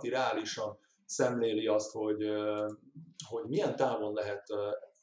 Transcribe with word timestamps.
valaki 0.00 0.08
reálisan 0.08 0.78
szemléli 1.04 1.66
azt, 1.66 1.92
hogy, 1.92 2.24
hogy 3.28 3.44
milyen 3.48 3.76
távon 3.76 4.12
lehet 4.12 4.46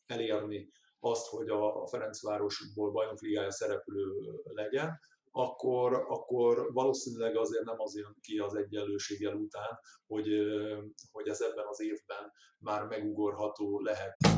elérni 0.06 0.72
azt, 1.00 1.28
hogy 1.28 1.50
a 1.50 1.88
Ferencvárosból 1.88 2.92
bajnokligája 2.92 3.52
szereplő 3.52 4.04
legyen, 4.44 5.00
akkor, 5.32 6.06
akkor 6.08 6.74
valószínűleg 6.74 7.36
azért 7.36 7.66
nem 7.66 7.80
az 7.80 7.96
jön 7.96 8.18
ki 8.21 8.38
az 8.38 8.55
egyenlőséggel 8.55 9.34
után, 9.34 9.80
hogy, 10.07 10.28
hogy 11.11 11.27
ez 11.27 11.41
ebben 11.41 11.66
az 11.68 11.82
évben 11.82 12.32
már 12.57 12.84
megugorható 12.84 13.79
lehet. 13.79 14.37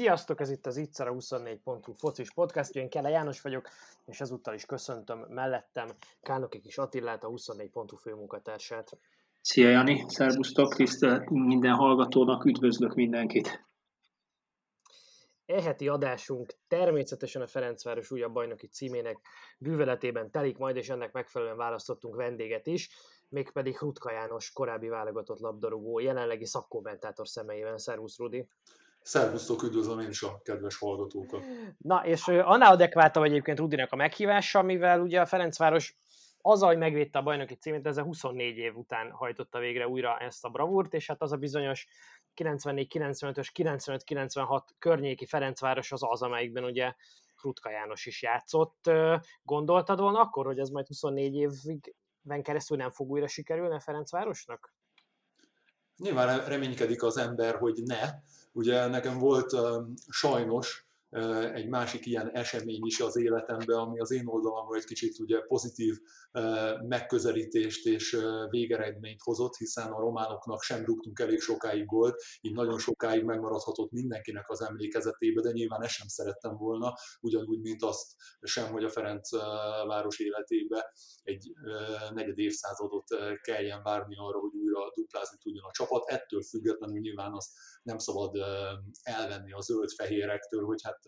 Sziasztok, 0.00 0.40
ez 0.40 0.50
itt 0.50 0.66
az 0.66 0.76
Ittszer 0.76 1.08
a 1.08 1.12
24.hu 1.12 1.92
focis 1.92 2.32
podcast, 2.32 2.74
én 2.74 2.88
Kele 2.88 3.08
János 3.08 3.40
vagyok, 3.40 3.68
és 4.06 4.20
ezúttal 4.20 4.54
is 4.54 4.66
köszöntöm 4.66 5.18
mellettem 5.18 5.88
Kálnoki 6.22 6.60
Kis 6.60 6.78
Attillát, 6.78 7.24
a 7.24 7.28
24.hu 7.28 7.96
főmunkatársát. 7.96 8.98
Szia 9.40 9.68
Jani, 9.68 10.04
szervusztok, 10.08 10.74
tisztelt 10.74 11.30
minden 11.30 11.74
hallgatónak, 11.74 12.44
üdvözlök 12.44 12.94
mindenkit. 12.94 13.66
Eheti 15.46 15.88
adásunk 15.88 16.54
természetesen 16.68 17.42
a 17.42 17.46
Ferencváros 17.46 18.10
újabb 18.10 18.32
bajnoki 18.32 18.66
címének 18.66 19.18
bűveletében 19.58 20.30
telik 20.30 20.58
majd, 20.58 20.76
és 20.76 20.88
ennek 20.88 21.12
megfelelően 21.12 21.56
választottunk 21.56 22.14
vendéget 22.14 22.66
is, 22.66 22.90
mégpedig 23.28 23.76
Rutka 23.80 24.12
János, 24.12 24.52
korábbi 24.52 24.88
válogatott 24.88 25.38
labdarúgó, 25.38 25.98
jelenlegi 25.98 26.46
szakkommentátor 26.46 27.28
személyében. 27.28 27.78
Szervusz, 27.78 28.18
Rudi! 28.18 28.48
Szervusztok, 29.02 29.62
üdvözlöm 29.62 30.00
én 30.00 30.08
is 30.08 30.22
a 30.22 30.40
kedves 30.42 30.78
hallgatókat. 30.78 31.44
Na, 31.78 32.06
és 32.06 32.28
annál 32.28 32.72
adekváltabb 32.72 33.24
egyébként 33.24 33.58
Rudinak 33.58 33.92
a 33.92 33.96
meghívása, 33.96 34.62
mivel 34.62 35.00
ugye 35.00 35.20
a 35.20 35.26
Ferencváros 35.26 35.98
az, 36.42 36.62
hogy 36.62 36.78
megvédte 36.78 37.18
a 37.18 37.22
bajnoki 37.22 37.54
címét, 37.54 37.86
ezzel 37.86 38.04
24 38.04 38.56
év 38.56 38.76
után 38.76 39.10
hajtotta 39.10 39.58
végre 39.58 39.88
újra 39.88 40.18
ezt 40.18 40.44
a 40.44 40.48
bravúrt, 40.48 40.94
és 40.94 41.06
hát 41.06 41.22
az 41.22 41.32
a 41.32 41.36
bizonyos 41.36 41.86
94-95-ös, 42.36 43.48
95-96 43.54 44.62
környéki 44.78 45.26
Ferencváros 45.26 45.92
az 45.92 46.00
az, 46.02 46.22
amelyikben 46.22 46.64
ugye 46.64 46.94
Rutka 47.42 47.70
János 47.70 48.06
is 48.06 48.22
játszott. 48.22 48.90
Gondoltad 49.42 50.00
volna 50.00 50.20
akkor, 50.20 50.46
hogy 50.46 50.58
ez 50.58 50.68
majd 50.68 50.86
24 50.86 51.34
évben 51.34 52.42
keresztül 52.42 52.76
nem 52.76 52.90
fog 52.90 53.10
újra 53.10 53.26
sikerülni 53.26 53.74
a 53.74 53.80
Ferencvárosnak? 53.80 54.74
Nyilván 55.96 56.44
reménykedik 56.44 57.02
az 57.02 57.16
ember, 57.16 57.54
hogy 57.54 57.82
ne, 57.84 58.08
Ugye 58.52 58.86
nekem 58.86 59.18
volt 59.18 59.56
sajnos 60.08 60.89
egy 61.52 61.68
másik 61.68 62.06
ilyen 62.06 62.30
esemény 62.30 62.86
is 62.86 63.00
az 63.00 63.16
életemben, 63.16 63.78
ami 63.78 64.00
az 64.00 64.10
én 64.10 64.26
oldalamról 64.26 64.76
egy 64.76 64.84
kicsit 64.84 65.18
ugye 65.18 65.40
pozitív 65.40 65.94
megközelítést 66.88 67.86
és 67.86 68.16
végeredményt 68.50 69.20
hozott, 69.22 69.56
hiszen 69.56 69.92
a 69.92 70.00
románoknak 70.00 70.62
sem 70.62 70.84
rúgtunk 70.84 71.18
elég 71.18 71.40
sokáig 71.40 71.84
gólt, 71.84 72.22
így 72.40 72.54
nagyon 72.54 72.78
sokáig 72.78 73.24
megmaradhatott 73.24 73.90
mindenkinek 73.90 74.50
az 74.50 74.62
emlékezetébe, 74.62 75.40
de 75.40 75.50
nyilván 75.50 75.82
ezt 75.82 75.94
sem 75.94 76.06
szerettem 76.08 76.56
volna, 76.56 76.94
ugyanúgy, 77.20 77.60
mint 77.60 77.82
azt 77.82 78.12
sem, 78.40 78.72
hogy 78.72 78.84
a 78.84 78.88
Ferenc 78.88 79.30
város 79.86 80.18
életébe 80.18 80.92
egy 81.22 81.52
negyed 82.14 82.38
évszázadot 82.38 83.06
kelljen 83.42 83.82
várni 83.82 84.16
arra, 84.16 84.38
hogy 84.38 84.54
újra 84.54 84.90
duplázni 84.94 85.38
tudjon 85.42 85.64
a 85.64 85.72
csapat. 85.72 86.08
Ettől 86.08 86.42
függetlenül 86.42 86.98
nyilván 86.98 87.32
azt 87.32 87.50
nem 87.82 87.98
szabad 87.98 88.36
elvenni 89.02 89.52
a 89.52 89.60
zöld-fehérektől, 89.60 90.64
hogy 90.64 90.82
hát 90.82 90.98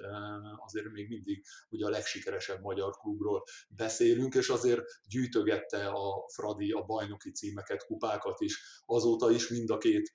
azért 0.56 0.90
még 0.90 1.08
mindig 1.08 1.44
ugye 1.68 1.86
a 1.86 1.90
legsikeresebb 1.90 2.60
magyar 2.60 2.90
klubról 2.90 3.42
beszélünk, 3.68 4.34
és 4.34 4.48
azért 4.48 4.82
gyűjtögette 5.08 5.86
a 5.86 6.24
Fradi 6.34 6.70
a 6.70 6.82
bajnoki 6.82 7.30
címeket, 7.30 7.84
kupákat 7.84 8.40
is, 8.40 8.82
azóta 8.86 9.30
is 9.30 9.48
mind 9.48 9.70
a 9.70 9.78
két 9.78 10.12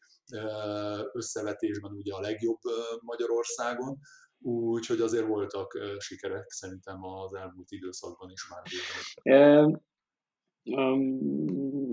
összevetésben 1.14 1.92
ugye 1.92 2.14
a 2.14 2.20
legjobb 2.20 2.60
Magyarországon, 3.02 3.98
úgyhogy 4.40 5.02
azért 5.02 5.28
voltak 5.28 5.80
sikerek 5.98 6.50
szerintem 6.50 7.04
az 7.04 7.34
elmúlt 7.34 7.72
időszakban 7.72 8.32
is 8.32 8.48
már. 8.50 8.62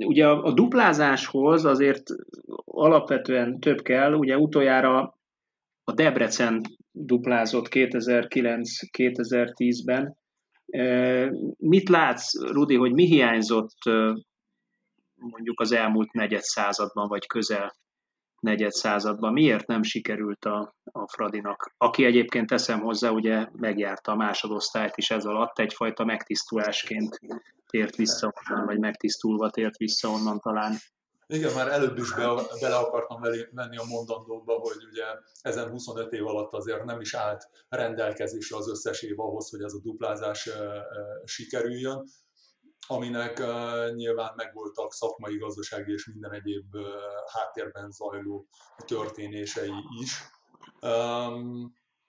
Ugye 0.07 0.27
a, 0.27 0.43
a 0.43 0.53
duplázáshoz 0.53 1.65
azért 1.65 2.03
alapvetően 2.65 3.61
több 3.61 3.83
kell, 3.83 4.13
ugye 4.13 4.39
utoljára 4.39 5.19
a 5.85 5.93
Debrecen 5.93 6.63
duplázott 6.91 7.67
2009-2010-ben. 7.71 10.17
Mit 11.57 11.89
látsz, 11.89 12.41
Rudi, 12.41 12.75
hogy 12.75 12.93
mi 12.93 13.05
hiányzott 13.05 13.79
mondjuk 15.15 15.61
az 15.61 15.73
elmúlt 15.73 16.13
negyed 16.13 16.43
században, 16.43 17.09
vagy 17.09 17.27
közel 17.27 17.77
negyed 18.41 18.73
században? 18.73 19.33
Miért 19.33 19.67
nem 19.67 19.83
sikerült 19.83 20.45
a, 20.45 20.75
a 20.83 21.09
Fradinak? 21.09 21.75
Aki 21.79 22.05
egyébként 22.05 22.49
teszem 22.49 22.81
hozzá, 22.81 23.11
ugye 23.11 23.47
megjárta 23.53 24.13
a 24.13 24.17
másodosztályt 24.17 24.97
is 24.97 25.11
ez 25.11 25.25
alatt, 25.25 25.59
egyfajta 25.59 26.05
megtisztulásként 26.05 27.21
tért 27.67 27.97
vissza 27.97 28.33
vagy 28.65 28.79
megtisztulva 28.79 29.51
tért 29.51 29.77
vissza 29.77 30.09
onnan 30.09 30.39
talán. 30.39 30.73
Igen, 31.27 31.55
már 31.55 31.69
előbb 31.69 31.99
is 31.99 32.15
be, 32.15 32.29
bele 32.61 32.77
akartam 32.77 33.21
menni 33.51 33.77
a 33.77 33.85
mondandóba, 33.85 34.59
hogy 34.59 34.85
ugye 34.91 35.05
ezen 35.41 35.69
25 35.69 36.13
év 36.13 36.27
alatt 36.27 36.53
azért 36.53 36.85
nem 36.85 37.01
is 37.01 37.15
állt 37.15 37.49
rendelkezésre 37.69 38.57
az 38.57 38.69
összes 38.69 39.03
év 39.03 39.21
ahhoz, 39.21 39.51
hogy 39.51 39.63
ez 39.63 39.73
a 39.73 39.81
duplázás 39.81 40.51
sikerüljön, 41.25 42.05
aminek 42.87 43.39
nyilván 43.95 44.33
megvoltak 44.37 44.93
szakmai, 44.93 45.39
gazdasági 45.39 45.93
és 45.93 46.07
minden 46.07 46.33
egyéb 46.33 46.77
háttérben 47.33 47.91
zajló 47.91 48.47
történései 48.87 49.73
is 50.01 50.23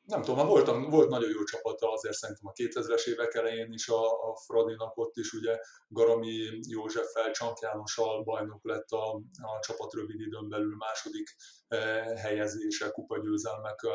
nem 0.06 0.22
tudom, 0.22 0.48
volt, 0.48 0.90
volt 0.90 1.10
nagyon 1.10 1.30
jó 1.30 1.44
csapata 1.44 1.92
azért 1.92 2.16
szerintem 2.16 2.48
a 2.48 2.52
2000-es 2.52 3.08
évek 3.08 3.34
elején 3.34 3.74
is 3.74 3.88
a, 3.88 4.30
a 4.30 4.36
Fradinak 4.36 4.98
ott 4.98 5.16
is 5.16 5.34
ugye 5.34 5.60
Garami 5.88 6.60
Józseffel, 6.70 7.32
Csank 7.32 7.60
Jánossal 7.60 8.24
bajnok 8.24 8.64
lett 8.64 8.90
a, 8.90 9.14
a 9.42 9.60
csapat 9.60 9.94
rövid 9.94 10.20
időn 10.20 10.50
belül 10.50 10.76
második 10.76 11.36
eh, 11.68 12.18
helyezése, 12.18 12.90
kupagyőzelmek 12.92 13.80
eh, 13.84 13.92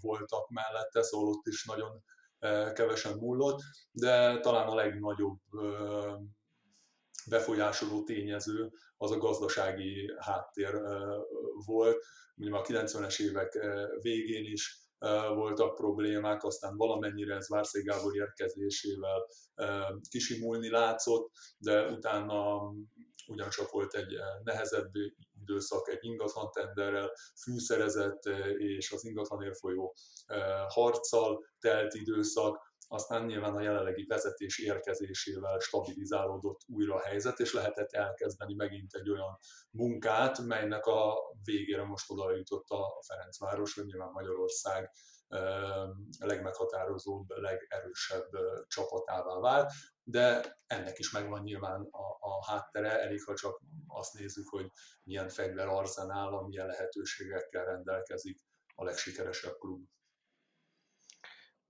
voltak 0.00 0.48
mellette, 0.48 1.02
szóval 1.02 1.28
ott 1.28 1.46
is 1.46 1.64
nagyon 1.64 2.02
eh, 2.38 2.72
kevesen 2.72 3.16
múlott, 3.16 3.60
de 3.90 4.40
talán 4.40 4.68
a 4.68 4.74
legnagyobb 4.74 5.38
eh, 5.52 6.14
befolyásoló 7.28 8.02
tényező 8.02 8.70
az 8.96 9.10
a 9.10 9.18
gazdasági 9.18 10.14
háttér 10.18 10.74
eh, 10.74 11.00
volt. 11.66 12.04
Mondjuk 12.34 12.60
a 12.60 12.64
90-es 12.64 13.20
évek 13.20 13.54
eh, 13.54 13.84
végén 14.00 14.44
is 14.44 14.85
voltak 15.34 15.74
problémák, 15.74 16.44
aztán 16.44 16.76
valamennyire 16.76 17.34
ez 17.34 17.48
Várszék 17.48 17.84
Gábor 17.84 18.16
érkezésével 18.16 19.26
kisimulni 20.08 20.70
látszott, 20.70 21.30
de 21.58 21.86
utána 21.86 22.72
ugyancsak 23.26 23.70
volt 23.70 23.94
egy 23.94 24.14
nehezebb 24.42 24.90
időszak, 25.42 25.88
egy 25.88 25.98
ingatlan 26.00 26.50
tenderrel 26.50 27.12
fűszerezett 27.42 28.22
és 28.56 28.92
az 28.92 29.04
ingatlanért 29.04 29.58
folyó 29.58 29.94
harccal 30.68 31.44
telt 31.58 31.94
időszak, 31.94 32.74
aztán 32.88 33.24
nyilván 33.24 33.54
a 33.54 33.60
jelenlegi 33.60 34.04
vezetés 34.08 34.58
érkezésével 34.58 35.58
stabilizálódott 35.58 36.60
újra 36.66 36.94
a 36.94 37.00
helyzet, 37.00 37.38
és 37.38 37.52
lehetett 37.52 37.92
elkezdeni 37.92 38.54
megint 38.54 38.94
egy 38.94 39.10
olyan 39.10 39.38
munkát, 39.70 40.38
melynek 40.38 40.86
a 40.86 41.16
végére 41.44 41.84
most 41.84 42.10
oda 42.10 42.36
jutott 42.36 42.68
a 42.68 43.02
Ferencváros, 43.06 43.74
hogy 43.74 43.84
nyilván 43.84 44.10
Magyarország 44.12 44.90
a 46.18 46.26
legmeghatározóbb, 46.26 47.28
legerősebb 47.28 48.28
csapatává 48.66 49.40
vált, 49.40 49.72
de 50.02 50.56
ennek 50.66 50.98
is 50.98 51.10
megvan 51.10 51.42
nyilván 51.42 51.88
a, 51.90 52.16
a 52.20 52.44
háttere, 52.46 53.00
elég 53.00 53.22
ha 53.22 53.34
csak 53.34 53.60
azt 53.86 54.14
nézzük, 54.14 54.48
hogy 54.48 54.70
milyen 55.02 55.28
fegyverarzenállal, 55.28 56.46
milyen 56.46 56.66
lehetőségekkel 56.66 57.64
rendelkezik 57.64 58.38
a 58.74 58.84
legsikeresebb 58.84 59.58
klub. 59.58 59.84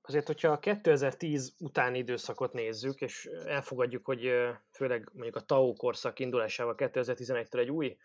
Azért, 0.06 0.26
hogyha 0.26 0.48
a 0.48 0.58
2010 0.58 1.54
utáni 1.58 1.98
időszakot 1.98 2.52
nézzük, 2.52 3.00
és 3.00 3.24
elfogadjuk, 3.46 4.04
hogy 4.04 4.32
főleg 4.70 5.10
mondjuk 5.12 5.36
a 5.36 5.40
TAO 5.40 5.72
korszak 5.72 6.18
indulásával 6.18 6.74
2011-től 6.78 7.58
egy 7.58 7.70
új 7.70 7.96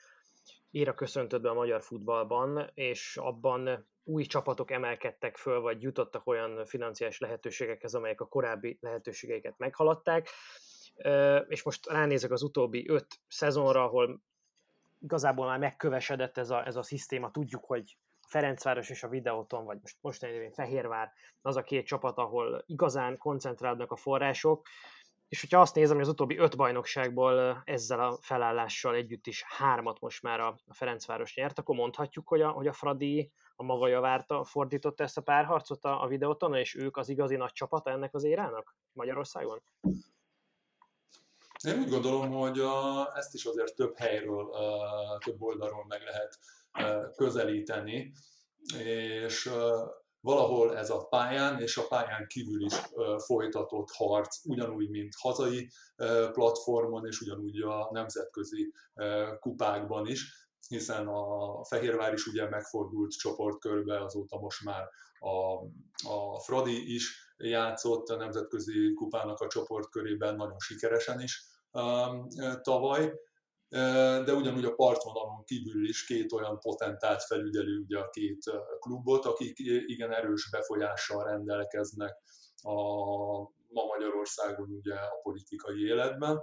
éra 0.71 0.93
köszöntött 0.93 1.41
be 1.41 1.49
a 1.49 1.53
magyar 1.53 1.81
futballban, 1.81 2.71
és 2.73 3.17
abban 3.17 3.87
új 4.03 4.23
csapatok 4.25 4.71
emelkedtek 4.71 5.37
föl, 5.37 5.59
vagy 5.59 5.81
jutottak 5.81 6.27
olyan 6.27 6.65
financiális 6.65 7.19
lehetőségekhez, 7.19 7.93
amelyek 7.93 8.21
a 8.21 8.27
korábbi 8.27 8.77
lehetőségeiket 8.81 9.57
meghaladták. 9.57 10.29
És 11.47 11.63
most 11.63 11.87
ránézek 11.87 12.31
az 12.31 12.43
utóbbi 12.43 12.89
öt 12.89 13.07
szezonra, 13.27 13.83
ahol 13.83 14.21
igazából 14.99 15.45
már 15.45 15.59
megkövesedett 15.59 16.37
ez 16.37 16.49
a, 16.49 16.65
ez 16.65 16.75
a 16.75 16.83
szisztéma, 16.83 17.31
tudjuk, 17.31 17.65
hogy 17.65 17.97
Ferencváros 18.31 18.89
és 18.89 19.03
a 19.03 19.07
Videoton, 19.07 19.65
vagy 19.65 19.77
most 19.81 19.97
most 20.01 20.25
Fehérvár, 20.53 21.11
az 21.41 21.55
a 21.55 21.61
két 21.61 21.85
csapat, 21.85 22.17
ahol 22.17 22.63
igazán 22.65 23.17
koncentrálnak 23.17 23.91
a 23.91 23.95
források, 23.95 24.67
és 25.27 25.41
hogyha 25.41 25.61
azt 25.61 25.75
nézem, 25.75 25.95
hogy 25.95 26.05
az 26.05 26.11
utóbbi 26.11 26.37
öt 26.37 26.57
bajnokságból 26.57 27.61
ezzel 27.65 27.99
a 27.99 28.17
felállással 28.21 28.95
együtt 28.95 29.27
is 29.27 29.43
hármat 29.47 29.99
most 29.99 30.21
már 30.21 30.39
a 30.39 30.55
Ferencváros 30.69 31.35
nyert, 31.35 31.59
akkor 31.59 31.75
mondhatjuk, 31.75 32.27
hogy 32.27 32.41
a, 32.41 32.49
hogy 32.49 32.67
a 32.67 32.73
Fradi 32.73 33.31
a 33.55 33.63
maga 33.63 33.87
javárta 33.87 34.43
fordította 34.43 35.03
ezt 35.03 35.17
a 35.17 35.21
párharcot 35.21 35.85
a, 35.85 36.03
a 36.03 36.07
videóton, 36.07 36.55
és 36.55 36.75
ők 36.75 36.97
az 36.97 37.09
igazi 37.09 37.35
nagy 37.35 37.51
csapata 37.51 37.89
ennek 37.89 38.13
az 38.13 38.23
érának 38.23 38.75
Magyarországon? 38.93 39.61
Én 41.67 41.79
úgy 41.79 41.89
gondolom, 41.89 42.31
hogy 42.31 42.59
a, 42.59 43.07
ezt 43.15 43.33
is 43.33 43.45
azért 43.45 43.75
több 43.75 43.97
helyről, 43.97 44.43
uh, 44.43 45.19
több 45.25 45.41
oldalról 45.41 45.85
meg 45.87 46.01
lehet 46.01 46.39
közelíteni, 47.15 48.13
és 48.83 49.51
valahol 50.19 50.77
ez 50.77 50.89
a 50.89 51.05
pályán 51.05 51.61
és 51.61 51.77
a 51.77 51.87
pályán 51.87 52.27
kívül 52.27 52.65
is 52.65 52.73
folytatott 53.25 53.89
harc, 53.91 54.45
ugyanúgy, 54.45 54.89
mint 54.89 55.13
hazai 55.17 55.69
platformon, 56.31 57.05
és 57.05 57.21
ugyanúgy 57.21 57.61
a 57.61 57.89
nemzetközi 57.91 58.73
kupákban 59.39 60.07
is, 60.07 60.49
hiszen 60.67 61.07
a 61.07 61.63
Fehérvár 61.63 62.13
is 62.13 62.25
ugye 62.25 62.49
megfordult 62.49 63.11
csoportkörbe, 63.11 64.03
azóta 64.03 64.39
most 64.39 64.63
már 64.63 64.89
a, 65.19 65.55
a 66.09 66.39
Fradi 66.39 66.93
is 66.93 67.33
játszott 67.37 68.07
a 68.07 68.15
nemzetközi 68.15 68.93
kupának 68.93 69.39
a 69.39 69.47
csoportkörében 69.47 70.35
nagyon 70.35 70.59
sikeresen 70.59 71.21
is 71.21 71.45
um, 71.71 72.27
tavaly, 72.61 73.13
de 74.25 74.33
ugyanúgy 74.33 74.65
a 74.65 74.73
partvonalon 74.73 75.43
kívül 75.43 75.87
is 75.87 76.05
két 76.05 76.31
olyan 76.31 76.59
potentált 76.59 77.23
felügyelő 77.23 77.79
ugye 77.79 77.97
a 77.97 78.09
két 78.09 78.43
klubot, 78.79 79.25
akik 79.25 79.59
igen 79.85 80.13
erős 80.13 80.49
befolyással 80.49 81.23
rendelkeznek 81.23 82.17
a 82.61 82.73
ma 83.73 83.85
Magyarországon 83.85 84.69
ugye 84.69 84.95
a 84.95 85.19
politikai 85.23 85.83
életben. 85.85 86.41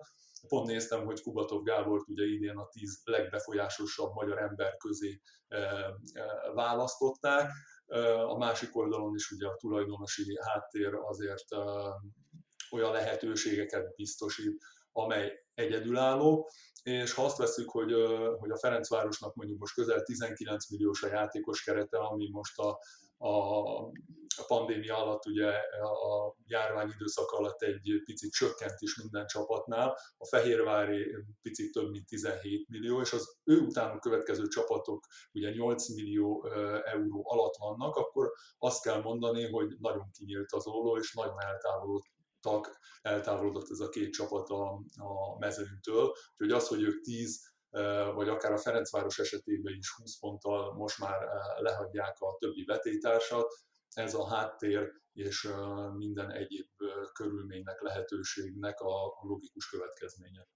Pont 0.49 0.67
néztem, 0.67 1.05
hogy 1.05 1.23
Kubatov 1.23 1.63
Gábort 1.63 2.09
ugye 2.09 2.25
idén 2.25 2.57
a 2.57 2.69
tíz 2.69 3.01
legbefolyásosabb 3.05 4.13
magyar 4.13 4.39
ember 4.39 4.77
közé 4.77 5.21
választották. 6.55 7.51
A 8.27 8.37
másik 8.37 8.77
oldalon 8.77 9.15
is 9.15 9.31
ugye 9.31 9.47
a 9.47 9.57
tulajdonosi 9.57 10.39
háttér 10.41 10.95
azért 10.95 11.45
olyan 12.71 12.93
lehetőségeket 12.93 13.95
biztosít, 13.95 14.65
amely 14.99 15.33
egyedülálló, 15.55 16.51
és 16.83 17.13
ha 17.13 17.25
azt 17.25 17.37
veszük, 17.37 17.71
hogy, 17.71 17.93
hogy 18.39 18.51
a 18.51 18.59
Ferencvárosnak 18.59 19.35
mondjuk 19.35 19.59
most 19.59 19.75
közel 19.75 20.03
19 20.03 20.71
milliós 20.71 21.03
a 21.03 21.09
játékos 21.09 21.63
kerete, 21.63 21.99
ami 21.99 22.29
most 22.31 22.59
a, 22.59 22.79
a, 23.19 23.33
a 24.37 24.45
pandémia 24.47 24.97
alatt, 24.97 25.27
ugye 25.27 25.49
a 25.81 26.35
járvány 26.47 26.91
időszak 26.95 27.31
alatt 27.31 27.63
egy 27.63 28.03
picit 28.05 28.33
csökkent 28.33 28.77
is 28.79 28.97
minden 28.97 29.27
csapatnál, 29.27 29.99
a 30.17 30.27
Fehérvári 30.27 31.07
picit 31.43 31.73
több 31.73 31.91
mint 31.91 32.07
17 32.07 32.69
millió, 32.69 33.01
és 33.01 33.13
az 33.13 33.39
ő 33.45 33.59
utánuk 33.61 34.01
következő 34.01 34.47
csapatok 34.47 35.07
ugye 35.33 35.51
8 35.51 35.95
millió 35.95 36.47
euró 36.85 37.23
alatt 37.25 37.57
vannak, 37.57 37.97
akkor 37.97 38.33
azt 38.59 38.83
kell 38.83 39.03
mondani, 39.03 39.51
hogy 39.51 39.77
nagyon 39.79 40.11
kinyílt 40.19 40.53
az 40.53 40.67
óló, 40.67 40.97
és 40.97 41.13
nagyon 41.15 41.41
eltávolodott 41.41 42.17
tag 42.41 42.67
eltávolodott 43.03 43.71
ez 43.71 43.81
a 43.81 43.89
két 43.89 44.13
csapat 44.13 44.49
a, 44.49 44.83
a 44.97 45.39
mezőnytől. 45.39 46.13
Úgyhogy 46.33 46.51
az, 46.51 46.69
hogy 46.69 46.83
ők 46.83 47.01
10 47.01 47.57
vagy 48.15 48.29
akár 48.29 48.53
a 48.53 48.59
Ferencváros 48.59 49.19
esetében 49.19 49.75
is 49.75 49.91
20 49.97 50.19
ponttal 50.19 50.75
most 50.75 50.99
már 50.99 51.19
lehagyják 51.59 52.17
a 52.21 52.37
többi 52.39 52.65
vetétársat, 52.65 53.55
ez 53.95 54.15
a 54.15 54.29
háttér 54.29 54.93
és 55.13 55.49
minden 55.97 56.31
egyéb 56.31 56.67
körülménynek, 57.13 57.81
lehetőségnek 57.81 58.81
a 58.81 59.19
logikus 59.21 59.69
következménye. 59.69 60.49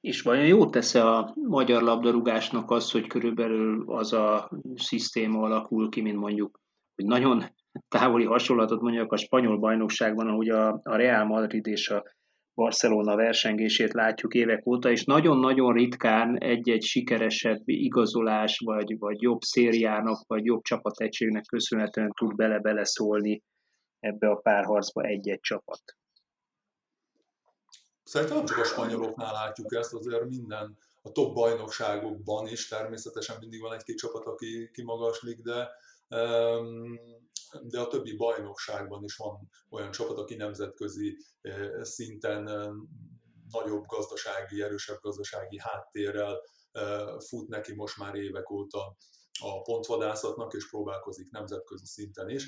És 0.00 0.22
vajon 0.22 0.46
jót 0.46 0.70
tesz 0.70 0.94
a 0.94 1.32
magyar 1.34 1.82
labdarúgásnak 1.82 2.70
az, 2.70 2.90
hogy 2.90 3.06
körülbelül 3.06 3.92
az 3.92 4.12
a 4.12 4.50
szisztéma 4.74 5.42
alakul 5.42 5.88
ki, 5.88 6.00
mint 6.00 6.18
mondjuk, 6.18 6.60
hogy 6.94 7.04
nagyon 7.04 7.44
távoli 7.88 8.24
hasonlatot 8.24 8.80
mondjak 8.80 9.12
a 9.12 9.16
spanyol 9.16 9.58
bajnokságban, 9.58 10.28
ahogy 10.28 10.48
a, 10.48 10.80
a 10.82 10.96
Real 10.96 11.24
Madrid 11.24 11.66
és 11.66 11.88
a 11.88 12.04
Barcelona 12.54 13.16
versengését 13.16 13.92
látjuk 13.92 14.34
évek 14.34 14.66
óta, 14.66 14.90
és 14.90 15.04
nagyon-nagyon 15.04 15.72
ritkán 15.72 16.38
egy-egy 16.38 16.82
sikeresebb 16.82 17.62
igazolás, 17.64 18.58
vagy, 18.64 18.98
vagy 18.98 19.22
jobb 19.22 19.40
szériának, 19.40 20.26
vagy 20.26 20.44
jobb 20.44 20.62
csapategységnek 20.62 21.44
köszönhetően 21.44 22.10
tud 22.10 22.34
bele-bele 22.34 22.84
szólni 22.84 23.42
ebbe 24.00 24.28
a 24.28 24.36
párharcba 24.36 25.02
egy-egy 25.02 25.40
csapat. 25.40 25.82
Szerintem 28.02 28.36
nem 28.36 28.46
csak 28.46 28.58
a 28.58 28.64
spanyoloknál 28.64 29.32
látjuk 29.32 29.74
ezt, 29.74 29.94
azért 29.94 30.28
minden 30.28 30.76
a 31.02 31.12
top 31.12 31.34
bajnokságokban 31.34 32.48
is 32.48 32.68
természetesen 32.68 33.36
mindig 33.40 33.60
van 33.60 33.72
egy-két 33.72 33.96
csapat, 33.96 34.26
aki 34.26 34.70
kimagaslik, 34.72 35.40
de 35.40 35.68
de 37.62 37.80
a 37.80 37.88
többi 37.88 38.16
bajnokságban 38.16 39.04
is 39.04 39.16
van 39.16 39.48
olyan 39.70 39.90
csapat, 39.90 40.18
aki 40.18 40.34
nemzetközi 40.34 41.16
szinten 41.80 42.42
nagyobb 43.50 43.86
gazdasági, 43.86 44.62
erősebb 44.62 45.00
gazdasági 45.00 45.58
háttérrel 45.58 46.40
fut 47.28 47.48
neki 47.48 47.74
most 47.74 47.98
már 47.98 48.14
évek 48.14 48.50
óta 48.50 48.96
a 49.40 49.62
pontvadászatnak, 49.62 50.52
és 50.52 50.68
próbálkozik 50.68 51.30
nemzetközi 51.30 51.86
szinten 51.86 52.28
is. 52.28 52.46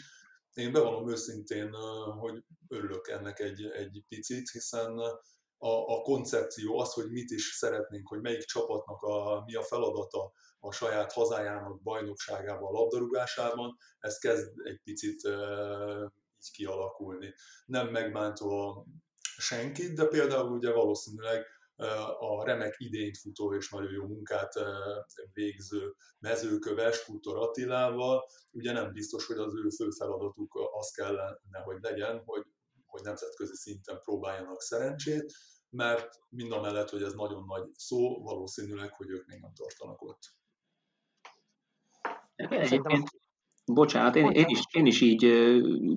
Én 0.53 0.73
bevallom 0.73 1.11
őszintén, 1.11 1.73
hogy 2.19 2.45
örülök 2.69 3.09
ennek 3.09 3.39
egy, 3.39 3.65
egy 3.65 4.05
picit, 4.09 4.51
hiszen 4.51 5.01
a, 5.65 5.97
a 5.97 6.03
koncepció, 6.03 6.79
az, 6.79 6.93
hogy 6.93 7.11
mit 7.11 7.31
is 7.31 7.43
szeretnénk, 7.43 8.09
hogy 8.09 8.21
melyik 8.21 8.43
csapatnak 8.43 9.03
a, 9.03 9.43
mi 9.47 9.55
a 9.55 9.63
feladata, 9.63 10.33
a 10.61 10.73
saját 10.73 11.13
hazájának 11.13 11.83
bajnokságában, 11.83 12.73
labdarúgásában, 12.73 13.77
ez 13.99 14.19
kezd 14.19 14.53
egy 14.65 14.81
picit 14.85 15.23
így 16.45 16.51
kialakulni. 16.53 17.35
Nem 17.67 17.89
megmántva 17.89 18.85
senkit, 19.37 19.95
de 19.95 20.07
például 20.07 20.53
ugye 20.53 20.73
valószínűleg 20.73 21.47
a 22.19 22.45
remek 22.45 22.75
idényt 22.79 23.19
futó 23.19 23.55
és 23.55 23.71
nagyon 23.71 23.93
jó 23.93 24.07
munkát 24.07 24.53
végző 25.33 25.95
mezőköves 26.19 27.05
Kultor 27.05 27.37
Attilával, 27.37 28.27
ugye 28.51 28.73
nem 28.73 28.93
biztos, 28.93 29.27
hogy 29.27 29.37
az 29.37 29.55
ő 29.55 29.69
fő 29.69 29.91
feladatuk 29.91 30.55
az 30.73 30.91
kellene, 30.91 31.59
hogy 31.65 31.79
legyen, 31.81 32.23
hogy, 32.25 32.45
hogy 32.87 33.03
nemzetközi 33.03 33.57
szinten 33.57 34.01
próbáljanak 34.01 34.61
szerencsét, 34.61 35.33
mert 35.75 36.21
mind 36.29 36.53
a 36.53 36.61
mellett, 36.61 36.91
hogy 36.91 37.03
ez 37.03 37.13
nagyon 37.13 37.45
nagy 37.47 37.69
szó, 37.73 38.23
valószínűleg, 38.23 38.93
hogy 38.95 39.11
ők 39.11 39.27
még 39.27 39.41
nem 39.41 39.53
tartanak 39.55 40.03
ott. 40.03 40.35
Egyébként, 42.37 43.09
bocsánat, 43.65 44.17
én, 44.17 44.31
én, 44.31 44.49
is, 44.49 44.61
én 44.71 44.87
is 44.87 45.01
így 45.01 45.53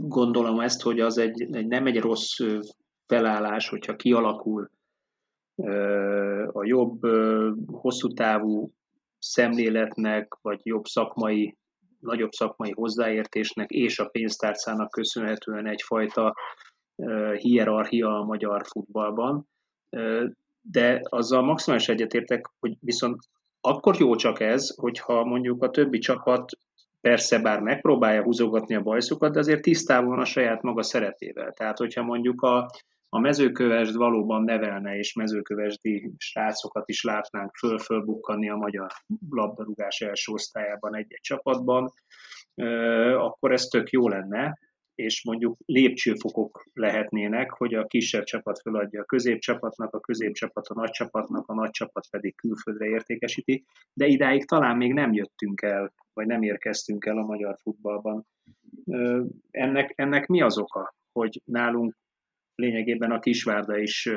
gondolom 0.08 0.60
ezt, 0.60 0.82
hogy 0.82 1.00
az 1.00 1.18
egy, 1.18 1.42
egy 1.42 1.68
nem 1.68 1.86
egy 1.86 2.00
rossz 2.00 2.40
felállás, 3.06 3.70
hogyha 3.70 3.96
kialakul 3.96 4.70
a 6.52 6.66
jobb, 6.66 7.02
hosszú 7.66 8.08
távú 8.08 8.72
szemléletnek, 9.20 10.38
vagy 10.42 10.60
jobb 10.64 10.86
szakmai, 10.86 11.58
nagyobb 12.00 12.32
szakmai 12.32 12.72
hozzáértésnek 12.72 13.70
és 13.70 14.00
a 14.00 14.08
pénztárcának 14.08 14.90
köszönhetően 14.90 15.68
egyfajta 15.68 16.36
hierarchia 17.36 18.20
a 18.20 18.24
magyar 18.24 18.66
futballban. 18.66 19.48
De 20.62 21.02
azzal 21.04 21.42
maximális 21.42 21.90
egyetértek, 21.90 22.50
hogy 22.60 22.78
viszont 22.80 23.20
akkor 23.62 23.96
jó 24.00 24.16
csak 24.16 24.40
ez, 24.40 24.76
hogyha 24.76 25.24
mondjuk 25.24 25.64
a 25.64 25.70
többi 25.70 26.00
csapat 26.00 26.52
persze 27.02 27.40
bár 27.40 27.60
megpróbálja 27.60 28.24
húzogatni 28.24 28.76
a 28.76 28.82
bajszukat, 28.82 29.34
de 29.34 29.40
azért 29.40 29.62
tisztában 29.62 30.10
van 30.10 30.20
a 30.20 30.26
saját 30.26 30.62
maga 30.62 30.84
szerepével. 30.84 31.52
Tehát, 31.52 31.78
hogyha 31.78 32.04
mondjuk 32.04 32.42
a, 32.42 32.70
a 33.10 33.20
mezőkövesd 33.20 33.96
valóban 33.96 34.44
nevelne, 34.44 34.98
és 34.98 35.14
mezőkövesdi 35.14 36.12
srácokat 36.18 36.90
is 36.90 37.04
látnánk 37.04 37.56
föl-fölbukkanni 37.56 38.50
a 38.50 38.56
magyar 38.56 38.88
labdarúgás 39.30 40.02
első 40.02 40.32
osztályában 40.32 40.96
egy-egy 40.96 41.22
csapatban, 41.22 41.92
akkor 43.18 43.52
ez 43.52 43.64
tök 43.64 43.90
jó 43.90 44.08
lenne, 44.08 44.58
és 44.98 45.24
mondjuk 45.24 45.58
lépcsőfokok 45.66 46.66
lehetnének, 46.74 47.52
hogy 47.52 47.74
a 47.74 47.86
kisebb 47.86 48.24
csapat 48.24 48.62
feladja 48.62 49.02
a 49.02 49.06
középcsapatnak, 49.06 49.94
a 49.94 50.00
középcsapat 50.00 50.68
a 50.68 50.74
nagy 50.74 50.90
csapatnak, 50.90 51.48
a 51.48 51.54
nagy 51.54 51.70
csapat 51.70 52.10
pedig 52.10 52.36
külföldre 52.36 52.86
értékesíti, 52.86 53.66
de 53.94 54.06
idáig 54.06 54.46
talán 54.46 54.78
még 54.78 54.94
nem 54.94 55.14
jöttünk 55.14 55.62
el, 55.62 55.94
vagy 56.14 56.26
nem 56.26 56.42
érkeztünk 56.42 57.06
el 57.06 57.18
a 57.18 57.26
magyar 57.26 57.58
futballban. 57.62 58.28
Ennek, 59.52 59.94
ennek 59.96 60.28
mi 60.28 60.42
az 60.42 60.58
oka, 60.58 60.96
hogy 61.12 61.42
nálunk 61.46 61.98
lényegében 62.56 63.12
a 63.12 63.20
Kisvárda 63.20 63.78
is 63.78 64.10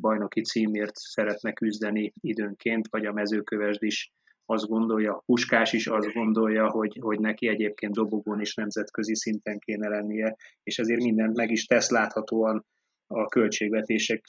bajnoki 0.00 0.40
címért 0.40 0.94
szeretne 0.94 1.52
küzdeni 1.52 2.12
időnként, 2.20 2.88
vagy 2.90 3.06
a 3.06 3.12
mezőkövesd 3.12 3.82
is 3.82 4.12
azt 4.50 4.66
gondolja, 4.66 5.22
Puskás 5.26 5.72
is 5.72 5.86
azt 5.86 6.12
gondolja, 6.12 6.70
hogy, 6.70 6.98
hogy 7.00 7.20
neki 7.20 7.48
egyébként 7.48 7.94
dobogón 7.94 8.40
is 8.40 8.54
nemzetközi 8.54 9.14
szinten 9.14 9.58
kéne 9.58 9.88
lennie, 9.88 10.36
és 10.62 10.78
ezért 10.78 11.02
mindent 11.02 11.36
meg 11.36 11.50
is 11.50 11.66
tesz 11.66 11.90
láthatóan 11.90 12.66
a 13.06 13.26
költségvetések 13.26 14.24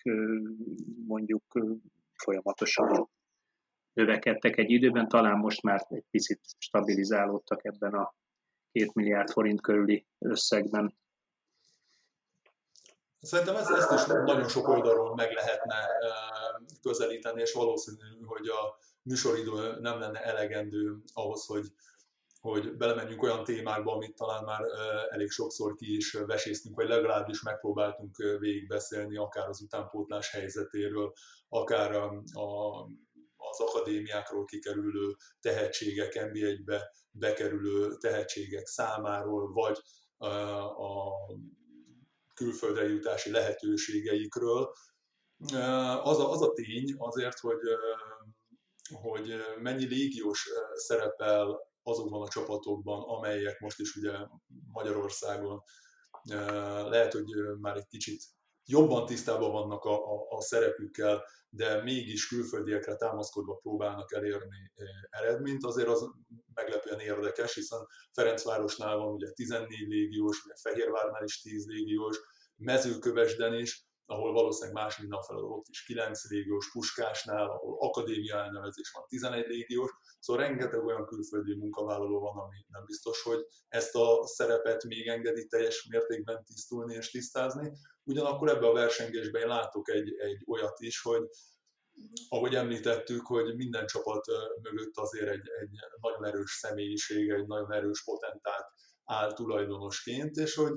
mondjuk 1.08 1.44
folyamatosan 2.16 3.10
növekedtek 3.94 4.58
egy 4.58 4.72
időben, 4.72 5.08
talán 5.08 5.38
most 5.38 5.62
már 5.62 5.86
egy 5.90 6.06
picit 6.12 6.40
stabilizálódtak 6.58 7.66
ebben 7.66 7.94
a 7.94 8.14
két 8.72 8.94
milliárd 8.94 9.30
forint 9.30 9.62
körüli 9.62 10.06
összegben. 10.18 10.98
Szerintem 13.22 13.56
ezt, 13.56 13.70
ezt 13.70 13.92
is 13.92 14.06
nagyon 14.06 14.48
sok 14.48 14.68
oldalról 14.68 15.16
meg 15.16 15.32
lehetne 15.32 15.76
közelíteni, 16.82 17.42
és 17.42 17.54
valószínű, 17.54 18.22
hogy 18.26 18.48
a 18.48 18.78
műsoridő 19.10 19.80
nem 19.80 20.00
lenne 20.00 20.24
elegendő 20.24 20.98
ahhoz, 21.14 21.46
hogy, 21.46 21.66
hogy 22.40 22.78
belemenjünk 22.78 23.24
olyan 23.24 23.44
témákba, 23.44 23.94
amit 23.94 24.16
talán 24.16 24.44
már 24.44 24.62
elég 25.10 25.30
sokszor 25.30 25.76
ki 25.76 25.96
is 25.96 26.12
veséztünk, 26.12 26.76
vagy 26.76 26.88
legalábbis 26.88 27.42
megpróbáltunk 27.42 28.18
végigbeszélni, 28.40 29.18
akár 29.18 29.48
az 29.48 29.62
utánpótlás 29.62 30.32
helyzetéről, 30.32 31.14
akár 31.50 31.96
a, 31.96 32.24
a, 32.34 32.82
az 33.38 33.60
akadémiákról 33.60 34.46
kikerülő 34.46 35.16
tehetségek, 35.40 36.14
NB1-be 36.16 36.92
bekerülő 37.12 37.98
tehetségek 37.98 38.66
számáról, 38.66 39.54
vagy 39.54 39.78
a 40.78 41.12
külföldre 42.34 42.88
jutási 42.88 43.32
lehetőségeikről. 43.32 44.72
Az 46.04 46.20
a, 46.20 46.32
az 46.32 46.42
a 46.42 46.52
tény 46.54 46.96
azért, 46.98 47.40
hogy, 47.40 47.60
hogy 48.94 49.36
mennyi 49.62 49.86
légiós 49.86 50.50
szerepel 50.74 51.68
azokban 51.84 52.22
a 52.22 52.28
csapatokban, 52.28 53.02
amelyek 53.02 53.60
most 53.60 53.80
is 53.80 53.96
ugye 53.96 54.12
Magyarországon 54.72 55.64
lehet, 56.90 57.14
hogy 57.14 57.26
már 57.60 57.76
egy 57.76 57.88
kicsit 57.88 58.24
jobban 58.66 59.06
tisztában 59.06 59.52
vannak 59.52 59.84
a, 59.84 60.14
a, 60.14 60.28
a 60.30 60.42
szerepükkel, 60.42 61.24
de 61.50 61.84
mégis 61.84 62.28
külföldiekre 62.28 62.96
támaszkodva 62.96 63.56
próbálnak 63.56 64.14
elérni 64.14 64.72
eredményt, 65.10 65.66
azért 65.66 65.88
az 65.88 66.10
meglepően 66.54 67.00
érdekes, 67.00 67.54
hiszen 67.54 67.88
Ferencvárosnál 68.14 68.98
van 68.98 69.14
ugye 69.14 69.32
14 69.32 69.88
légiós, 69.88 70.44
ugye 70.46 70.54
Fehérvárnál 70.62 71.24
is 71.24 71.42
10 71.42 71.66
légiós, 71.66 72.20
Mezőkövesden 72.56 73.54
is, 73.54 73.89
ahol 74.10 74.34
valószínűleg 74.34 74.84
más 74.84 74.98
mindenfelé 74.98 75.40
ott 75.42 75.68
is 75.68 75.84
9 75.84 76.30
légiós, 76.30 76.72
Puskásnál, 76.72 77.50
ahol 77.50 77.78
akadémia 77.80 78.36
elnevezés 78.36 78.92
van 78.92 79.06
11 79.08 79.48
légiós, 79.48 79.92
szóval 80.20 80.46
rengeteg 80.46 80.86
olyan 80.86 81.06
külföldi 81.06 81.56
munkavállaló 81.56 82.20
van, 82.20 82.38
ami 82.38 82.66
nem 82.68 82.86
biztos, 82.86 83.22
hogy 83.22 83.46
ezt 83.68 83.96
a 83.96 84.26
szerepet 84.26 84.84
még 84.84 85.08
engedi 85.08 85.48
teljes 85.48 85.88
mértékben 85.90 86.44
tisztulni 86.46 86.96
és 86.96 87.12
tisztázni. 87.12 87.72
Ugyanakkor 88.04 88.50
ebbe 88.50 88.68
a 88.68 88.74
versengésben 88.74 89.42
én 89.42 89.48
látok 89.48 89.90
egy, 89.90 90.14
egy 90.18 90.44
olyat 90.48 90.80
is, 90.80 91.02
hogy 91.02 91.24
ahogy 92.30 92.56
említettük, 92.56 93.26
hogy 93.26 93.56
minden 93.56 93.86
csapat 93.86 94.26
mögött 94.62 94.98
azért 94.98 95.30
egy, 95.30 95.48
egy 95.60 95.70
nagyon 96.02 96.26
erős 96.26 96.52
személyiség, 96.52 97.30
egy 97.30 97.48
nagyon 97.48 97.74
erős 97.74 98.04
potentát 98.04 98.66
áll 99.04 99.34
tulajdonosként, 99.34 100.36
és 100.36 100.56
hogy 100.56 100.74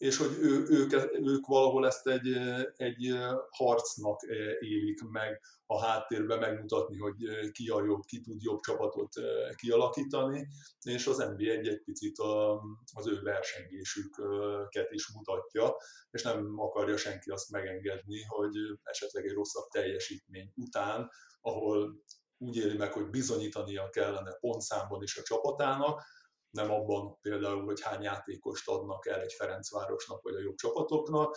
és 0.00 0.16
hogy 0.16 0.36
ő, 0.40 0.66
ők, 0.68 0.92
ők 1.12 1.46
valahol 1.46 1.86
ezt 1.86 2.06
egy, 2.06 2.32
egy 2.76 3.14
harcnak 3.50 4.20
élik 4.60 5.02
meg 5.02 5.40
a 5.66 5.80
háttérben 5.80 6.38
megmutatni, 6.38 6.98
hogy 6.98 7.16
ki 7.52 7.68
a 7.68 7.84
jobb, 7.84 8.04
ki 8.04 8.20
tud 8.20 8.42
jobb 8.42 8.60
csapatot 8.60 9.12
kialakítani, 9.56 10.48
és 10.82 11.06
az 11.06 11.16
NBA 11.16 11.50
egy, 11.50 11.68
egy 11.68 11.82
picit 11.82 12.18
a, 12.18 12.60
az 12.92 13.06
ő 13.06 13.20
versengésüket 13.22 14.90
is 14.90 15.12
mutatja, 15.12 15.76
és 16.10 16.22
nem 16.22 16.58
akarja 16.58 16.96
senki 16.96 17.30
azt 17.30 17.50
megengedni, 17.50 18.22
hogy 18.22 18.54
esetleg 18.82 19.26
egy 19.26 19.34
rosszabb 19.34 19.68
teljesítmény 19.68 20.52
után, 20.54 21.10
ahol 21.40 22.02
úgy 22.38 22.56
éli 22.56 22.76
meg, 22.76 22.92
hogy 22.92 23.10
bizonyítania 23.10 23.88
kellene 23.88 24.32
pontszámban 24.32 25.02
is 25.02 25.16
a 25.16 25.22
csapatának, 25.22 26.02
nem 26.50 26.70
abban 26.70 27.18
például, 27.20 27.64
hogy 27.64 27.82
hány 27.82 28.02
játékost 28.02 28.68
adnak 28.68 29.06
el 29.06 29.20
egy 29.20 29.32
Ferencvárosnak 29.32 30.22
vagy 30.22 30.34
a 30.34 30.40
jobb 30.40 30.54
csapatoknak, 30.54 31.36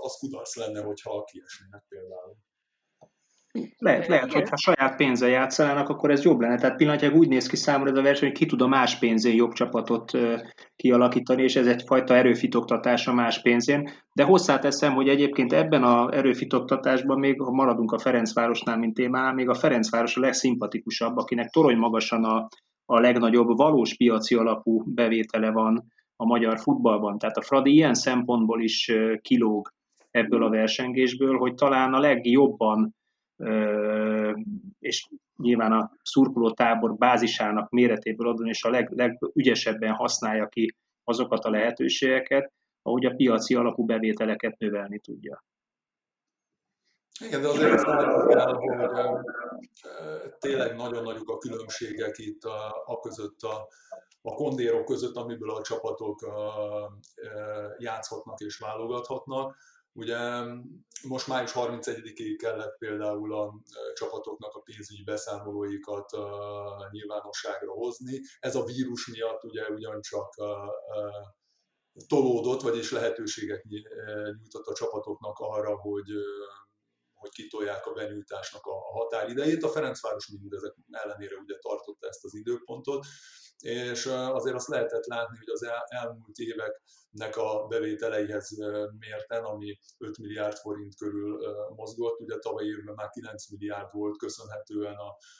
az 0.00 0.16
kudarc 0.18 0.56
lenne, 0.56 0.82
hogyha 0.82 1.24
kiesnének 1.24 1.84
például. 1.88 2.36
Lehet, 3.78 4.06
lehet, 4.06 4.32
hogy 4.32 4.48
ha 4.48 4.56
saját 4.56 4.96
pénzzel 4.96 5.28
játszanának, 5.28 5.88
akkor 5.88 6.10
ez 6.10 6.22
jobb 6.22 6.40
lenne. 6.40 6.56
Tehát 6.58 6.76
pillanatnyilag 6.76 7.16
úgy 7.16 7.28
néz 7.28 7.46
ki 7.46 7.56
számomra 7.56 7.90
ez 7.90 7.96
a 7.96 8.02
verseny, 8.02 8.28
hogy 8.28 8.38
ki 8.38 8.46
tud 8.46 8.62
a 8.62 8.66
más 8.66 8.98
pénzén 8.98 9.34
jobb 9.34 9.52
csapatot 9.52 10.12
kialakítani, 10.76 11.42
és 11.42 11.56
ez 11.56 11.66
egyfajta 11.66 12.14
erőfitoktatás 12.14 13.06
a 13.06 13.12
más 13.12 13.42
pénzén. 13.42 13.90
De 14.12 14.24
hozzáteszem, 14.24 14.94
hogy 14.94 15.08
egyébként 15.08 15.52
ebben 15.52 15.82
a 15.82 16.16
erőfitoktatásban 16.16 17.18
még, 17.18 17.40
ha 17.40 17.50
maradunk 17.50 17.92
a 17.92 17.98
Ferencvárosnál, 17.98 18.78
mint 18.78 18.94
témánál, 18.94 19.34
még 19.34 19.48
a 19.48 19.54
Ferencváros 19.54 20.16
a 20.16 20.20
legszimpatikusabb, 20.20 21.16
akinek 21.16 21.50
torony 21.50 21.76
magasan 21.76 22.24
a, 22.24 22.48
a 22.86 23.00
legnagyobb 23.00 23.56
valós 23.56 23.94
piaci 23.96 24.34
alapú 24.34 24.82
bevétele 24.84 25.50
van 25.50 25.84
a 26.16 26.24
magyar 26.24 26.58
futballban. 26.58 27.18
Tehát 27.18 27.36
a 27.36 27.42
Fradi 27.42 27.72
ilyen 27.72 27.94
szempontból 27.94 28.62
is 28.62 28.92
kilóg 29.20 29.72
ebből 30.10 30.42
a 30.42 30.48
versengésből, 30.48 31.38
hogy 31.38 31.54
talán 31.54 31.94
a 31.94 31.98
legjobban, 31.98 32.94
és 34.78 35.08
nyilván 35.36 35.72
a 35.72 35.90
szurkoló 36.02 36.50
tábor 36.50 36.96
bázisának 36.96 37.70
méretéből 37.70 38.28
adon, 38.28 38.48
és 38.48 38.64
a 38.64 38.70
leg, 38.70 38.90
legügyesebben 38.90 39.92
használja 39.92 40.46
ki 40.46 40.74
azokat 41.04 41.44
a 41.44 41.50
lehetőségeket, 41.50 42.52
ahogy 42.82 43.04
a 43.04 43.14
piaci 43.14 43.54
alapú 43.54 43.84
bevételeket 43.84 44.58
növelni 44.58 44.98
tudja. 44.98 45.44
Igen, 47.20 47.42
de 47.42 47.48
azért 47.48 47.72
azt 47.72 47.84
látni 47.84 48.26
kell, 48.26 48.52
hogy 48.52 49.24
tényleg 50.38 50.76
nagyon 50.76 51.02
nagyok 51.02 51.30
a 51.30 51.38
különbségek 51.38 52.18
itt 52.18 52.42
a, 52.42 52.82
a 52.84 52.98
között, 52.98 53.40
a, 53.40 53.68
a 54.22 54.34
kondérok 54.34 54.84
között, 54.84 55.16
amiből 55.16 55.50
a 55.50 55.62
csapatok 55.62 56.20
játszhatnak 57.78 58.40
és 58.40 58.58
válogathatnak. 58.58 59.56
Ugye 59.92 60.18
most 61.08 61.26
május 61.26 61.52
31-ig 61.54 62.36
kellett 62.38 62.78
például 62.78 63.34
a 63.34 63.54
csapatoknak 63.94 64.54
a 64.54 64.60
pénzügyi 64.60 65.02
beszámolóikat 65.02 66.10
nyilvánosságra 66.90 67.72
hozni. 67.72 68.20
Ez 68.40 68.54
a 68.54 68.64
vírus 68.64 69.06
miatt 69.06 69.44
ugye 69.44 69.68
ugyancsak 69.68 70.34
tolódott, 72.06 72.62
vagyis 72.62 72.90
lehetőséget 72.90 73.64
nyújtott 73.64 74.66
a 74.66 74.74
csapatoknak 74.74 75.38
arra, 75.38 75.76
hogy 75.76 76.10
hogy 77.26 77.44
kitolják 77.44 77.86
a 77.86 77.92
benyújtásnak 77.92 78.64
a 78.64 78.74
határidejét. 78.74 79.62
A 79.62 79.68
Ferencváros 79.68 80.28
mindezek 80.28 80.74
ellenére 80.90 81.36
ugye 81.36 81.58
tartotta 81.58 82.08
ezt 82.08 82.24
az 82.24 82.34
időpontot, 82.34 83.04
és 83.58 84.06
azért 84.06 84.54
azt 84.54 84.68
lehetett 84.68 85.04
látni, 85.04 85.36
hogy 85.36 85.48
az 85.48 85.66
elmúlt 85.86 86.36
éveknek 86.36 87.36
a 87.36 87.66
bevételeihez 87.66 88.56
mérten, 88.98 89.44
ami 89.44 89.78
5 89.98 90.18
milliárd 90.18 90.56
forint 90.56 90.96
körül 90.96 91.38
mozgott, 91.76 92.20
ugye 92.20 92.38
tavaly 92.38 92.64
évben 92.64 92.94
már 92.94 93.08
9 93.08 93.50
milliárd 93.50 93.92
volt 93.92 94.18
köszönhetően 94.18 94.96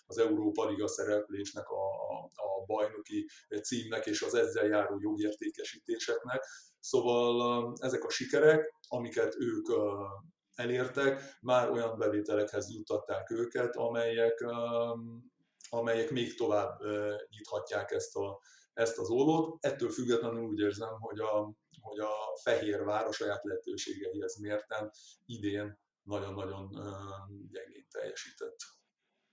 az 0.06 0.18
Európa 0.18 0.68
Liga 0.68 0.88
szereplésnek, 0.88 1.68
a, 1.68 1.88
a 2.24 2.64
bajnoki 2.66 3.28
címnek 3.62 4.06
és 4.06 4.22
az 4.22 4.34
ezzel 4.34 4.66
járó 4.66 4.98
jogértékesítéseknek. 5.00 6.44
Szóval 6.80 7.72
ezek 7.80 8.04
a 8.04 8.10
sikerek, 8.10 8.74
amiket 8.88 9.34
ők 9.38 9.68
elértek, 10.56 11.36
már 11.40 11.70
olyan 11.70 11.98
bevételekhez 11.98 12.70
juttatták 12.70 13.30
őket, 13.30 13.76
amelyek, 13.76 14.44
amelyek 15.68 16.10
még 16.10 16.36
tovább 16.36 16.78
nyithatják 17.28 17.90
ezt, 17.90 18.16
a, 18.16 18.40
ezt 18.72 18.98
az 18.98 19.10
ollót. 19.10 19.64
Ettől 19.64 19.90
függetlenül 19.90 20.42
úgy 20.42 20.58
érzem, 20.58 21.00
hogy 21.00 21.18
a, 21.18 21.54
hogy 21.80 21.98
a 21.98 22.12
Fehérvár 22.42 23.06
a 23.06 23.12
saját 23.12 23.44
lehetőségeihez 23.44 24.38
mérten 24.40 24.90
idén 25.24 25.78
nagyon-nagyon 26.02 26.68
gyengén 27.50 27.86
teljesített. 27.90 28.56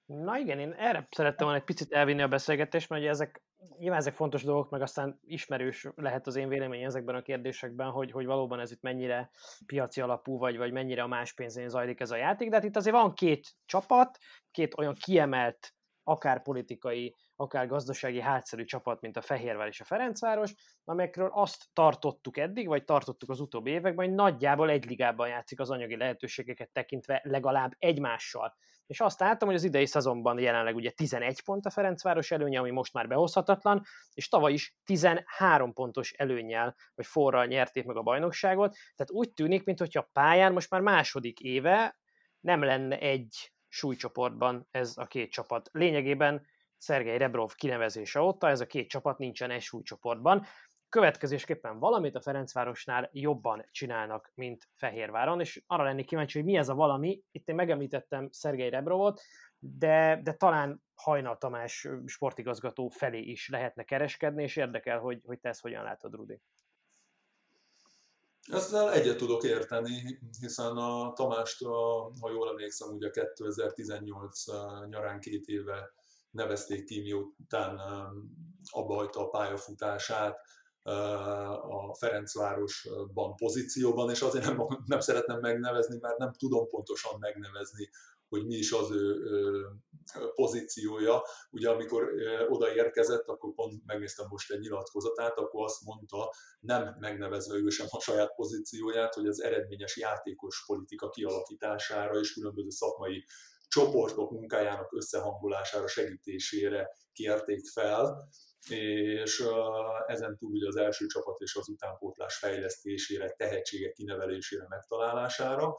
Na 0.06 0.38
igen, 0.38 0.60
én 0.60 0.72
erre 0.72 1.08
szerettem 1.12 1.46
volna 1.46 1.60
egy 1.60 1.66
picit 1.66 1.92
elvinni 1.92 2.22
a 2.22 2.28
beszélgetést, 2.28 2.90
mert 2.90 3.02
ugye 3.02 3.12
ezek 3.12 3.44
nyilván 3.78 4.00
ezek 4.00 4.14
fontos 4.14 4.44
dolgok, 4.44 4.70
meg 4.70 4.82
aztán 4.82 5.20
ismerős 5.22 5.88
lehet 5.96 6.28
az 6.28 6.36
én 6.36 6.48
véleményem 6.48 6.88
ezekben 6.88 7.16
a 7.16 7.22
kérdésekben, 7.22 7.90
hogy, 7.90 8.12
hogy 8.12 8.26
valóban 8.26 8.60
ez 8.60 8.72
itt 8.72 8.82
mennyire 8.82 9.30
piaci 9.66 10.02
alapú, 10.02 10.38
vagy, 10.38 10.58
vagy 10.58 10.72
mennyire 10.72 11.04
a 11.04 11.08
más 11.08 11.34
pénzén 11.34 11.70
zajlik 11.70 12.00
ez 12.00 12.12
a 12.12 12.16
játék, 12.16 12.50
de 12.50 12.56
hát 12.56 12.66
itt 12.66 12.76
azért 12.76 12.96
van 12.96 13.14
két 13.14 13.48
csapat, 13.66 14.18
két 14.52 14.78
olyan 14.78 14.94
kiemelt, 14.94 15.74
akár 16.04 16.42
politikai, 16.42 17.16
akár 17.36 17.68
gazdasági 17.68 18.22
hátszerű 18.22 18.64
csapat, 18.64 19.02
mint 19.02 19.18
a 19.18 19.22
Fehérvár 19.22 19.68
és 19.68 19.82
a 19.82 19.86
Ferencváros, 19.86 20.54
amelyekről 20.84 21.30
azt 21.34 21.66
tartottuk 21.74 22.38
eddig, 22.38 22.68
vagy 22.68 22.84
tartottuk 22.84 23.30
az 23.30 23.40
utóbbi 23.40 23.72
években, 23.72 24.06
hogy 24.06 24.16
nagyjából 24.16 24.70
egy 24.70 24.86
ligában 24.86 25.28
játszik 25.28 25.60
az 25.60 25.70
anyagi 25.70 25.98
lehetőségeket 25.98 26.70
tekintve 26.72 27.22
legalább 27.24 27.72
egymással. 27.78 28.56
És 28.86 29.00
azt 29.00 29.20
láttam, 29.20 29.48
hogy 29.48 29.58
az 29.58 29.64
idei 29.64 29.86
szezonban 29.86 30.40
jelenleg 30.40 30.76
ugye 30.76 30.92
11 30.92 31.44
pont 31.44 31.66
a 31.66 31.70
Ferencváros 31.70 32.32
előnye, 32.32 32.60
ami 32.60 32.72
most 32.72 32.94
már 32.94 33.08
behozhatatlan, 33.08 33.82
és 34.14 34.28
tavaly 34.28 34.54
is 34.54 34.76
13 34.84 35.74
pontos 35.74 36.12
előnyel, 36.12 36.76
vagy 36.96 37.06
forral 37.06 37.46
nyerték 37.46 37.86
meg 37.86 37.96
a 37.96 38.02
bajnokságot, 38.02 38.76
tehát 38.96 39.12
úgy 39.12 39.34
tűnik, 39.34 39.64
mintha 39.64 40.00
a 40.00 40.10
pályán 40.14 40.54
most 40.54 40.70
már 40.70 40.82
második 40.82 41.40
éve 41.40 41.98
nem 42.40 42.64
lenne 42.64 43.00
egy 43.00 43.54
súlycsoportban 43.68 44.68
ez 44.72 44.94
a 44.96 45.06
két 45.06 45.32
csapat. 45.32 45.70
Lényegében 45.72 46.46
Szergei 46.78 47.18
Rebrov 47.18 47.52
kinevezése 47.56 48.22
óta 48.22 48.50
ez 48.50 48.62
a 48.62 48.66
két 48.66 48.90
csapat 48.90 49.18
nincsen 49.18 49.52
egy 49.52 49.62
súlycsoportban. 49.62 50.46
Következésképpen 50.94 51.80
valamit 51.80 52.16
a 52.16 52.22
Ferencvárosnál 52.22 53.10
jobban 53.14 53.66
csinálnak, 53.72 54.32
mint 54.36 54.70
Fehérváron, 54.76 55.40
és 55.40 55.64
arra 55.68 55.84
lennék 55.84 56.06
kíváncsi, 56.06 56.38
hogy 56.38 56.48
mi 56.48 56.58
ez 56.58 56.70
a 56.70 56.74
valami. 56.74 57.24
Itt 57.32 57.50
én 57.50 57.56
megemlítettem 57.56 58.30
Szergei 58.32 58.70
Rebrovot, 58.70 59.22
de, 59.60 60.20
de 60.24 60.34
talán 60.34 60.84
Hajnal 60.96 61.38
Tamás 61.38 61.88
sportigazgató 62.06 62.88
felé 62.88 63.20
is 63.20 63.50
lehetne 63.50 63.84
kereskedni, 63.84 64.44
és 64.44 64.56
érdekel, 64.56 65.00
hogy, 65.00 65.22
hogy 65.26 65.40
te 65.40 65.50
ezt 65.50 65.62
hogyan 65.62 65.84
látod, 65.84 66.14
Rudi. 66.14 66.42
Ezzel 68.52 68.92
egyet 68.92 69.18
tudok 69.18 69.44
érteni, 69.44 70.20
hiszen 70.40 70.78
a 70.78 71.14
Tamást, 71.14 71.64
ha 72.20 72.30
jól 72.32 72.50
emlékszem, 72.50 72.90
ugye 72.96 73.10
2018 73.10 74.46
nyarán 74.90 75.20
két 75.20 75.46
éve 75.46 75.94
nevezték 76.32 76.86
ki, 76.86 77.02
miután 77.02 77.78
abba 78.72 78.96
hagyta 78.96 79.20
a 79.20 79.30
pályafutását 79.30 80.40
a 80.84 81.96
Ferencvárosban 82.00 83.36
pozícióban, 83.36 84.10
és 84.10 84.22
azért 84.22 84.46
nem, 84.46 84.68
nem 84.86 85.00
szeretném 85.00 85.40
megnevezni, 85.40 85.98
mert 86.02 86.18
nem 86.18 86.34
tudom 86.34 86.70
pontosan 86.70 87.20
megnevezni, 87.20 87.90
hogy 88.30 88.46
mi 88.46 88.56
is 88.56 88.72
az 88.72 88.92
ő, 88.92 89.22
pozíciója. 90.36 91.24
Ugye 91.52 91.70
amikor 91.70 92.10
odaérkezett, 92.50 93.28
akkor 93.28 93.54
pont 93.54 93.86
megnéztem 93.86 94.26
most 94.30 94.52
egy 94.52 94.60
nyilatkozatát, 94.60 95.38
akkor 95.38 95.64
azt 95.64 95.84
mondta, 95.86 96.34
nem 96.60 96.96
megnevezve 97.00 97.56
ő 97.56 97.70
sem 97.70 97.88
a 97.90 98.00
saját 98.00 98.36
pozícióját, 98.36 99.14
hogy 99.14 99.28
az 99.28 99.42
eredményes 99.42 99.98
játékos 99.98 100.64
politika 100.66 101.10
kialakítására 101.10 102.20
és 102.20 102.34
különböző 102.34 102.70
szakmai 102.70 103.26
csoportok 103.68 104.32
munkájának 104.32 104.94
összehangolására, 104.94 105.88
segítésére 105.88 106.90
kérték 107.14 107.68
fel, 107.74 108.30
és 108.70 109.44
ezen 110.08 110.38
túl 110.38 110.52
ugye 110.52 110.68
az 110.68 110.76
első 110.76 111.06
csapat 111.06 111.40
és 111.40 111.56
az 111.56 111.70
utánpótlás 111.70 112.36
fejlesztésére, 112.36 113.30
tehetségek 113.30 113.94
kinevelésére, 113.94 114.66
megtalálására, 114.70 115.76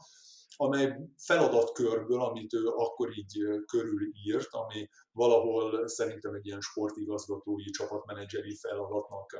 amely 0.57 0.95
feladatkörből, 1.17 2.21
amit 2.21 2.53
ő 2.53 2.67
akkor 2.67 3.17
így 3.17 3.37
körülírt, 3.65 4.47
ami 4.51 4.89
valahol 5.11 5.87
szerintem 5.87 6.33
egy 6.33 6.45
ilyen 6.45 6.61
sportigazgatói, 6.61 7.63
csapatmenedzseri 7.63 8.55
feladatnak 8.55 9.31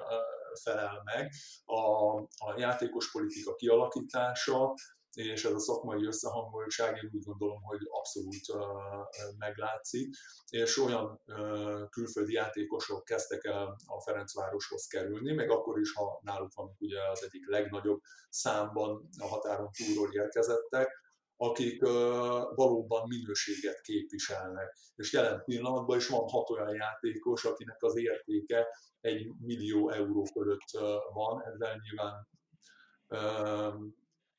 felel 0.64 1.02
meg, 1.04 1.32
a, 1.66 2.16
a 2.20 2.54
játékos 2.58 3.12
politika 3.12 3.56
kialakítása, 3.56 4.74
és 5.15 5.45
ez 5.45 5.53
a 5.53 5.60
szakmai 5.60 6.05
összehangoltság 6.05 6.95
én 7.03 7.10
úgy 7.13 7.24
gondolom, 7.24 7.62
hogy 7.62 7.79
abszolút 7.89 8.45
meglátszik, 9.38 10.15
és 10.50 10.77
olyan 10.77 11.22
külföldi 11.89 12.34
játékosok 12.34 13.03
kezdtek 13.03 13.43
el 13.43 13.75
a 13.86 14.01
Ferencvároshoz 14.01 14.88
kerülni, 14.88 15.34
meg 15.34 15.50
akkor 15.50 15.79
is, 15.79 15.93
ha 15.93 16.19
náluk 16.24 16.53
van 16.53 16.75
ugye 16.79 17.10
az 17.12 17.24
egyik 17.24 17.50
legnagyobb 17.50 18.00
számban 18.29 19.10
a 19.19 19.27
határon 19.27 19.69
túlról 19.72 20.13
érkezettek, 20.13 21.03
akik 21.38 21.81
valóban 22.55 23.07
minőséget 23.07 23.81
képviselnek. 23.81 24.77
És 24.95 25.13
jelen 25.13 25.43
pillanatban 25.43 25.98
is 25.98 26.07
van 26.07 26.29
hat 26.29 26.50
olyan 26.50 26.74
játékos, 26.74 27.45
akinek 27.45 27.84
az 27.84 27.98
értéke 27.98 28.67
egy 29.01 29.27
millió 29.39 29.89
euró 29.89 30.24
fölött 30.24 30.69
van, 31.13 31.43
ezzel 31.43 31.82
nyilván 31.82 32.28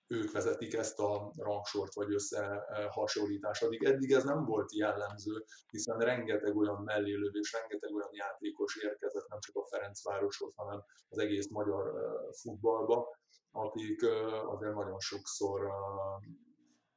ők 0.07 0.33
vezetik 0.33 0.75
ezt 0.75 0.99
a 0.99 1.33
rangsort 1.37 1.95
vagy 1.95 2.15
összehasonlítást. 2.15 3.63
Addig 3.63 3.85
eddig 3.85 4.13
ez 4.13 4.25
nem 4.25 4.45
volt 4.45 4.75
jellemző, 4.75 5.45
hiszen 5.71 5.99
rengeteg 5.99 6.57
olyan 6.57 6.83
mellélövés, 6.83 7.53
rengeteg 7.53 7.95
olyan 7.95 8.11
játékos 8.13 8.77
érkezett 8.77 9.29
nem 9.29 9.41
csak 9.41 9.57
a 9.57 9.67
Ferencvároshoz, 9.67 10.53
hanem 10.57 10.85
az 11.09 11.19
egész 11.19 11.49
magyar 11.49 11.93
futballba, 12.33 13.17
akik 13.51 14.03
azért 14.47 14.75
nagyon 14.75 15.01
sokszor 15.01 15.71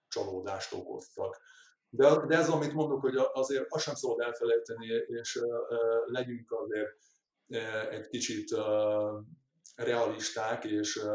csalódást 0.07 0.73
okoztak. 0.73 1.41
De, 1.89 2.25
de 2.25 2.37
ez, 2.37 2.49
amit 2.49 2.73
mondok, 2.73 3.01
hogy 3.01 3.15
azért 3.15 3.65
azt 3.69 3.83
sem 3.83 3.95
szabad 3.95 4.19
elfelejteni, 4.19 4.87
és 5.07 5.39
legyünk 6.05 6.51
azért 6.51 6.97
egy 7.89 8.07
kicsit 8.07 8.55
realisták, 9.75 10.63
és 10.65 11.05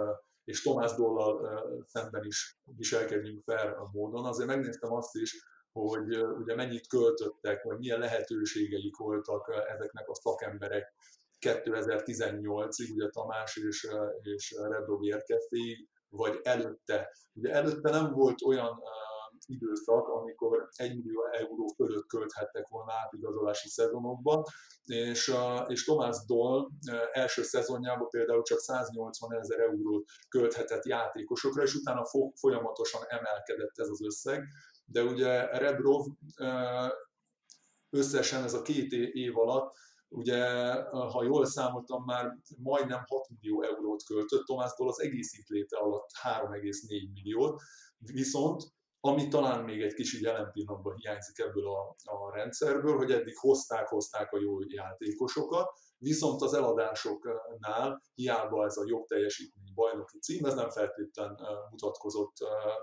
és 0.45 0.63
Tomás 0.63 0.95
Dollal 0.95 1.85
szemben 1.87 2.25
is 2.25 2.59
viselkedjünk 2.77 3.43
fel 3.45 3.73
a 3.73 3.91
módon. 3.93 4.25
Azért 4.25 4.49
megnéztem 4.49 4.93
azt 4.93 5.15
is, 5.15 5.45
hogy 5.73 6.17
ugye 6.17 6.55
mennyit 6.55 6.87
költöttek, 6.87 7.63
vagy 7.63 7.79
milyen 7.79 7.99
lehetőségeik 7.99 8.97
voltak 8.97 9.65
ezeknek 9.69 10.09
a 10.09 10.15
szakemberek 10.15 10.95
2018-ig, 11.41 12.95
ugye 12.95 13.09
Tamás 13.09 13.57
és, 13.57 13.89
és 14.23 14.55
Redrov 14.69 15.05
érkeztéig, 15.05 15.89
vagy 16.09 16.41
előtte. 16.43 17.13
Ugye 17.33 17.53
előtte 17.53 17.91
nem 17.91 18.13
volt 18.13 18.43
olyan 18.43 18.83
időszak, 19.47 20.09
amikor 20.09 20.69
1 20.77 20.97
millió 20.97 21.25
euró 21.33 21.67
fölött 21.67 22.07
költhettek 22.07 22.69
volna 22.69 22.93
átigazolási 22.93 23.69
szezonokban, 23.69 24.43
és, 24.85 25.35
és 25.67 25.85
Tomás 25.85 26.17
Doll 26.27 26.69
első 27.13 27.43
szezonjában 27.43 28.09
például 28.09 28.43
csak 28.43 28.59
180 28.59 29.33
ezer 29.33 29.61
eurót 29.61 30.05
költhetett 30.29 30.85
játékosokra, 30.85 31.63
és 31.63 31.75
utána 31.75 32.05
folyamatosan 32.35 33.03
emelkedett 33.09 33.79
ez 33.79 33.89
az 33.89 34.05
összeg. 34.05 34.45
De 34.85 35.03
ugye 35.03 35.59
Rebrov 35.59 36.07
összesen 37.91 38.43
ez 38.43 38.55
a 38.55 38.63
két 38.63 38.93
év 38.93 39.39
alatt 39.39 39.75
ugye, 40.15 40.73
ha 40.91 41.25
jól 41.25 41.47
számoltam, 41.47 42.05
már 42.05 42.39
majdnem 42.57 43.05
6 43.07 43.29
millió 43.29 43.63
eurót 43.63 44.03
költött, 44.05 44.45
Tomásztól 44.45 44.89
az 44.89 45.01
egész 45.01 45.33
itt 45.33 45.47
léte 45.47 45.77
alatt 45.77 46.09
3,4 46.23 47.13
milliót, 47.13 47.63
viszont 47.99 48.63
ami 49.07 49.29
talán 49.29 49.65
még 49.65 49.83
egy 49.83 49.95
kicsit 49.95 50.21
jelen 50.21 50.51
pillanatban 50.53 50.97
hiányzik 50.97 51.39
ebből 51.39 51.69
a, 51.69 51.97
a 52.05 52.35
rendszerből, 52.35 52.97
hogy 52.97 53.11
eddig 53.11 53.37
hozták, 53.37 53.89
hozták 53.89 54.33
a 54.33 54.41
jó 54.41 54.59
játékosokat, 54.67 55.71
viszont 55.99 56.43
az 56.43 56.55
eladásoknál 56.55 58.03
hiába 58.15 58.65
ez 58.65 58.77
a 58.77 58.85
jobb 58.87 59.07
teljesítmény 59.07 59.73
bajnoki 59.75 60.19
cím, 60.19 60.45
ez 60.45 60.55
nem 60.55 60.71
feltétlenül 60.71 61.37
mutatkozott 61.71 62.37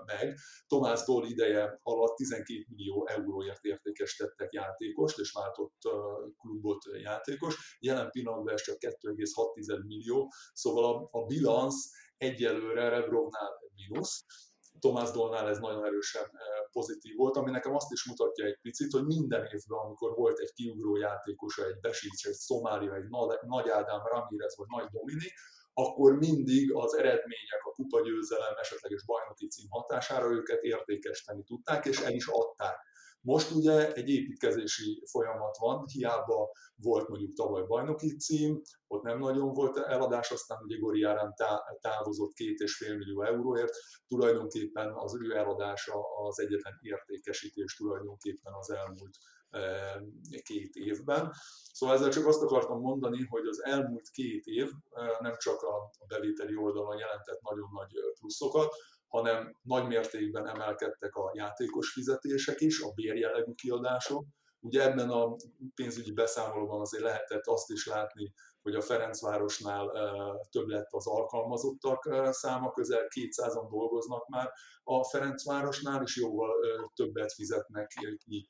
meg. 0.06 0.38
Tomás 0.66 1.04
Doll 1.04 1.26
ideje 1.26 1.78
alatt 1.82 2.16
12 2.16 2.64
millió 2.68 3.06
euróért 3.06 3.64
értékesítettek 3.64 4.52
játékost, 4.52 5.18
és 5.18 5.32
váltott 5.32 5.78
klubot 6.38 6.84
játékos. 7.02 7.76
Jelen 7.80 8.10
pillanatban 8.10 8.52
ez 8.52 8.62
csak 8.62 8.76
2,6 8.78 9.86
millió, 9.86 10.32
szóval 10.52 10.84
a, 10.84 11.08
a 11.18 11.24
bilansz 11.26 11.90
egyelőre 12.16 12.88
Rebrovnál 12.88 13.60
mínusz, 13.74 14.24
Tomás 14.84 15.10
Dolnál 15.10 15.48
ez 15.48 15.58
nagyon 15.58 15.84
erősen 15.84 16.22
eh, 16.22 16.30
pozitív 16.72 17.14
volt, 17.16 17.36
ami 17.36 17.50
nekem 17.50 17.74
azt 17.74 17.92
is 17.92 18.04
mutatja 18.04 18.44
egy 18.44 18.58
picit, 18.62 18.92
hogy 18.92 19.04
minden 19.04 19.44
évben, 19.44 19.78
amikor 19.84 20.14
volt 20.14 20.38
egy 20.38 20.52
kiugró 20.52 20.96
játékosa, 20.96 21.66
egy 21.66 21.80
Besics, 21.80 22.26
egy 22.26 22.40
Szomália, 22.48 22.94
egy 22.94 23.08
Nagy 23.46 23.68
Ádám, 23.68 24.02
Ramirez 24.04 24.56
vagy 24.56 24.66
Nagy 24.76 24.88
Dominik, 24.90 25.34
akkor 25.74 26.16
mindig 26.16 26.74
az 26.74 26.94
eredmények, 26.94 27.62
a 27.64 27.70
kupagyőzelem, 27.70 28.54
esetleges 28.60 29.04
bajnoki 29.04 29.46
cím 29.48 29.66
hatására 29.70 30.30
őket 30.30 30.62
értékesíteni 30.62 31.42
tudták, 31.42 31.84
és 31.84 31.98
el 32.00 32.12
is 32.12 32.26
adták. 32.26 32.76
Most 33.24 33.50
ugye 33.50 33.92
egy 33.92 34.08
építkezési 34.08 35.02
folyamat 35.10 35.56
van, 35.58 35.84
hiába 35.86 36.50
volt 36.76 37.08
mondjuk 37.08 37.32
tavaly 37.32 37.64
bajnoki 37.66 38.16
cím, 38.16 38.60
ott 38.86 39.02
nem 39.02 39.18
nagyon 39.18 39.52
volt 39.52 39.76
eladás, 39.76 40.30
aztán 40.30 40.58
ugye 40.62 40.78
Gori 40.78 41.02
Árán 41.02 41.34
távozott 41.80 42.32
két 42.32 42.58
és 42.58 42.76
fél 42.76 42.96
millió 42.96 43.22
euróért, 43.22 43.74
tulajdonképpen 44.08 44.92
az 44.94 45.14
ő 45.14 45.36
eladása 45.36 45.94
az 46.26 46.40
egyetlen 46.40 46.78
értékesítés 46.80 47.74
tulajdonképpen 47.74 48.52
az 48.52 48.70
elmúlt 48.70 49.16
eh, 49.50 49.94
két 50.42 50.74
évben. 50.74 51.32
Szóval 51.72 51.94
ezzel 51.94 52.10
csak 52.10 52.26
azt 52.26 52.42
akartam 52.42 52.80
mondani, 52.80 53.26
hogy 53.26 53.46
az 53.46 53.64
elmúlt 53.64 54.08
két 54.10 54.44
év 54.44 54.70
eh, 54.90 55.08
nem 55.20 55.34
csak 55.36 55.62
a 55.62 55.90
bevételi 56.06 56.56
oldalon 56.56 56.98
jelentett 56.98 57.40
nagyon 57.40 57.68
nagy 57.72 57.96
eh, 57.96 58.02
pluszokat, 58.20 58.74
hanem 59.12 59.56
nagy 59.62 59.86
mértékben 59.86 60.48
emelkedtek 60.48 61.14
a 61.14 61.30
játékos 61.34 61.92
fizetések 61.92 62.60
is, 62.60 62.80
a 62.80 62.92
bérjellegű 62.94 63.52
kiadások, 63.52 64.24
Ugye 64.64 64.82
ebben 64.82 65.10
a 65.10 65.36
pénzügyi 65.74 66.12
beszámolóban 66.12 66.80
azért 66.80 67.02
lehetett 67.02 67.46
azt 67.46 67.70
is 67.70 67.86
látni, 67.86 68.32
hogy 68.62 68.74
a 68.74 68.80
Ferencvárosnál 68.80 69.90
több 70.50 70.66
lett 70.66 70.88
az 70.90 71.06
alkalmazottak 71.06 72.08
száma, 72.30 72.70
közel 72.70 73.06
200-an 73.08 73.66
dolgoznak 73.70 74.28
már 74.28 74.52
a 74.82 75.04
Ferencvárosnál, 75.04 76.02
és 76.02 76.16
jóval 76.16 76.50
többet 76.94 77.32
fizetnek 77.32 77.86
ki 78.24 78.48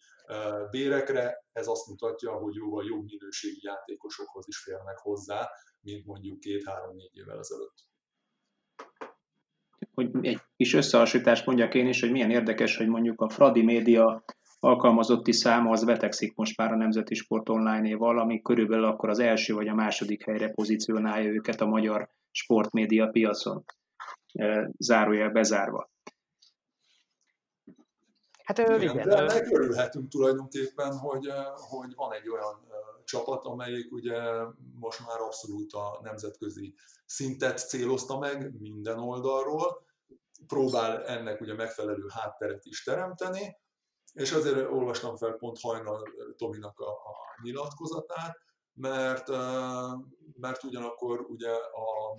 bérekre. 0.71 1.45
Ez 1.53 1.67
azt 1.67 1.87
mutatja, 1.87 2.33
hogy 2.33 2.55
jóval 2.55 2.85
jobb 2.85 3.05
minőségi 3.05 3.61
játékosokhoz 3.63 4.45
is 4.49 4.59
férnek 4.59 4.99
hozzá, 4.99 5.51
mint 5.81 6.07
mondjuk 6.07 6.41
két-három-négy 6.41 7.17
évvel 7.17 7.39
ezelőtt. 7.39 7.91
Hogy 9.95 10.11
egy 10.21 10.41
kis 10.57 10.75
összehasonlítást 10.75 11.47
mondjak 11.47 11.75
én 11.75 11.87
is, 11.87 12.01
hogy 12.01 12.11
milyen 12.11 12.31
érdekes, 12.31 12.77
hogy 12.77 12.89
mondjuk 12.89 13.21
a 13.21 13.29
Fradi 13.29 13.63
Média 13.63 14.25
alkalmazotti 14.61 15.33
száma 15.33 15.71
az 15.71 15.85
vetekszik 15.85 16.35
most 16.35 16.57
már 16.57 16.73
a 16.73 16.77
Nemzeti 16.77 17.15
Sport 17.15 17.49
Online-éval, 17.49 18.19
ami 18.19 18.43
körülbelül 18.43 18.85
akkor 18.85 19.09
az 19.09 19.19
első 19.19 19.55
vagy 19.55 19.69
a 19.69 19.75
második 19.75 20.25
helyre 20.25 20.49
pozícionálja 20.49 21.31
őket 21.31 21.61
a 21.61 21.67
magyar 21.67 22.09
sportmédia 22.31 23.07
piacon, 23.07 23.65
zárójel 24.79 25.31
bezárva. 25.31 25.91
Hát 28.45 28.59
igen, 28.59 28.83
igen. 28.83 29.09
De 29.09 29.43
örülhetünk 29.51 30.09
tulajdonképpen, 30.09 30.99
hogy, 30.99 31.27
hogy 31.55 31.95
van 31.95 32.13
egy 32.13 32.29
olyan 32.29 32.61
csapat, 33.05 33.45
amelyik 33.45 33.93
ugye 33.93 34.21
most 34.75 35.07
már 35.07 35.21
abszolút 35.21 35.73
a 35.73 36.01
nemzetközi 36.03 36.75
szintet 37.07 37.69
célozta 37.69 38.19
meg 38.19 38.61
minden 38.61 38.99
oldalról, 38.99 39.87
próbál 40.47 41.05
ennek 41.05 41.41
ugye 41.41 41.55
megfelelő 41.55 42.07
hátteret 42.09 42.65
is 42.65 42.83
teremteni, 42.83 43.57
és 44.13 44.33
azért 44.33 44.71
olvastam 44.71 45.17
fel 45.17 45.33
pont 45.33 45.61
hajnal 45.61 46.03
Tominak 46.37 46.79
a, 46.79 46.91
a 46.91 47.15
nyilatkozatát, 47.43 48.37
mert, 48.73 49.29
mert 50.37 50.65
ugyanakkor 50.65 51.21
ugye 51.21 51.51
a, 51.51 52.19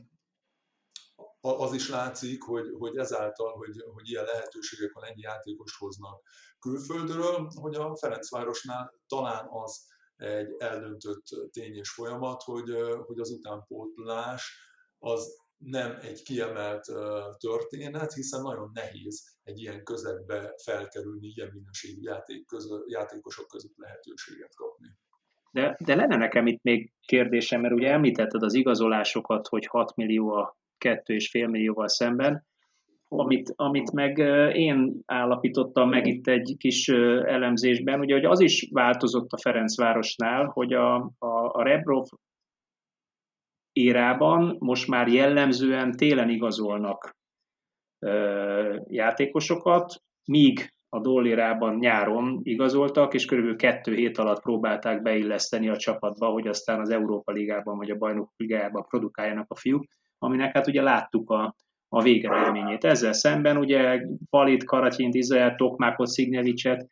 az 1.42 1.74
is 1.74 1.90
látszik, 1.90 2.44
hogy, 2.44 2.76
hogy 2.80 2.98
ezáltal, 2.98 3.54
hogy, 3.54 3.84
hogy 3.94 4.10
ilyen 4.10 4.24
lehetőségek 4.24 4.94
van, 4.94 5.04
ennyi 5.04 5.22
játékos 5.22 5.78
hoznak 5.78 6.22
külföldről, 6.60 7.52
hogy 7.62 7.76
a 7.76 7.96
Ferencvárosnál 7.96 8.94
talán 9.08 9.48
az 9.50 9.92
egy 10.24 10.56
eldöntött 10.58 11.24
tény 11.52 11.76
és 11.76 11.90
folyamat, 11.90 12.42
hogy, 12.44 12.70
hogy 13.06 13.20
az 13.20 13.32
utánpótlás 13.32 14.58
az 15.00 15.42
nem 15.58 15.98
egy 16.02 16.24
kiemelt 16.24 16.86
történet, 17.38 18.14
hiszen 18.14 18.42
nagyon 18.42 18.72
nehéz 18.74 19.38
egy 19.44 19.60
ilyen 19.60 19.84
közegbe 19.84 20.54
felkerülni, 20.64 21.28
ilyen 21.28 21.50
minőségű 21.54 22.02
játék 22.02 22.46
közö, 22.46 22.78
játékosok 22.88 23.48
között 23.48 23.76
lehetőséget 23.76 24.56
kapni. 24.56 24.88
De, 25.52 25.78
de 25.86 25.96
lenne 25.96 26.16
nekem 26.16 26.48
itt 26.48 26.64
még 26.64 26.94
kérdésem, 27.06 27.62
mert 27.62 27.74
ugye 27.74 27.92
említetted 27.92 28.44
az 28.44 28.54
igazolásokat, 28.54 29.48
hogy 29.48 29.66
6 29.66 29.96
millió 29.96 30.30
a 30.30 30.58
2,5 30.86 31.50
millióval 31.50 31.88
szemben, 31.88 32.48
amit, 33.20 33.54
amit 33.56 33.92
meg 33.92 34.18
én 34.56 35.02
állapítottam 35.06 35.90
meg 35.90 36.08
itt 36.08 36.28
egy 36.28 36.56
kis 36.58 36.88
elemzésben, 37.26 38.00
ugye 38.00 38.14
hogy 38.14 38.26
az 38.26 38.40
is 38.40 38.70
változott 38.72 39.32
a 39.32 39.38
Ferencvárosnál, 39.38 40.46
hogy 40.46 40.74
a, 40.74 40.96
a, 41.18 41.52
a 41.52 41.64
Rebrov 41.64 42.06
érában 43.72 44.56
most 44.60 44.88
már 44.88 45.08
jellemzően 45.08 45.92
télen 45.92 46.30
igazolnak 46.30 47.16
ö, 48.00 48.78
játékosokat, 48.88 50.02
míg 50.26 50.74
a 50.90 51.00
dollérában 51.00 51.76
nyáron 51.76 52.40
igazoltak, 52.44 53.14
és 53.14 53.26
körülbelül 53.26 53.58
kettő 53.58 53.94
hét 53.96 54.18
alatt 54.18 54.42
próbálták 54.42 55.02
beilleszteni 55.02 55.70
a 55.70 55.78
csapatba, 55.78 56.28
hogy 56.28 56.48
aztán 56.48 56.80
az 56.80 56.90
Európa 56.90 57.32
Ligában 57.32 57.78
vagy 57.78 57.90
a 57.90 57.98
Bajnok 57.98 58.32
Ligájában 58.36 58.86
produkáljanak 58.90 59.46
a 59.50 59.56
fiúk, 59.56 59.86
aminek 60.18 60.54
hát 60.54 60.68
ugye 60.68 60.82
láttuk 60.82 61.30
a, 61.30 61.56
a 61.94 62.02
végeredményét. 62.02 62.84
Ezzel 62.84 63.14
szemben 63.14 63.58
ugye 63.58 64.06
Palit, 64.30 64.64
Karatyint, 64.64 65.16
Izrael, 65.16 65.56
Tokmákot, 65.56 66.08
Szignevicset 66.08 66.90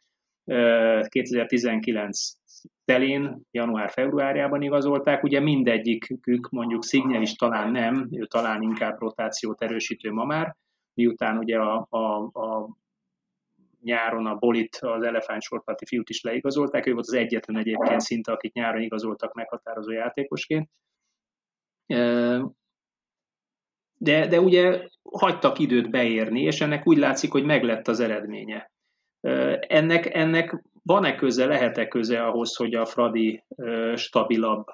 2019 1.07 2.31
telén, 2.85 3.41
január-februárjában 3.51 4.61
igazolták, 4.61 5.23
ugye 5.23 5.39
mindegyikük, 5.39 6.49
mondjuk 6.49 6.83
Szignel 6.83 7.21
is 7.21 7.35
talán 7.35 7.71
nem, 7.71 8.07
ő 8.11 8.25
talán 8.25 8.61
inkább 8.61 8.99
rotációt 8.99 9.61
erősítő 9.61 10.11
ma 10.11 10.25
már, 10.25 10.55
miután 10.93 11.37
ugye 11.37 11.57
a, 11.57 11.87
a, 11.89 12.15
a 12.17 12.77
nyáron 13.81 14.25
a 14.25 14.35
Bolit, 14.35 14.75
az 14.81 15.03
elefántsorpati 15.03 15.85
fiút 15.85 16.09
is 16.09 16.21
leigazolták, 16.21 16.85
ő 16.85 16.93
volt 16.93 17.07
az 17.07 17.13
egyetlen 17.13 17.57
egyébként 17.57 17.99
szinte, 18.01 18.31
akit 18.31 18.53
nyáron 18.53 18.81
igazoltak 18.81 19.33
meghatározó 19.33 19.91
játékosként. 19.91 20.69
De, 24.03 24.27
de 24.27 24.39
ugye 24.39 24.87
hagytak 25.11 25.59
időt 25.59 25.89
beérni, 25.89 26.41
és 26.41 26.61
ennek 26.61 26.87
úgy 26.87 26.97
látszik, 26.97 27.31
hogy 27.31 27.43
meglett 27.43 27.87
az 27.87 27.99
eredménye. 27.99 28.71
Ennek, 29.59 30.13
ennek 30.13 30.63
van-e 30.83 31.15
köze, 31.15 31.45
lehet-e 31.45 31.87
köze 31.87 32.23
ahhoz, 32.23 32.55
hogy 32.55 32.73
a 32.73 32.85
Fradi 32.85 33.43
stabilabb 33.95 34.65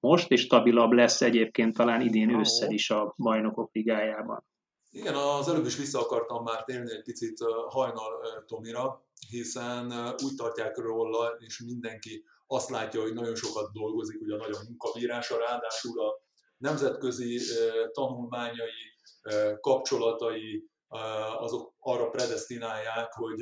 most, 0.00 0.30
és 0.30 0.40
stabilabb 0.40 0.92
lesz 0.92 1.20
egyébként 1.20 1.76
talán 1.76 2.00
idén 2.00 2.38
ősszel 2.38 2.70
is 2.70 2.90
a 2.90 3.14
bajnokok 3.16 3.70
ligájában? 3.72 4.44
Igen, 4.90 5.14
az 5.14 5.48
előbb 5.48 5.66
is 5.66 5.76
vissza 5.76 6.00
akartam 6.00 6.42
már 6.42 6.64
térni 6.64 6.92
egy 6.92 7.02
picit 7.02 7.38
hajnal 7.68 8.44
Tomira, 8.46 9.04
hiszen 9.30 9.92
úgy 10.24 10.34
tartják 10.36 10.76
róla, 10.76 11.36
és 11.38 11.62
mindenki 11.64 12.24
azt 12.46 12.70
látja, 12.70 13.00
hogy 13.00 13.14
nagyon 13.14 13.34
sokat 13.34 13.72
dolgozik, 13.72 14.20
ugye 14.20 14.36
nagyon 14.36 14.60
munkabírása, 14.68 15.38
ráadásul 15.38 16.00
a 16.00 16.21
nemzetközi 16.62 17.38
tanulmányai, 17.92 18.94
kapcsolatai, 19.60 20.64
azok 21.38 21.74
arra 21.78 22.08
predestinálják, 22.08 23.12
hogy 23.12 23.40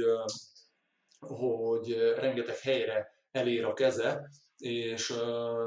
hogy 1.18 1.92
rengeteg 1.96 2.59
helyre 2.59 3.06
elér 3.30 3.64
a 3.64 3.72
keze, 3.72 4.28
és 4.56 5.09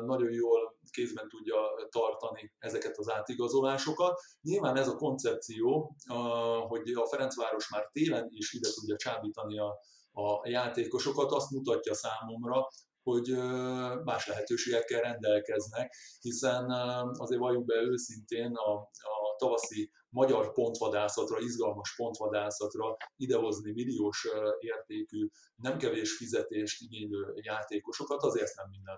nagyon 0.05 0.31
jól 0.31 0.77
kézben 0.91 1.29
tudja 1.29 1.55
tartani 1.89 2.53
ezeket 2.57 2.97
az 2.97 3.09
átigazolásokat. 3.09 4.19
Nyilván 4.41 4.77
ez 4.77 4.87
a 4.87 4.95
koncepció, 4.95 5.95
hogy 6.67 6.91
a 6.93 7.07
Ferencváros 7.07 7.69
már 7.69 7.89
télen 7.91 8.27
is 8.29 8.53
ide 8.53 8.69
tudja 8.73 8.95
csábítani 8.95 9.59
a, 9.59 9.79
a 10.11 10.49
játékosokat, 10.49 11.31
azt 11.31 11.51
mutatja 11.51 11.93
számomra, 11.93 12.67
hogy 13.03 13.27
más 14.03 14.27
lehetőségekkel 14.27 15.01
rendelkeznek, 15.01 15.95
hiszen 16.21 16.71
azért 17.17 17.41
valljuk 17.41 17.65
be 17.65 17.75
őszintén 17.75 18.51
a, 18.55 18.73
a 18.73 19.35
tavaszi 19.37 19.91
magyar 20.09 20.51
pontvadászatra, 20.51 21.39
izgalmas 21.39 21.95
pontvadászatra 21.95 22.97
idehozni 23.15 23.71
milliós 23.71 24.27
értékű, 24.59 25.27
nem 25.55 25.77
kevés 25.77 26.15
fizetést 26.15 26.81
igénylő 26.81 27.33
játékosokat, 27.35 28.23
azért 28.23 28.55
nem 28.55 28.69
minden 28.69 28.97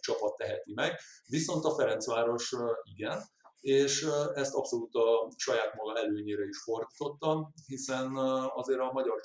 csapat 0.00 0.36
teheti 0.36 0.72
meg. 0.74 1.00
Viszont 1.26 1.64
a 1.64 1.74
Ferencváros 1.74 2.54
igen, 2.82 3.22
és 3.60 4.06
ezt 4.34 4.54
abszolút 4.54 4.94
a 4.94 5.30
saját 5.36 5.74
maga 5.74 5.98
előnyére 5.98 6.44
is 6.44 6.62
fordítottam, 6.62 7.52
hiszen 7.66 8.16
azért 8.54 8.80
a 8.80 8.92
magyar 8.92 9.20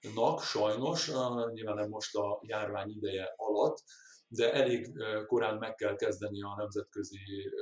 csapatoknak 0.00 0.42
sajnos, 0.42 1.10
nyilván 1.52 1.74
nem 1.74 1.88
most 1.88 2.14
a 2.14 2.40
járvány 2.42 2.90
ideje 2.90 3.34
alatt, 3.36 3.82
de 4.28 4.52
elég 4.52 4.92
korán 5.26 5.58
meg 5.58 5.74
kell 5.74 5.96
kezdeni 5.96 6.42
a 6.42 6.54
nemzetközi 6.56 7.18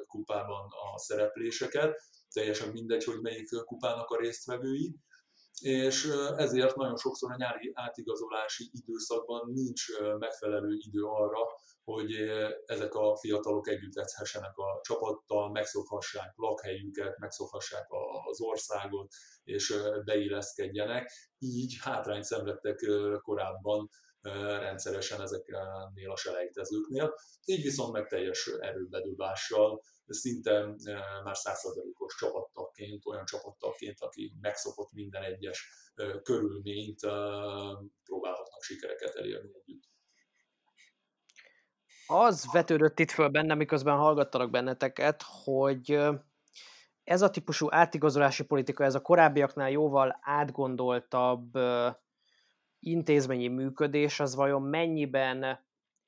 kupában 0.07 0.69
a 0.95 0.99
szerepléseket, 0.99 2.03
teljesen 2.33 2.69
mindegy, 2.69 3.05
hogy 3.05 3.21
melyik 3.21 3.49
kupának 3.65 4.11
a 4.11 4.17
résztvevői, 4.17 4.97
és 5.61 6.09
ezért 6.37 6.77
nagyon 6.77 6.97
sokszor 6.97 7.31
a 7.33 7.37
nyári 7.37 7.71
átigazolási 7.75 8.71
időszakban 8.73 9.51
nincs 9.53 9.85
megfelelő 10.19 10.77
idő 10.79 11.03
arra, 11.03 11.41
hogy 11.87 12.13
ezek 12.67 12.95
a 12.95 13.17
fiatalok 13.17 13.69
együtt 13.69 13.97
edzhessenek 13.97 14.57
a 14.57 14.81
csapattal, 14.83 15.51
megszokhassák 15.51 16.33
lakhelyüket, 16.37 17.19
megszokhassák 17.19 17.87
az 18.31 18.41
országot, 18.41 19.13
és 19.45 19.75
beilleszkedjenek. 20.05 21.13
Így 21.39 21.77
hátrányt 21.81 22.25
szenvedtek 22.25 22.79
korábban 23.23 23.91
rendszeresen 24.61 25.21
ezeknél 25.21 26.11
a 26.11 26.17
selejtezőknél. 26.17 27.15
Így 27.45 27.63
viszont 27.63 27.93
meg 27.93 28.07
teljes 28.07 28.47
erőbedobással 28.61 29.83
szinte 30.07 30.75
már 31.25 31.37
százszerzalékos 31.37 32.15
csapattagként, 32.19 33.07
olyan 33.07 33.25
csapattagként, 33.25 34.01
aki 34.01 34.33
megszokott 34.41 34.93
minden 34.93 35.23
egyes 35.23 35.69
körülményt, 36.23 37.01
próbálhatnak 38.05 38.63
sikereket 38.63 39.15
elérni 39.15 39.51
együtt. 39.55 39.95
Az 42.07 42.53
vetődött 42.53 42.99
itt 42.99 43.11
föl 43.11 43.29
bennem, 43.29 43.57
miközben 43.57 43.97
hallgattalak 43.97 44.51
benneteket, 44.51 45.25
hogy 45.45 45.99
ez 47.05 47.23
a 47.23 47.31
típusú 47.31 47.67
átigazolási 47.71 48.45
politika, 48.45 48.85
ez 48.85 48.95
a 48.95 49.01
korábbiaknál 49.01 49.71
jóval 49.71 50.19
átgondoltabb 50.23 51.51
intézményi 52.79 53.49
működés 53.49 54.21
az 54.21 54.35
vajon 54.35 54.63
mennyiben 54.63 55.65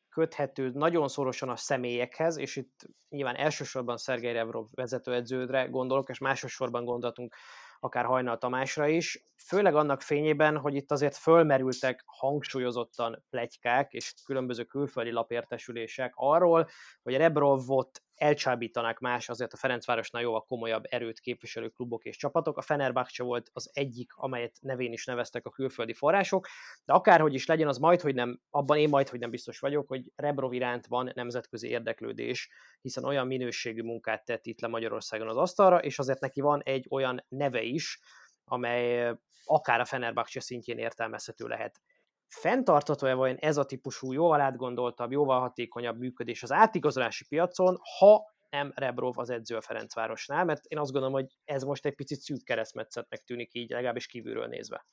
köthető 0.09 0.71
nagyon 0.75 1.09
szorosan 1.09 1.49
a 1.49 1.57
személyekhez, 1.57 2.37
és 2.37 2.57
itt 2.57 2.87
nyilván 3.09 3.37
elsősorban 3.37 3.97
Szergei 3.97 4.33
Rebrov 4.33 4.67
vezetőedződre 4.75 5.65
gondolok, 5.65 6.09
és 6.09 6.19
másosorban 6.19 6.85
gondoltunk 6.85 7.35
akár 7.81 8.05
Hajnal 8.05 8.39
Tamásra 8.39 8.87
is, 8.87 9.25
főleg 9.37 9.75
annak 9.75 10.03
fényében, 10.03 10.59
hogy 10.59 10.75
itt 10.75 10.91
azért 10.91 11.17
fölmerültek 11.17 12.03
hangsúlyozottan 12.07 13.25
plegykák 13.31 13.93
és 13.93 14.15
különböző 14.25 14.65
külföldi 14.65 15.11
lapértesülések 15.11 16.13
arról, 16.15 16.69
hogy 17.03 17.17
Rebrovot 17.17 18.03
elcsábítanák 18.19 18.99
más 18.99 19.29
azért 19.29 19.53
a 19.53 19.57
Ferencvárosnál 19.57 20.23
jóval 20.23 20.45
komolyabb 20.45 20.85
erőt 20.89 21.21
képviselő 21.21 21.69
klubok 21.69 22.05
és 22.05 22.17
csapatok. 22.17 22.57
A 22.57 22.63
Fenerbahce 22.63 23.23
volt 23.23 23.51
az 23.53 23.71
egyik, 23.73 24.13
amelyet 24.15 24.57
nevén 24.61 24.93
is 24.93 25.05
neveztek 25.05 25.47
a 25.47 25.51
külföldi 25.51 25.93
források, 25.95 26.47
de 26.85 26.93
akárhogy 26.93 27.35
is 27.35 27.47
legyen, 27.47 27.69
az 27.69 27.79
majd, 27.79 28.01
hogy 28.01 28.15
nem, 28.15 28.41
abban 28.51 28.79
én 28.79 28.89
majd, 28.89 29.09
hogy 29.09 29.21
nem 29.21 29.31
biztos 29.31 29.59
vagyok, 29.59 29.89
hogy 29.89 30.13
Rebrov 30.17 30.53
iránt 30.53 30.87
van 30.87 31.11
nemzetközi 31.15 31.69
érdeklődés, 31.69 32.51
hiszen 32.81 33.05
olyan 33.05 33.27
minőségű 33.27 33.83
munkát 33.83 34.25
tett 34.25 34.47
itt 34.47 34.61
le 34.61 34.69
Magyarországon 34.69 35.29
az 35.29 35.37
asztalra, 35.37 35.79
és 35.79 35.99
azért 35.99 36.21
neki 36.21 36.41
van 36.41 36.63
egy 36.63 36.87
olyan 36.91 37.25
neve 37.29 37.63
is, 37.63 38.01
amely 38.45 39.15
akár 39.45 39.81
a 39.81 39.85
Fenerbahce 39.85 40.41
szintjén 40.41 40.79
értelmezhető 40.79 41.47
lehet 41.47 41.81
fenntartható-e 42.29 43.15
vajon 43.15 43.37
ez 43.37 43.57
a 43.57 43.65
típusú 43.65 44.13
jóval 44.13 44.41
átgondoltabb, 44.41 45.13
jóval 45.13 45.41
hatékonyabb 45.41 45.99
működés 45.99 46.43
az 46.43 46.53
átigazolási 46.53 47.25
piacon, 47.29 47.79
ha 47.99 48.37
nem 48.51 48.73
Rebrov 48.75 49.19
az 49.19 49.31
edző 49.31 49.57
a 49.57 49.61
Ferencvárosnál, 49.61 50.45
mert 50.45 50.65
én 50.65 50.79
azt 50.79 50.93
gondolom, 50.93 51.15
hogy 51.15 51.37
ez 51.45 51.63
most 51.63 51.87
egy 51.87 51.95
picit 51.95 52.21
szűk 52.21 52.45
keresztmetszetnek 52.45 53.23
tűnik 53.25 53.55
így, 53.55 53.71
legalábbis 53.71 54.07
kívülről 54.07 54.47
nézve. 54.47 54.87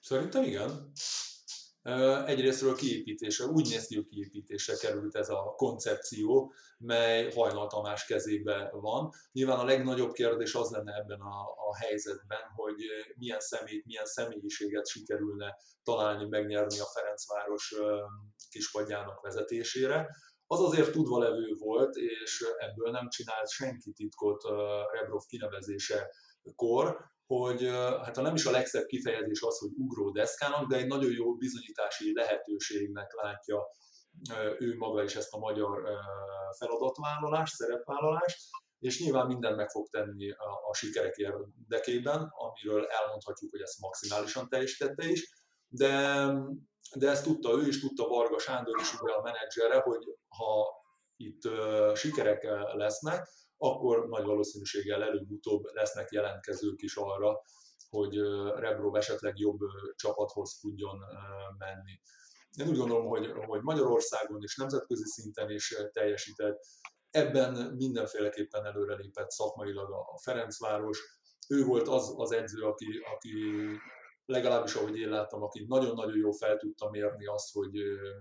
Szerintem 0.00 0.42
igen. 0.42 0.90
Egyrésztről 2.26 2.74
kiépítése, 2.74 3.44
úgy 3.44 3.68
néz 3.68 3.86
ki, 3.86 3.94
hogy 3.94 4.06
kiépítése 4.06 4.76
került 4.76 5.14
ez 5.16 5.28
a 5.28 5.54
koncepció, 5.56 6.52
mely 6.78 7.32
Hajnal 7.32 7.66
Tamás 7.66 8.04
kezébe 8.04 8.70
van. 8.72 9.10
Nyilván 9.32 9.58
a 9.58 9.64
legnagyobb 9.64 10.12
kérdés 10.12 10.54
az 10.54 10.70
lenne 10.70 10.94
ebben 10.94 11.20
a, 11.20 11.40
a 11.68 11.76
helyzetben, 11.76 12.42
hogy 12.54 12.74
milyen 13.16 13.40
szemét, 13.40 13.84
milyen 13.84 14.04
személyiséget 14.04 14.86
sikerülne 14.86 15.56
találni, 15.82 16.28
megnyerni 16.28 16.78
a 16.80 16.90
Ferencváros 16.94 17.74
kispadjának 18.50 19.20
vezetésére. 19.20 20.08
Az 20.46 20.60
azért 20.60 20.92
tudva 20.92 21.18
levő 21.18 21.54
volt, 21.58 21.96
és 21.96 22.44
ebből 22.58 22.90
nem 22.90 23.08
csinált 23.08 23.48
senki 23.48 23.92
titkot 23.92 24.42
Rebrov 24.92 25.22
kinevezése 25.28 26.10
kor, 26.54 27.14
hogy 27.26 27.66
hát 28.04 28.16
ha 28.16 28.22
nem 28.22 28.34
is 28.34 28.46
a 28.46 28.50
legszebb 28.50 28.86
kifejezés 28.86 29.42
az, 29.42 29.58
hogy 29.58 29.70
ugró 29.76 30.10
deszkának, 30.10 30.68
de 30.68 30.76
egy 30.76 30.86
nagyon 30.86 31.12
jó 31.12 31.34
bizonyítási 31.34 32.12
lehetőségnek 32.14 33.12
látja 33.22 33.66
ő 34.58 34.76
maga 34.76 35.02
is 35.02 35.16
ezt 35.16 35.32
a 35.32 35.38
magyar 35.38 35.82
feladatvállalást, 36.58 37.54
szerepvállalást, 37.54 38.38
és 38.78 39.00
nyilván 39.00 39.26
mindent 39.26 39.56
meg 39.56 39.70
fog 39.70 39.88
tenni 39.88 40.30
a, 40.30 40.68
a 40.68 40.74
sikerek 40.74 41.16
érdekében, 41.16 42.32
amiről 42.32 42.86
elmondhatjuk, 42.86 43.50
hogy 43.50 43.60
ezt 43.60 43.80
maximálisan 43.80 44.48
teljesítette 44.48 45.08
is, 45.08 45.44
de, 45.68 46.26
de 46.96 47.10
ezt 47.10 47.24
tudta 47.24 47.50
ő 47.50 47.66
is, 47.66 47.80
tudta 47.80 48.08
Varga 48.08 48.38
Sándor 48.38 48.80
is, 48.80 49.00
ugye 49.00 49.12
a 49.12 49.22
menedzsere, 49.22 49.80
hogy 49.80 50.04
ha 50.28 50.66
itt 51.16 51.44
uh, 51.44 51.94
sikerek 51.94 52.42
lesznek, 52.74 53.28
akkor 53.56 54.08
nagy 54.08 54.24
valószínűséggel 54.24 55.02
előbb-utóbb 55.02 55.62
lesznek 55.64 56.10
jelentkezők 56.10 56.82
is 56.82 56.96
arra, 56.96 57.40
hogy 57.88 58.16
Rebrov 58.54 58.96
esetleg 58.96 59.38
jobb 59.38 59.58
csapathoz 59.94 60.58
tudjon 60.60 60.98
menni. 61.58 62.00
Én 62.60 62.68
úgy 62.68 62.76
gondolom, 62.76 63.06
hogy, 63.06 63.32
hogy 63.46 63.62
Magyarországon 63.62 64.42
és 64.42 64.56
nemzetközi 64.56 65.04
szinten 65.04 65.50
is 65.50 65.76
teljesített, 65.92 66.58
ebben 67.10 67.74
mindenféleképpen 67.76 68.64
előrelépett 68.64 69.30
szakmailag 69.30 69.90
a 69.90 70.18
Ferencváros. 70.22 70.98
Ő 71.48 71.64
volt 71.64 71.88
az 71.88 72.14
az 72.16 72.32
edző, 72.32 72.62
aki, 72.62 72.86
aki 73.14 73.32
legalábbis 74.26 74.74
ahogy 74.74 74.98
én 74.98 75.08
láttam, 75.08 75.42
aki 75.42 75.64
nagyon-nagyon 75.68 76.16
jó 76.16 76.30
fel 76.30 76.56
tudta 76.56 76.90
mérni 76.90 77.26
azt, 77.26 77.52
hogy 77.52 77.70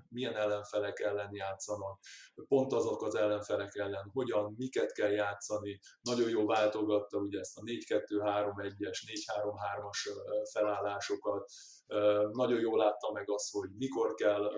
milyen 0.09 0.35
ellenfelek 0.35 0.99
ellen 0.99 1.29
játszanak, 1.31 1.99
pont 2.47 2.73
azok 2.73 3.03
az 3.03 3.15
ellenfelek 3.15 3.75
ellen, 3.75 4.09
hogyan, 4.13 4.53
miket 4.57 4.91
kell 4.91 5.11
játszani, 5.11 5.79
nagyon 6.01 6.29
jó 6.29 6.45
váltogatta 6.45 7.17
ugye 7.17 7.39
ezt 7.39 7.57
a 7.57 7.61
4-2-3-1-es, 7.61 8.99
4-3-3-as 9.07 10.09
felállásokat, 10.51 11.49
nagyon 12.31 12.59
jól 12.59 12.77
látta 12.77 13.11
meg 13.11 13.29
azt, 13.29 13.51
hogy 13.51 13.69
mikor 13.77 14.13
kell 14.13 14.51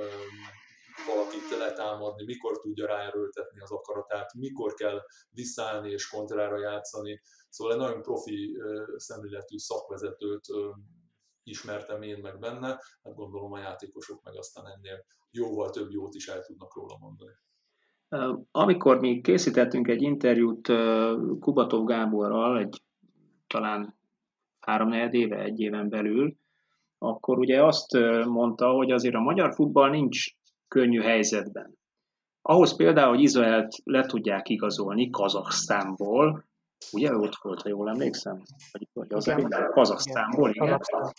valakit 1.07 1.57
letámadni, 1.59 2.23
mikor 2.23 2.59
tudja 2.59 2.85
ráerőltetni 2.85 3.61
az 3.61 3.71
akaratát, 3.71 4.33
mikor 4.33 4.73
kell 4.73 5.01
visszaállni 5.29 5.91
és 5.91 6.09
kontrára 6.09 6.59
játszani. 6.59 7.21
Szóval 7.49 7.73
egy 7.73 7.79
nagyon 7.79 8.01
profi 8.01 8.57
szemléletű 8.95 9.57
szakvezetőt 9.57 10.45
ismertem 11.47 12.01
én 12.01 12.19
meg 12.21 12.39
benne, 12.39 12.67
hát 13.03 13.15
gondolom 13.15 13.51
a 13.53 13.59
játékosok 13.59 14.23
meg 14.23 14.35
aztán 14.35 14.65
ennél 14.65 15.05
jóval 15.31 15.69
több 15.69 15.91
jót 15.91 16.13
is 16.13 16.27
el 16.27 16.41
tudnak 16.41 16.75
róla 16.75 16.97
mondani. 16.99 17.33
Amikor 18.51 18.99
mi 18.99 19.21
készítettünk 19.21 19.87
egy 19.87 20.01
interjút 20.01 20.67
Kubatov 21.39 21.85
Gáborral, 21.85 22.59
egy 22.59 22.81
talán 23.47 23.97
három 24.59 24.91
éve, 24.91 25.39
egy 25.43 25.59
éven 25.59 25.89
belül, 25.89 26.35
akkor 26.97 27.37
ugye 27.37 27.63
azt 27.63 27.97
mondta, 28.25 28.69
hogy 28.69 28.91
azért 28.91 29.15
a 29.15 29.19
magyar 29.19 29.53
futball 29.53 29.89
nincs 29.89 30.25
könnyű 30.67 31.01
helyzetben. 31.01 31.77
Ahhoz 32.41 32.75
például, 32.75 33.09
hogy 33.09 33.21
Izraelt 33.21 33.75
le 33.83 34.05
tudják 34.05 34.49
igazolni 34.49 35.09
Kazaksztánból, 35.09 36.45
ugye 36.91 37.15
ott 37.15 37.35
volt, 37.41 37.61
ha 37.61 37.69
jól 37.69 37.89
emlékszem, 37.89 38.41
vagy, 38.71 38.87
vagy 38.93 39.13
az 39.13 39.27
igen, 39.27 39.69
Kazaksztánból, 39.69 40.49
igen. 40.49 40.67
igen. 40.67 41.11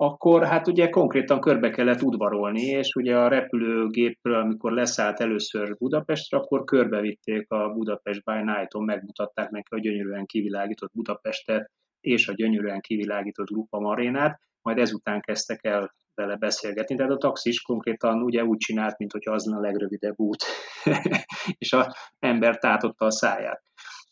Akkor 0.00 0.44
hát 0.44 0.66
ugye 0.66 0.88
konkrétan 0.88 1.40
körbe 1.40 1.70
kellett 1.70 2.02
udvarolni, 2.02 2.62
és 2.62 2.94
ugye 2.94 3.18
a 3.18 3.28
repülőgépről, 3.28 4.34
amikor 4.34 4.72
leszállt 4.72 5.20
először 5.20 5.76
Budapestre, 5.76 6.38
akkor 6.38 6.64
körbevitték 6.64 7.50
a 7.50 7.68
Budapest 7.68 8.24
by 8.24 8.42
Night-on, 8.42 8.84
megmutatták 8.84 9.50
neki 9.50 9.74
a 9.74 9.80
gyönyörűen 9.80 10.26
kivilágított 10.26 10.92
Budapestet, 10.92 11.70
és 12.00 12.28
a 12.28 12.32
gyönyörűen 12.32 12.80
kivilágított 12.80 13.46
Grupa 13.46 13.80
Marénát, 13.80 14.40
majd 14.62 14.78
ezután 14.78 15.20
kezdtek 15.20 15.64
el 15.64 15.94
vele 16.14 16.36
beszélgetni. 16.36 16.96
Tehát 16.96 17.12
a 17.12 17.16
taxis 17.16 17.62
konkrétan 17.62 18.22
ugye 18.22 18.44
úgy 18.44 18.58
csinált, 18.58 18.98
mint 18.98 19.12
hogy 19.12 19.28
az 19.28 19.52
a 19.52 19.60
legrövidebb 19.60 20.18
út, 20.18 20.44
és 21.58 21.72
a 21.72 21.94
ember 22.18 22.58
tátotta 22.58 23.04
a 23.06 23.10
száját. 23.10 23.62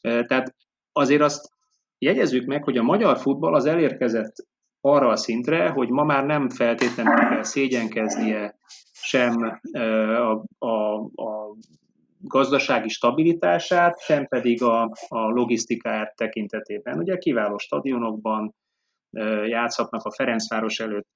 Tehát 0.00 0.54
azért 0.96 1.22
azt 1.22 1.48
jegyezzük 1.98 2.46
meg, 2.46 2.64
hogy 2.64 2.76
a 2.76 2.82
magyar 2.82 3.18
futball 3.18 3.54
az 3.54 3.66
elérkezett 3.66 4.34
arra 4.80 5.08
a 5.08 5.16
szintre, 5.16 5.68
hogy 5.68 5.88
ma 5.88 6.04
már 6.04 6.24
nem 6.24 6.48
feltétlenül 6.48 7.14
kell 7.14 7.42
szégyenkeznie 7.42 8.58
sem 8.92 9.60
a, 10.58 10.66
a, 10.66 10.94
a 11.00 11.56
gazdasági 12.18 12.88
stabilitását, 12.88 14.00
sem 14.00 14.26
pedig 14.26 14.62
a, 14.62 14.82
a 15.08 15.28
logisztikáját 15.28 16.16
tekintetében. 16.16 16.98
Ugye 16.98 17.16
kiváló 17.16 17.58
stadionokban 17.58 18.54
játszhatnak 19.46 20.04
a 20.04 20.12
Ferencváros 20.12 20.80
előtt, 20.80 21.08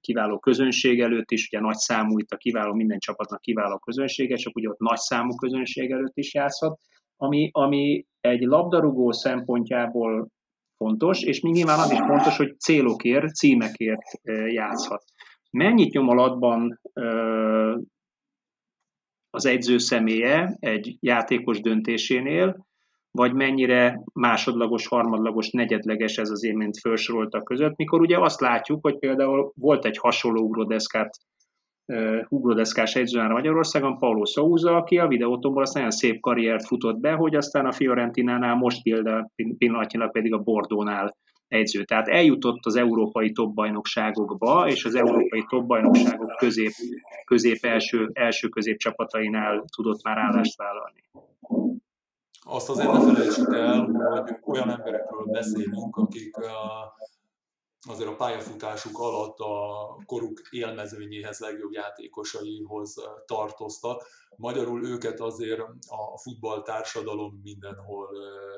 kiváló 0.00 0.38
közönség 0.38 1.00
előtt 1.00 1.30
is, 1.30 1.48
ugye 1.52 1.60
nagy 1.60 1.76
számú, 1.76 2.18
itt 2.18 2.30
a 2.30 2.36
kiváló, 2.36 2.72
minden 2.72 2.98
csapatnak 2.98 3.40
kiváló 3.40 3.78
közönsége, 3.78 4.36
csak 4.36 4.56
ugye 4.56 4.68
ott 4.68 4.78
nagy 4.78 4.98
számú 4.98 5.34
közönség 5.34 5.90
előtt 5.90 6.16
is 6.16 6.34
játszhat, 6.34 6.78
ami, 7.16 7.48
ami 7.52 8.06
egy 8.20 8.40
labdarúgó 8.40 9.12
szempontjából 9.12 10.28
fontos, 10.76 11.22
és 11.22 11.40
még 11.40 11.52
nyilván 11.52 11.78
az 11.78 11.90
is 11.90 11.98
fontos, 11.98 12.36
hogy 12.36 12.58
célokért, 12.58 13.34
címekért 13.34 14.20
játszhat. 14.46 15.04
Mennyit 15.50 15.92
nyom 15.92 16.08
alatban 16.08 16.80
az 19.30 19.46
edző 19.46 19.78
személye 19.78 20.56
egy 20.60 20.96
játékos 21.00 21.60
döntésénél, 21.60 22.66
vagy 23.10 23.32
mennyire 23.32 24.02
másodlagos, 24.12 24.86
harmadlagos, 24.86 25.50
negyedleges 25.50 26.18
ez 26.18 26.30
az 26.30 26.40
mint 26.42 26.78
felsoroltak 26.78 27.44
között, 27.44 27.76
mikor 27.76 28.00
ugye 28.00 28.18
azt 28.18 28.40
látjuk, 28.40 28.78
hogy 28.82 28.98
például 28.98 29.52
volt 29.56 29.84
egy 29.84 29.98
hasonló 29.98 30.42
ugródeszkát 30.42 31.18
ugródeszkás 32.28 32.94
edzőára 32.94 33.32
Magyarországon, 33.32 33.98
Paulo 33.98 34.24
Souza, 34.24 34.76
aki 34.76 34.98
a 34.98 35.06
videótomból 35.06 35.62
azt 35.62 35.74
nagyon 35.74 35.90
szép 35.90 36.20
karriert 36.20 36.66
futott 36.66 36.98
be, 36.98 37.12
hogy 37.12 37.34
aztán 37.34 37.66
a 37.66 37.72
Fiorentinánál 37.72 38.54
most 38.54 38.82
például 38.82 39.30
pillanatnyilag 39.58 40.10
pedig 40.10 40.32
a 40.32 40.38
Bordónál 40.38 41.16
edző. 41.48 41.84
Tehát 41.84 42.08
eljutott 42.08 42.66
az 42.66 42.76
európai 42.76 43.32
topbajnokságokba, 43.32 44.68
és 44.68 44.84
az 44.84 44.94
európai 44.94 45.44
topbajnokságok 45.48 46.36
közép, 46.36 46.72
közép 47.24 47.64
első, 47.64 48.10
első 48.12 48.48
közép 48.48 48.78
csapatainál 48.78 49.64
tudott 49.76 50.02
már 50.02 50.18
állást 50.18 50.56
vállalni. 50.56 51.02
Azt 52.46 52.70
azért 52.70 52.92
ne 52.92 53.00
felejtsük 53.00 53.54
el, 53.54 53.80
hogy 53.80 54.36
olyan 54.44 54.70
emberekről 54.70 55.24
beszélünk, 55.24 55.96
akik 55.96 56.36
a 56.36 56.92
azért 57.88 58.08
a 58.08 58.16
pályafutásuk 58.16 58.98
alatt 58.98 59.38
a 59.38 59.86
koruk 60.06 60.40
élmezőnyéhez 60.50 61.38
legjobb 61.38 61.72
játékosaihoz 61.72 62.94
tartoztak. 63.24 64.06
Magyarul 64.36 64.86
őket 64.86 65.20
azért 65.20 65.60
a 65.86 66.18
futball 66.18 66.62
társadalom 66.62 67.40
mindenhol 67.42 68.08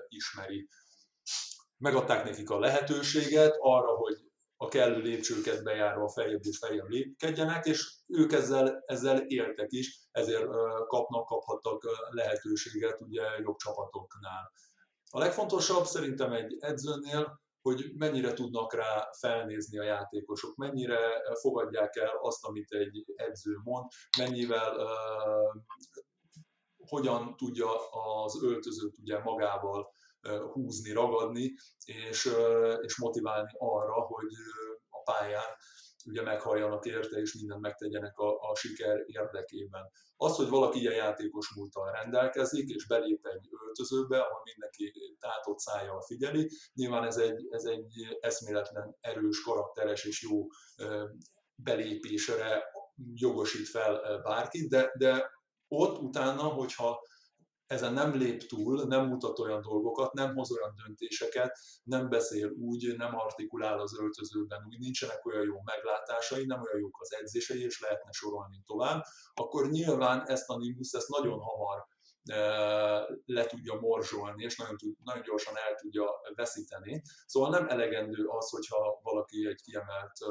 ismeri. 0.09 0.69
Megadták 1.79 2.25
nekik 2.25 2.51
a 2.51 2.59
lehetőséget 2.59 3.57
arra, 3.59 3.97
hogy 3.97 4.17
a 4.57 4.69
kellő 4.69 5.01
lépcsőket 5.01 5.63
bejárva 5.63 6.09
feljebb 6.09 6.45
és 6.45 6.59
feljebb 6.59 6.89
lépkedjenek, 6.89 7.67
és 7.67 7.95
ők 8.07 8.33
ezzel, 8.33 8.83
ezzel 8.87 9.19
éltek 9.19 9.73
is, 9.73 10.09
ezért 10.11 10.47
kapnak, 10.87 11.27
kaphattak 11.27 11.83
lehetőséget 12.11 13.01
ugye 13.01 13.23
jobb 13.43 13.57
csapatoknál. 13.57 14.53
A 15.11 15.19
legfontosabb 15.19 15.85
szerintem 15.85 16.33
egy 16.33 16.57
edzőnél, 16.59 17.41
hogy 17.67 17.93
mennyire 17.95 18.33
tudnak 18.33 18.75
rá 18.75 19.09
felnézni 19.19 19.79
a 19.79 19.83
játékosok, 19.83 20.57
mennyire 20.57 20.99
fogadják 21.41 21.97
el 21.97 22.19
azt, 22.21 22.45
amit 22.45 22.71
egy 22.71 23.05
edző 23.15 23.57
mond, 23.65 23.85
mennyivel 24.19 24.77
uh, 24.77 25.63
hogyan 26.77 27.37
tudja 27.37 27.91
az 28.25 28.43
öltözőt 28.43 28.99
ugye 28.99 29.19
magával 29.19 29.93
húzni, 30.53 30.93
ragadni, 30.93 31.55
és, 31.85 32.31
és 32.81 32.99
motiválni 32.99 33.51
arra, 33.59 33.93
hogy 33.93 34.33
a 34.89 35.13
pályán 35.13 35.57
ugye 36.07 36.23
meghalljanak 36.23 36.87
érte, 36.87 37.19
és 37.19 37.35
mindent 37.35 37.61
megtegyenek 37.61 38.19
a, 38.19 38.51
a 38.51 38.55
siker 38.55 39.03
érdekében. 39.07 39.91
Az, 40.17 40.37
hogy 40.37 40.49
valaki 40.49 40.79
ilyen 40.79 40.95
játékos 40.95 41.55
múltal 41.57 41.93
rendelkezik, 41.93 42.69
és 42.69 42.87
belép 42.87 43.27
egy 43.27 43.49
öltözőbe, 43.67 44.19
ahol 44.19 44.41
mindenki 44.45 44.93
tátott 45.19 45.59
szájjal 45.59 46.01
figyeli, 46.01 46.51
nyilván 46.75 47.05
ez 47.05 47.17
egy, 47.17 47.47
ez 47.51 47.65
egy 47.65 48.19
eszméletlen, 48.21 48.97
erős, 49.01 49.43
karakteres 49.43 50.05
és 50.05 50.23
jó 50.23 50.47
belépésre 51.55 52.65
jogosít 53.15 53.69
fel 53.69 54.21
bárkit, 54.23 54.69
de, 54.69 54.93
de 54.99 55.31
ott 55.69 55.99
utána, 55.99 56.43
hogyha 56.43 57.01
ezen 57.67 57.93
nem 57.93 58.15
lép 58.15 58.43
túl, 58.43 58.85
nem 58.87 59.07
mutat 59.07 59.39
olyan 59.39 59.61
dolgokat, 59.61 60.13
nem 60.13 60.35
hoz 60.35 60.51
olyan 60.51 60.75
döntéseket, 60.85 61.59
nem 61.83 62.09
beszél 62.09 62.51
úgy, 62.51 62.97
nem 62.97 63.19
artikulál 63.19 63.81
az 63.81 63.99
öltözőben, 63.99 64.65
úgy 64.69 64.79
nincsenek 64.79 65.27
olyan 65.27 65.45
jó 65.45 65.63
meglátásai, 65.65 66.47
nem 66.47 66.63
olyan 66.63 66.79
jók 66.79 66.97
az 67.01 67.15
edzései, 67.15 67.65
és 67.65 67.81
lehetne 67.81 68.11
sorolni 68.11 68.63
tovább, 68.67 69.03
akkor 69.35 69.71
nyilván 69.71 70.29
ezt 70.29 70.49
a 70.49 70.59
Nimbus 70.59 70.93
ezt 70.93 71.09
nagyon 71.09 71.39
hamar 71.41 71.87
e, 72.25 72.39
le 73.25 73.47
tudja 73.47 73.75
morzsolni, 73.81 74.45
és 74.45 74.57
nagyon, 74.57 74.77
tud, 74.77 74.95
nagyon 75.05 75.23
gyorsan 75.23 75.57
el 75.57 75.75
tudja 75.75 76.07
veszíteni. 76.35 77.03
Szóval 77.27 77.51
nem 77.51 77.69
elegendő 77.69 78.25
az, 78.27 78.51
hogyha 78.51 79.01
valaki 79.03 79.47
egy 79.47 79.61
kiemelt 79.63 80.13
e, 80.21 80.27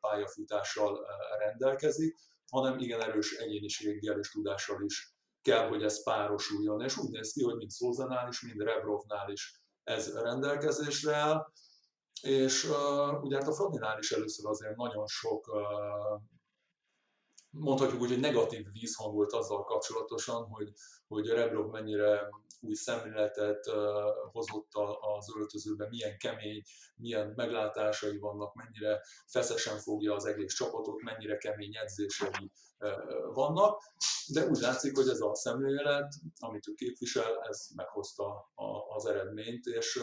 pályafutással 0.00 1.06
e, 1.06 1.44
rendelkezik, 1.44 2.16
hanem 2.50 2.78
igen 2.78 3.02
erős 3.02 3.32
egyéniséggel 3.32 4.18
és 4.18 4.30
tudással 4.30 4.82
is 4.82 5.16
kell, 5.48 5.68
hogy 5.68 5.82
ez 5.82 6.02
párosuljon. 6.02 6.80
És 6.80 6.96
úgy 6.96 7.10
néz 7.10 7.32
ki, 7.32 7.44
hogy 7.44 7.56
mind 7.56 7.70
Szózanál 7.70 8.28
is, 8.28 8.40
mind 8.40 8.60
Rebrovnál 8.60 9.30
is 9.30 9.62
ez 9.84 10.12
rendelkezésre 10.12 11.14
áll. 11.14 11.52
És 12.22 12.64
uh, 12.64 13.22
ugye 13.22 13.36
hát 13.36 13.48
a 13.48 13.52
Fradinál 13.52 13.98
is 13.98 14.10
először 14.10 14.46
azért 14.46 14.76
nagyon 14.76 15.06
sok, 15.06 15.46
uh, 15.46 16.20
mondhatjuk 17.50 18.00
úgy, 18.00 18.08
hogy 18.08 18.20
negatív 18.20 18.66
vízhang 18.72 19.14
volt 19.14 19.32
azzal 19.32 19.64
kapcsolatosan, 19.64 20.44
hogy, 20.44 20.72
hogy 21.08 21.28
Rebrov 21.28 21.70
mennyire 21.70 22.28
új 22.60 22.74
szemléletet 22.74 23.64
hozott 24.32 24.70
az 25.16 25.36
öltözőbe, 25.36 25.88
milyen 25.88 26.18
kemény, 26.18 26.62
milyen 26.96 27.32
meglátásai 27.36 28.18
vannak, 28.18 28.54
mennyire 28.54 29.00
feszesen 29.26 29.78
fogja 29.78 30.14
az 30.14 30.24
egész 30.24 30.54
csapatot, 30.54 31.02
mennyire 31.02 31.36
kemény 31.36 31.76
edzései 31.76 32.50
vannak 33.32 33.82
de 34.32 34.46
úgy 34.46 34.58
látszik, 34.60 34.96
hogy 34.96 35.08
ez 35.08 35.20
a 35.20 35.34
szemlélet, 35.34 36.14
amit 36.38 36.68
ő 36.68 36.72
képvisel, 36.74 37.42
ez 37.48 37.66
meghozta 37.74 38.52
az 38.96 39.06
eredményt, 39.06 39.66
és, 39.66 40.00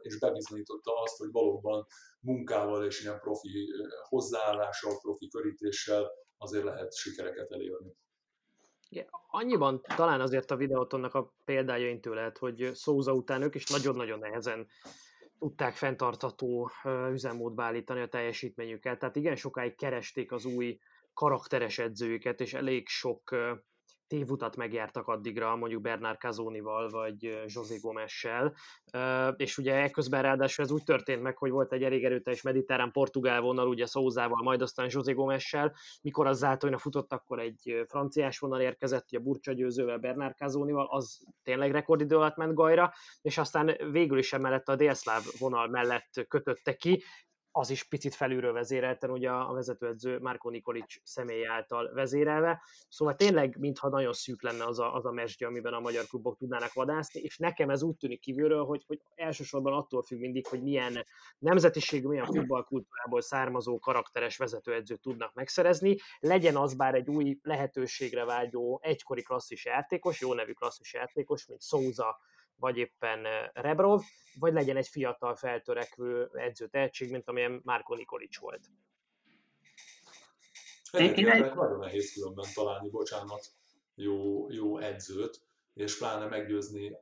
és 0.00 0.18
bebizonyította 0.18 1.02
azt, 1.02 1.16
hogy 1.16 1.30
valóban 1.30 1.86
munkával 2.20 2.84
és 2.84 3.00
ilyen 3.00 3.20
profi 3.20 3.72
hozzáállással, 4.08 4.98
profi 4.98 5.28
körítéssel 5.28 6.10
azért 6.36 6.64
lehet 6.64 6.94
sikereket 6.94 7.50
elérni. 7.50 7.96
Annyiban 9.30 9.80
talán 9.96 10.20
azért 10.20 10.50
a 10.50 10.56
videótonnak 10.56 11.14
a 11.14 11.32
példája 11.44 11.98
lehet, 12.02 12.38
hogy 12.38 12.70
Szóza 12.74 13.12
után 13.12 13.42
ők 13.42 13.54
is 13.54 13.66
nagyon-nagyon 13.66 14.18
nehezen 14.18 14.66
tudták 15.38 15.74
fenntartató 15.74 16.70
üzemmódba 17.10 17.62
állítani 17.62 18.00
a 18.00 18.08
teljesítményüket. 18.08 18.98
Tehát 18.98 19.16
igen 19.16 19.36
sokáig 19.36 19.76
keresték 19.76 20.32
az 20.32 20.44
új 20.44 20.78
karakteres 21.14 21.78
edzőket, 21.78 22.40
és 22.40 22.54
elég 22.54 22.88
sok 22.88 23.36
tévutat 24.08 24.56
megjártak 24.56 25.06
addigra, 25.06 25.56
mondjuk 25.56 25.82
Bernard 25.82 26.18
Cazonival, 26.18 26.90
vagy 26.90 27.44
José 27.46 27.78
Gomessel, 27.78 28.54
és 29.36 29.58
ugye 29.58 29.74
ekközben 29.74 30.22
ráadásul 30.22 30.64
ez 30.64 30.70
úgy 30.70 30.82
történt 30.82 31.22
meg, 31.22 31.36
hogy 31.36 31.50
volt 31.50 31.72
egy 31.72 31.82
elég 31.82 32.04
erőteljes 32.04 32.42
mediterrán 32.42 32.92
portugál 32.92 33.40
vonal, 33.40 33.68
ugye 33.68 33.86
Szózával, 33.86 34.42
majd 34.42 34.62
aztán 34.62 34.88
José 34.90 35.12
Gomessel, 35.12 35.74
mikor 36.02 36.26
az 36.26 36.38
Zátóina 36.38 36.78
futott, 36.78 37.12
akkor 37.12 37.38
egy 37.38 37.84
franciás 37.88 38.38
vonal 38.38 38.60
érkezett, 38.60 39.06
ugye 39.08 39.18
Burcsa 39.18 39.52
győzővel, 39.52 39.98
Bernard 39.98 40.36
Cazonival, 40.36 40.86
az 40.90 41.18
tényleg 41.42 41.70
rekordidő 41.70 42.16
alatt 42.16 42.36
ment 42.36 42.54
Gajra, 42.54 42.92
és 43.22 43.38
aztán 43.38 43.76
végül 43.90 44.18
is 44.18 44.32
emellett 44.32 44.68
a 44.68 44.76
délszláv 44.76 45.22
vonal 45.38 45.68
mellett 45.68 46.26
kötötte 46.28 46.74
ki, 46.76 47.02
az 47.58 47.70
is 47.70 47.82
picit 47.84 48.14
felülről 48.14 48.52
vezérelten, 48.52 49.10
ugye 49.10 49.30
a 49.30 49.52
vezetőedző 49.52 50.18
Márko 50.18 50.50
Nikolic 50.50 50.94
személy 51.02 51.46
által 51.46 51.90
vezérelve. 51.94 52.62
Szóval 52.88 53.14
tényleg, 53.14 53.56
mintha 53.58 53.88
nagyon 53.88 54.12
szűk 54.12 54.42
lenne 54.42 54.64
az 54.64 54.78
a, 54.78 54.94
az 54.94 55.06
a 55.06 55.10
mesdje, 55.10 55.46
amiben 55.46 55.72
a 55.72 55.80
magyar 55.80 56.04
klubok 56.04 56.36
tudnának 56.36 56.72
vadászni, 56.72 57.20
és 57.20 57.38
nekem 57.38 57.70
ez 57.70 57.82
úgy 57.82 57.96
tűnik 57.96 58.20
kívülről, 58.20 58.64
hogy, 58.64 58.84
hogy 58.86 59.00
elsősorban 59.14 59.72
attól 59.72 60.02
függ 60.02 60.18
mindig, 60.18 60.46
hogy 60.46 60.62
milyen 60.62 61.06
nemzetiségű, 61.38 62.06
milyen 62.06 62.24
futballkultúrából 62.24 63.20
származó 63.20 63.78
karakteres 63.78 64.36
vezetőedzőt 64.36 65.00
tudnak 65.00 65.34
megszerezni. 65.34 65.96
Legyen 66.18 66.56
az 66.56 66.74
bár 66.74 66.94
egy 66.94 67.08
új 67.08 67.38
lehetőségre 67.42 68.24
vágyó 68.24 68.80
egykori 68.82 69.22
klasszis 69.22 69.64
játékos, 69.64 70.20
jó 70.20 70.34
nevű 70.34 70.52
klasszis 70.52 70.94
játékos, 70.94 71.46
mint 71.46 71.62
Souza, 71.62 72.18
vagy 72.58 72.76
éppen 72.76 73.26
Rebrov, 73.52 74.02
vagy 74.38 74.52
legyen 74.52 74.76
egy 74.76 74.88
fiatal 74.88 75.34
feltörekvő 75.34 76.30
edző 76.32 76.66
tehetség, 76.66 77.10
mint 77.10 77.28
amilyen 77.28 77.60
Márko 77.64 77.94
Nikolic 77.94 78.38
volt. 78.38 78.66
Én, 80.92 81.30
egy... 81.30 81.54
Nagyon 81.54 81.78
nehéz 81.78 82.12
különben 82.12 82.46
találni, 82.54 82.90
bocsánat, 82.90 83.46
jó, 83.94 84.50
jó 84.50 84.78
edzőt, 84.78 85.40
és 85.74 85.98
pláne 85.98 86.26
meggyőzni 86.26 86.96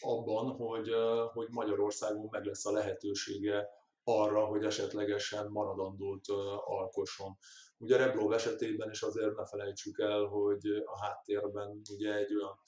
abban, 0.00 0.50
hogy, 0.56 0.90
hogy 1.32 1.48
Magyarországon 1.50 2.28
meg 2.30 2.44
lesz 2.44 2.66
a 2.66 2.72
lehetősége 2.72 3.68
arra, 4.04 4.44
hogy 4.44 4.64
esetlegesen 4.64 5.50
maradandót 5.50 6.28
alkosson. 6.64 7.36
Ugye 7.78 7.96
Rebrov 7.96 8.32
esetében 8.32 8.90
is 8.90 9.02
azért 9.02 9.36
ne 9.36 9.46
felejtsük 9.46 9.98
el, 9.98 10.24
hogy 10.24 10.66
a 10.84 11.04
háttérben 11.04 11.82
ugye 11.94 12.14
egy 12.14 12.34
olyan 12.34 12.58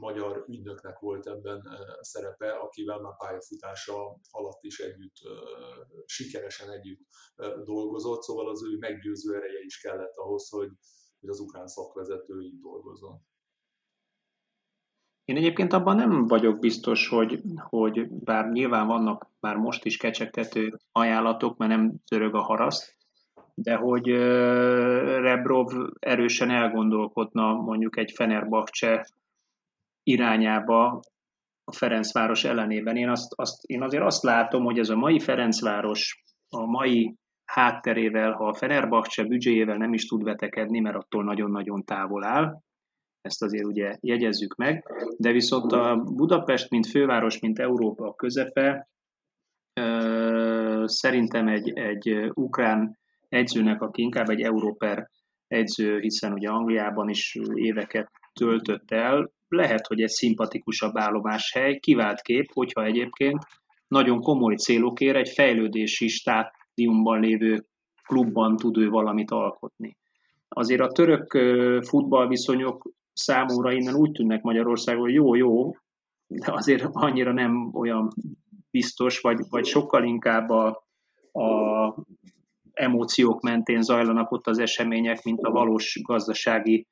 magyar 0.00 0.44
ügynöknek 0.48 0.98
volt 0.98 1.26
ebben 1.26 1.62
szerepe, 2.00 2.50
akivel 2.50 3.00
már 3.00 3.16
pályafutása 3.16 4.18
alatt 4.30 4.62
is 4.62 4.78
együtt, 4.78 5.16
sikeresen 6.06 6.70
együtt 6.70 7.00
dolgozott, 7.64 8.22
szóval 8.22 8.48
az 8.48 8.64
ő 8.64 8.76
meggyőző 8.78 9.34
ereje 9.34 9.60
is 9.60 9.80
kellett 9.80 10.16
ahhoz, 10.16 10.48
hogy, 10.48 10.70
hogy 11.20 11.28
az 11.28 11.40
ukrán 11.40 11.66
szakvezető 11.66 12.40
így 12.40 12.60
dolgozzon. 12.60 13.26
Én 15.24 15.36
egyébként 15.36 15.72
abban 15.72 15.96
nem 15.96 16.26
vagyok 16.26 16.58
biztos, 16.58 17.08
hogy, 17.08 17.42
hogy 17.56 18.08
bár 18.10 18.50
nyilván 18.50 18.86
vannak 18.86 19.30
már 19.40 19.56
most 19.56 19.84
is 19.84 19.96
kecsegtető 19.96 20.78
ajánlatok, 20.92 21.56
mert 21.56 21.70
nem 21.70 21.94
törög 22.06 22.34
a 22.34 22.42
haraszt, 22.42 22.96
de 23.54 23.74
hogy 23.74 24.06
Rebrov 25.20 25.72
erősen 25.98 26.50
elgondolkodna 26.50 27.52
mondjuk 27.52 27.96
egy 27.96 28.12
Fenerbahce 28.14 29.06
irányába 30.08 31.00
a 31.64 31.72
Ferencváros 31.72 32.44
ellenében. 32.44 32.96
Én, 32.96 33.08
azt, 33.08 33.32
azt, 33.34 33.64
én 33.64 33.82
azért 33.82 34.04
azt 34.04 34.22
látom, 34.22 34.64
hogy 34.64 34.78
ez 34.78 34.88
a 34.88 34.96
mai 34.96 35.18
Ferencváros 35.18 36.22
a 36.48 36.66
mai 36.66 37.16
hátterével, 37.44 38.32
ha 38.32 38.46
a 38.46 38.54
Fenerbahce 38.54 39.24
büdzséjével 39.24 39.76
nem 39.76 39.92
is 39.92 40.06
tud 40.06 40.22
vetekedni, 40.22 40.80
mert 40.80 40.96
attól 40.96 41.24
nagyon-nagyon 41.24 41.84
távol 41.84 42.24
áll, 42.24 42.60
ezt 43.20 43.42
azért 43.42 43.64
ugye 43.64 43.96
jegyezzük 44.00 44.54
meg, 44.54 44.84
de 45.16 45.32
viszont 45.32 45.72
a 45.72 45.96
Budapest, 45.96 46.70
mint 46.70 46.86
főváros, 46.86 47.38
mint 47.38 47.58
Európa 47.58 48.14
közepe, 48.14 48.88
szerintem 50.84 51.48
egy, 51.48 51.70
egy 51.70 52.30
ukrán 52.34 52.98
edzőnek, 53.28 53.82
aki 53.82 54.02
inkább 54.02 54.28
egy 54.28 54.40
európer 54.40 55.08
edző, 55.46 55.98
hiszen 56.00 56.32
ugye 56.32 56.48
Angliában 56.48 57.08
is 57.08 57.38
éveket 57.54 58.10
töltött 58.32 58.90
el, 58.90 59.30
lehet, 59.48 59.86
hogy 59.86 60.00
egy 60.00 60.08
szimpatikusabb 60.08 60.96
állomáshely, 60.96 61.78
kivált 61.78 62.20
kép, 62.20 62.52
hogyha 62.52 62.84
egyébként 62.84 63.46
nagyon 63.88 64.20
komoly 64.20 64.54
célokért 64.54 65.16
egy 65.16 65.28
fejlődési 65.28 66.08
stát, 66.08 66.52
diumban 66.74 67.20
lévő 67.20 67.64
klubban 68.06 68.56
tud 68.56 68.76
ő 68.76 68.88
valamit 68.88 69.30
alkotni. 69.30 69.96
Azért 70.48 70.80
a 70.80 70.92
török 70.92 71.30
futballviszonyok 71.84 72.90
számomra 73.12 73.72
innen 73.72 73.94
úgy 73.94 74.12
tűnnek 74.12 74.42
Magyarországon, 74.42 75.10
jó-jó, 75.10 75.74
de 76.26 76.52
azért 76.52 76.84
annyira 76.92 77.32
nem 77.32 77.70
olyan 77.74 78.08
biztos, 78.70 79.20
vagy, 79.20 79.38
vagy 79.48 79.64
sokkal 79.64 80.04
inkább 80.04 80.48
a, 80.48 80.66
a 81.32 81.94
emóciók 82.72 83.40
mentén 83.40 83.82
zajlanak 83.82 84.30
ott 84.30 84.46
az 84.46 84.58
események, 84.58 85.24
mint 85.24 85.40
a 85.40 85.50
valós 85.50 86.00
gazdasági 86.02 86.86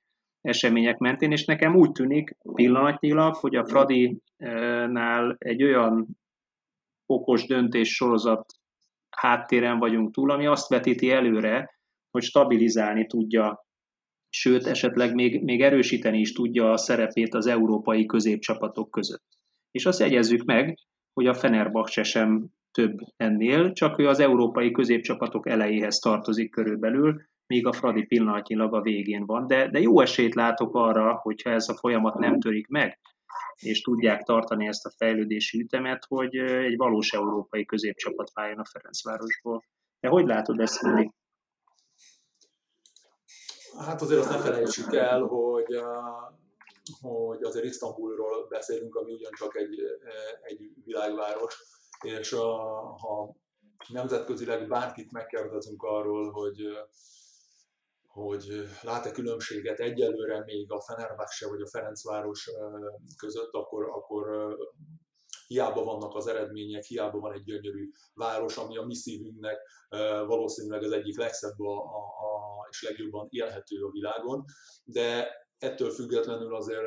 események 0.47 0.99
mentén, 0.99 1.32
és 1.32 1.44
nekem 1.44 1.76
úgy 1.76 1.92
tűnik 1.92 2.36
pillanatnyilag, 2.55 3.34
hogy 3.34 3.57
a 3.57 3.66
Fradi-nál 3.66 5.36
egy 5.38 5.62
olyan 5.62 6.07
okos 7.07 7.47
döntés 7.47 7.94
sorozat 7.94 8.44
háttéren 9.11 9.78
vagyunk 9.78 10.14
túl, 10.14 10.30
ami 10.30 10.47
azt 10.47 10.68
vetíti 10.68 11.11
előre, 11.11 11.78
hogy 12.11 12.22
stabilizálni 12.22 13.07
tudja, 13.07 13.66
sőt, 14.28 14.66
esetleg 14.66 15.14
még, 15.14 15.42
még 15.42 15.62
erősíteni 15.62 16.18
is 16.18 16.32
tudja 16.32 16.70
a 16.70 16.76
szerepét 16.76 17.34
az 17.34 17.47
európai 17.47 18.07
középcsapatok 18.07 18.90
között. 18.90 19.38
És 19.70 19.86
azt 19.86 20.01
jegyezzük 20.01 20.44
meg, 20.44 20.78
hogy 21.12 21.26
a 21.26 21.34
Fenerbahce 21.34 22.03
sem 22.03 22.47
több 22.70 22.99
ennél, 23.16 23.72
csak 23.72 23.99
ő 23.99 24.09
az 24.09 24.20
európai 24.20 24.70
középcsapatok 24.70 25.49
elejéhez 25.49 25.99
tartozik 25.99 26.51
körülbelül, 26.51 27.22
míg 27.47 27.66
a 27.66 27.72
Fradi 27.72 28.07
pillanatnyilag 28.07 28.74
a 28.74 28.80
végén 28.80 29.26
van. 29.26 29.47
De, 29.47 29.68
de 29.68 29.80
jó 29.80 30.01
esélyt 30.01 30.34
látok 30.34 30.74
arra, 30.74 31.14
hogyha 31.14 31.51
ez 31.51 31.68
a 31.68 31.76
folyamat 31.76 32.14
nem 32.14 32.40
törik 32.40 32.66
meg, 32.66 32.99
és 33.61 33.80
tudják 33.80 34.22
tartani 34.22 34.66
ezt 34.66 34.86
a 34.86 34.92
fejlődési 34.97 35.61
ütemet, 35.61 36.05
hogy 36.09 36.36
egy 36.36 36.76
valós 36.76 37.12
európai 37.12 37.64
középcsapat 37.64 38.30
váljon 38.32 38.59
a 38.59 38.64
Ferencvárosból. 38.64 39.64
De 40.01 40.09
hogy 40.09 40.26
látod 40.26 40.61
ezt, 40.61 40.82
Mili? 40.82 41.12
Hát 43.78 44.03
azért 44.03 44.20
azt 44.20 44.30
ne 44.30 44.38
felejtsük 44.38 44.94
el, 44.94 45.20
hogy, 45.20 45.80
hogy 47.01 47.42
azért 47.42 47.64
Isztambulról 47.64 48.47
beszélünk, 48.49 48.94
ami 48.94 49.12
ugyancsak 49.12 49.57
egy, 49.57 49.80
egy 50.42 50.70
világváros, 50.84 51.62
és 52.03 52.32
a, 52.32 52.57
ha 52.99 53.36
nemzetközileg 53.88 54.68
bárkit 54.68 55.12
megkérdezünk 55.12 55.82
arról, 55.82 56.30
hogy 56.30 56.57
hogy 58.17 58.69
lát-e 58.83 59.11
különbséget 59.11 59.79
egyelőre 59.79 60.45
még 60.45 60.73
a 60.73 60.81
Fenerbahce 60.81 61.49
vagy 61.49 61.61
a 61.61 61.69
Ferencváros 61.69 62.51
között, 63.17 63.53
akkor, 63.53 63.85
akkor 63.85 64.57
hiába 65.47 65.85
vannak 65.85 66.14
az 66.14 66.27
eredmények, 66.27 66.85
hiába 66.85 67.19
van 67.19 67.33
egy 67.33 67.43
gyönyörű 67.43 67.91
város, 68.14 68.57
ami 68.57 68.77
a 68.77 68.85
mi 68.85 68.95
szívünknek 68.95 69.59
valószínűleg 70.27 70.83
az 70.83 70.93
egyik 70.93 71.19
legszebb 71.19 71.61
a, 71.61 71.77
a, 71.77 72.01
a, 72.01 72.67
és 72.71 72.83
legjobban 72.83 73.27
élhető 73.31 73.85
a 73.85 73.91
világon, 73.91 74.45
de 74.85 75.29
ettől 75.59 75.91
függetlenül 75.91 76.55
azért, 76.55 76.87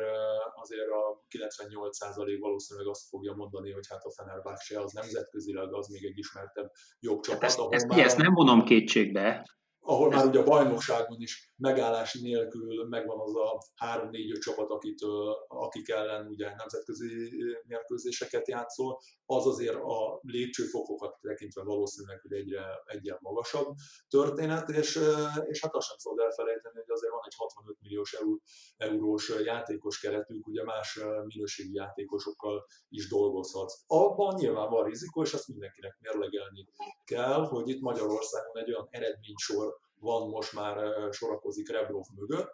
azért 0.55 0.89
a 0.89 1.25
98% 1.29 2.37
valószínűleg 2.39 2.89
azt 2.89 3.07
fogja 3.07 3.33
mondani, 3.33 3.71
hogy 3.71 3.87
hát 3.89 4.03
a 4.03 4.11
Fenerbahce 4.11 4.81
az 4.81 4.91
nemzetközileg 4.91 5.73
az 5.73 5.87
még 5.87 6.05
egy 6.05 6.17
ismertebb 6.17 6.71
jobb 6.99 7.19
csapat. 7.21 7.41
Hát 7.41 7.49
ezt, 7.49 7.59
ezt, 7.69 7.91
ezt 7.91 8.17
nem 8.17 8.33
vonom 8.33 8.63
kétségbe, 8.63 9.43
ahol 9.81 10.09
már 10.09 10.25
ugye 10.25 10.39
a 10.39 10.43
bajnokságon 10.43 11.21
is 11.21 11.53
megállás 11.55 12.13
nélkül 12.13 12.87
megvan 12.87 13.19
az 13.19 13.35
a 13.35 13.57
3-4-5 13.85 14.39
csapat, 14.39 14.69
akit, 14.69 14.99
akik 15.47 15.89
ellen 15.89 16.27
ugye 16.27 16.55
nemzetközi 16.55 17.29
mérkőzéseket 17.67 18.47
játszol, 18.47 18.99
az 19.25 19.47
azért 19.47 19.75
a 19.75 20.19
lépcsőfokokat 20.21 21.17
tekintve 21.21 21.63
valószínűleg, 21.63 22.21
egyre, 22.29 22.65
egyre 22.85 23.17
magasabb 23.21 23.73
történet, 24.09 24.69
és, 24.69 24.99
és 25.45 25.61
hát 25.61 25.75
azt 25.75 25.87
sem 25.87 25.97
szabad 25.97 26.19
elfelejteni, 26.19 26.75
hogy 26.75 26.91
azért 26.91 27.11
van 27.11 27.21
egy 27.25 27.35
65 27.37 27.77
milliós 27.81 28.13
euró, 28.13 28.41
eurós 28.77 29.33
játékos 29.43 29.99
keretünk, 29.99 30.47
ugye 30.47 30.63
más 30.63 30.99
minőségi 31.25 31.73
játékosokkal 31.73 32.65
is 32.89 33.07
dolgozhatsz. 33.07 33.83
Abban 33.87 34.35
nyilván 34.35 34.69
van 34.69 34.85
rizikó, 34.85 35.21
és 35.21 35.33
azt 35.33 35.47
mindenkinek 35.47 35.97
mérlegelni 35.99 36.67
kell, 37.03 37.45
hogy 37.45 37.69
itt 37.69 37.81
Magyarországon 37.81 38.57
egy 38.57 38.71
olyan 38.73 38.87
eredménysor 38.89 39.78
van 39.99 40.29
most 40.29 40.53
már 40.53 40.77
sorakozik 41.13 41.71
Rebrov 41.71 42.05
mögött, 42.15 42.51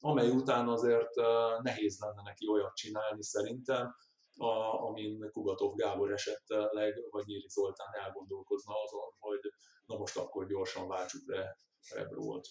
amely 0.00 0.30
után 0.30 0.68
azért 0.68 1.14
nehéz 1.62 1.98
lenne 2.00 2.22
neki 2.22 2.48
olyat 2.48 2.74
csinálni 2.74 3.22
szerintem, 3.22 3.94
a, 4.36 4.48
amin 4.86 5.30
Kugatov 5.30 5.74
Gábor 5.74 6.12
esetleg, 6.12 6.94
vagy 7.10 7.24
Nyíri 7.26 7.48
Zoltán 7.48 7.94
elgondolkozna 8.04 8.74
azon, 8.84 9.12
hogy 9.18 9.40
na 9.86 9.96
most 9.96 10.16
akkor 10.16 10.46
gyorsan 10.46 10.88
váltsuk 10.88 11.22
le 11.26 11.56
Rebrovot. 11.94 12.46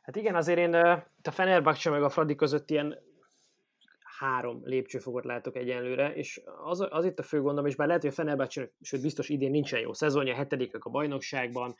Hát 0.00 0.16
igen, 0.16 0.34
azért 0.34 0.58
én 0.58 0.74
a 1.22 1.30
Fenerbahce 1.30 1.90
meg 1.90 2.02
a 2.02 2.08
Fradi 2.08 2.34
között 2.34 2.70
ilyen 2.70 2.98
három 4.20 4.60
lépcsőfokot 4.64 5.24
látok 5.24 5.56
egyenlőre, 5.56 6.14
és 6.14 6.40
az, 6.64 6.86
az 6.90 7.04
itt 7.04 7.18
a 7.18 7.22
fő 7.22 7.40
gondom, 7.40 7.66
és 7.66 7.76
bár 7.76 7.86
lehet, 7.86 8.02
hogy 8.02 8.10
a 8.10 8.14
Fenerbahce, 8.14 8.70
sőt 8.80 9.02
biztos 9.02 9.28
idén 9.28 9.50
nincsen 9.50 9.80
jó 9.80 9.92
szezonja, 9.92 10.34
hetedikek 10.34 10.84
a 10.84 10.90
bajnokságban, 10.90 11.74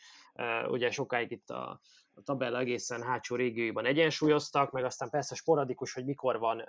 ugye 0.68 0.90
sokáig 0.90 1.30
itt 1.30 1.50
a, 1.50 1.80
a 2.14 2.22
tabella 2.22 2.58
egészen 2.58 3.02
hátsó 3.02 3.36
régióiban 3.36 3.86
egyensúlyoztak, 3.86 4.70
meg 4.70 4.84
aztán 4.84 5.10
persze 5.10 5.34
sporadikus, 5.34 5.92
hogy 5.92 6.04
mikor 6.04 6.38
van 6.38 6.64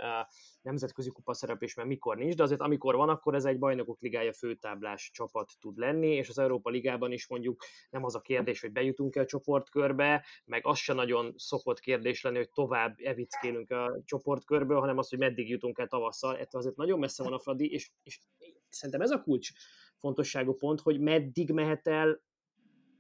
nemzetközi 0.62 1.10
kupa 1.10 1.34
szereplés, 1.34 1.74
mert 1.74 1.88
mikor 1.88 2.18
nincs, 2.18 2.36
de 2.36 2.44
azért 2.44 2.62
amikor 2.62 2.96
van, 2.96 3.10
akkor 3.10 3.36
ez 3.36 3.46
egy 3.46 3.60
bajnokok 3.60 4.02
ligája 4.02 4.34
főtáblás 4.34 5.12
csapat 5.14 5.52
tud 5.60 5.78
lenni, 5.78 6.16
és 6.16 6.30
az 6.30 6.40
Európa 6.40 6.70
Ligában 6.70 7.12
is 7.12 7.28
mondjuk 7.28 7.64
nem 7.90 8.04
az 8.04 8.16
a 8.16 8.22
kérdés, 8.22 8.62
hogy 8.62 8.72
bejutunk-e 8.72 9.20
a 9.20 9.26
csoportkörbe, 9.26 10.26
meg 10.46 10.66
az 10.66 10.78
se 10.78 10.94
nagyon 10.94 11.34
szokott 11.38 11.80
kérdés 11.80 12.22
lenni, 12.22 12.38
hogy 12.38 12.52
tovább 12.52 12.96
evickélünk 12.98 13.72
a 13.72 14.02
csoportkörből, 14.06 14.80
hanem 14.80 14.98
az, 14.98 15.10
hogy 15.10 15.20
meddig 15.20 15.50
jutunk 15.50 15.78
el 15.78 15.88
tavasszal. 15.88 16.38
Ettől 16.38 16.62
azért 16.62 16.76
nagyon 16.76 17.00
messze 17.00 17.24
van 17.24 17.34
a 17.34 17.40
Fradi, 17.40 17.72
és, 17.72 17.92
és 18.04 18.20
szerintem 18.70 19.02
ez 19.02 19.12
a 19.12 19.22
kulcs 19.22 19.50
fontosságú 19.98 20.54
pont, 20.54 20.80
hogy 20.80 21.00
meddig 21.00 21.52
mehet 21.52 21.88
el 21.88 22.22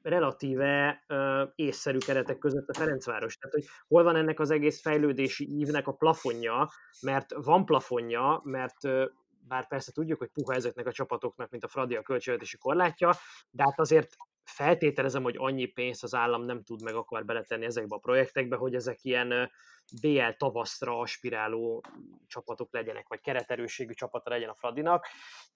relatíve 0.02 1.04
uh, 1.10 1.42
észszerű 1.56 1.98
keretek 1.98 2.38
között 2.38 2.70
a 2.70 2.74
Ferencváros. 2.74 3.38
Tehát, 3.38 3.56
hogy 3.56 3.66
hol 3.88 4.04
van 4.04 4.16
ennek 4.16 4.40
az 4.40 4.52
egész 4.52 4.82
fejlődési 4.82 5.60
ívnek 5.60 5.88
a 5.88 5.94
plafonja, 5.94 6.70
mert 7.02 7.34
van 7.34 7.66
plafonja, 7.66 8.42
mert 8.44 8.84
uh, 8.84 9.04
bár 9.48 9.68
persze 9.68 9.92
tudjuk, 9.92 10.20
hogy 10.20 10.30
puha 10.34 10.54
ezeknek 10.54 10.88
a 10.88 10.92
csapatoknak, 10.92 11.50
mint 11.50 11.64
a 11.64 11.68
Fradi 11.68 11.96
a 11.96 12.02
költségvetési 12.02 12.58
korlátja, 12.58 13.14
de 13.52 13.64
hát 13.64 13.80
azért 13.80 14.16
feltételezem, 14.44 15.24
hogy 15.24 15.36
annyi 15.38 15.66
pénzt 15.66 16.04
az 16.04 16.14
állam 16.14 16.44
nem 16.44 16.64
tud 16.64 16.82
meg 16.84 16.96
akar 16.96 17.26
beletenni 17.26 17.66
ezekbe 17.66 17.96
a 17.96 18.00
projektekbe, 18.00 18.56
hogy 18.56 18.76
ezek 18.76 19.04
ilyen 19.04 19.52
BL 20.02 20.30
tavaszra 20.38 21.00
aspiráló 21.00 21.84
csapatok 22.28 22.74
legyenek, 22.74 23.08
vagy 23.08 23.22
kereterőségű 23.22 23.94
csapata 23.94 24.30
legyen 24.30 24.50
a 24.50 24.56
Fradinak. 24.56 25.08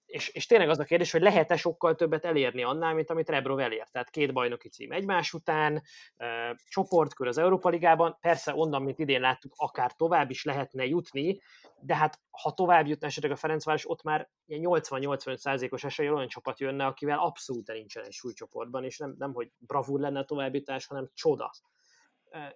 És, 0.06 0.28
és 0.28 0.46
tényleg 0.46 0.68
az 0.68 0.78
a 0.78 0.84
kérdés, 0.84 1.10
hogy 1.10 1.20
lehet-e 1.20 1.56
sokkal 1.56 1.94
többet 1.94 2.24
elérni 2.24 2.62
annál, 2.62 2.94
mint 2.94 3.10
amit 3.10 3.28
Rebrov 3.28 3.58
elért. 3.58 3.92
Tehát 3.92 4.10
két 4.10 4.32
bajnoki 4.32 4.68
cím 4.68 4.92
egymás 4.92 5.32
után, 5.32 5.82
e, 6.16 6.56
csoportkör 6.68 7.26
az 7.26 7.38
Európa 7.38 7.68
Ligában, 7.68 8.18
persze 8.20 8.54
onnan, 8.54 8.82
mint 8.82 8.98
idén 8.98 9.20
láttuk, 9.20 9.52
akár 9.56 9.92
tovább 9.92 10.30
is 10.30 10.44
lehetne 10.44 10.86
jutni, 10.86 11.40
de 11.80 11.96
hát 11.96 12.20
ha 12.30 12.52
tovább 12.52 12.86
jutna 12.86 13.06
esetleg 13.06 13.32
a 13.32 13.36
Ferencváros, 13.36 13.88
ott 13.90 14.02
már 14.02 14.30
80-85%-os 14.48 15.84
esélye 15.84 16.12
olyan 16.12 16.28
csapat 16.28 16.60
jönne, 16.60 16.86
akivel 16.86 17.18
abszolút 17.18 17.72
nincsen 17.72 18.04
egy 18.04 18.12
súlycsoportban, 18.12 18.84
és 18.84 18.98
nem, 18.98 19.14
nem 19.18 19.32
hogy 19.32 19.50
bravúr 19.58 20.00
lenne 20.00 20.18
a 20.18 20.24
továbbjutás, 20.24 20.86
hanem 20.86 21.10
csoda 21.14 21.50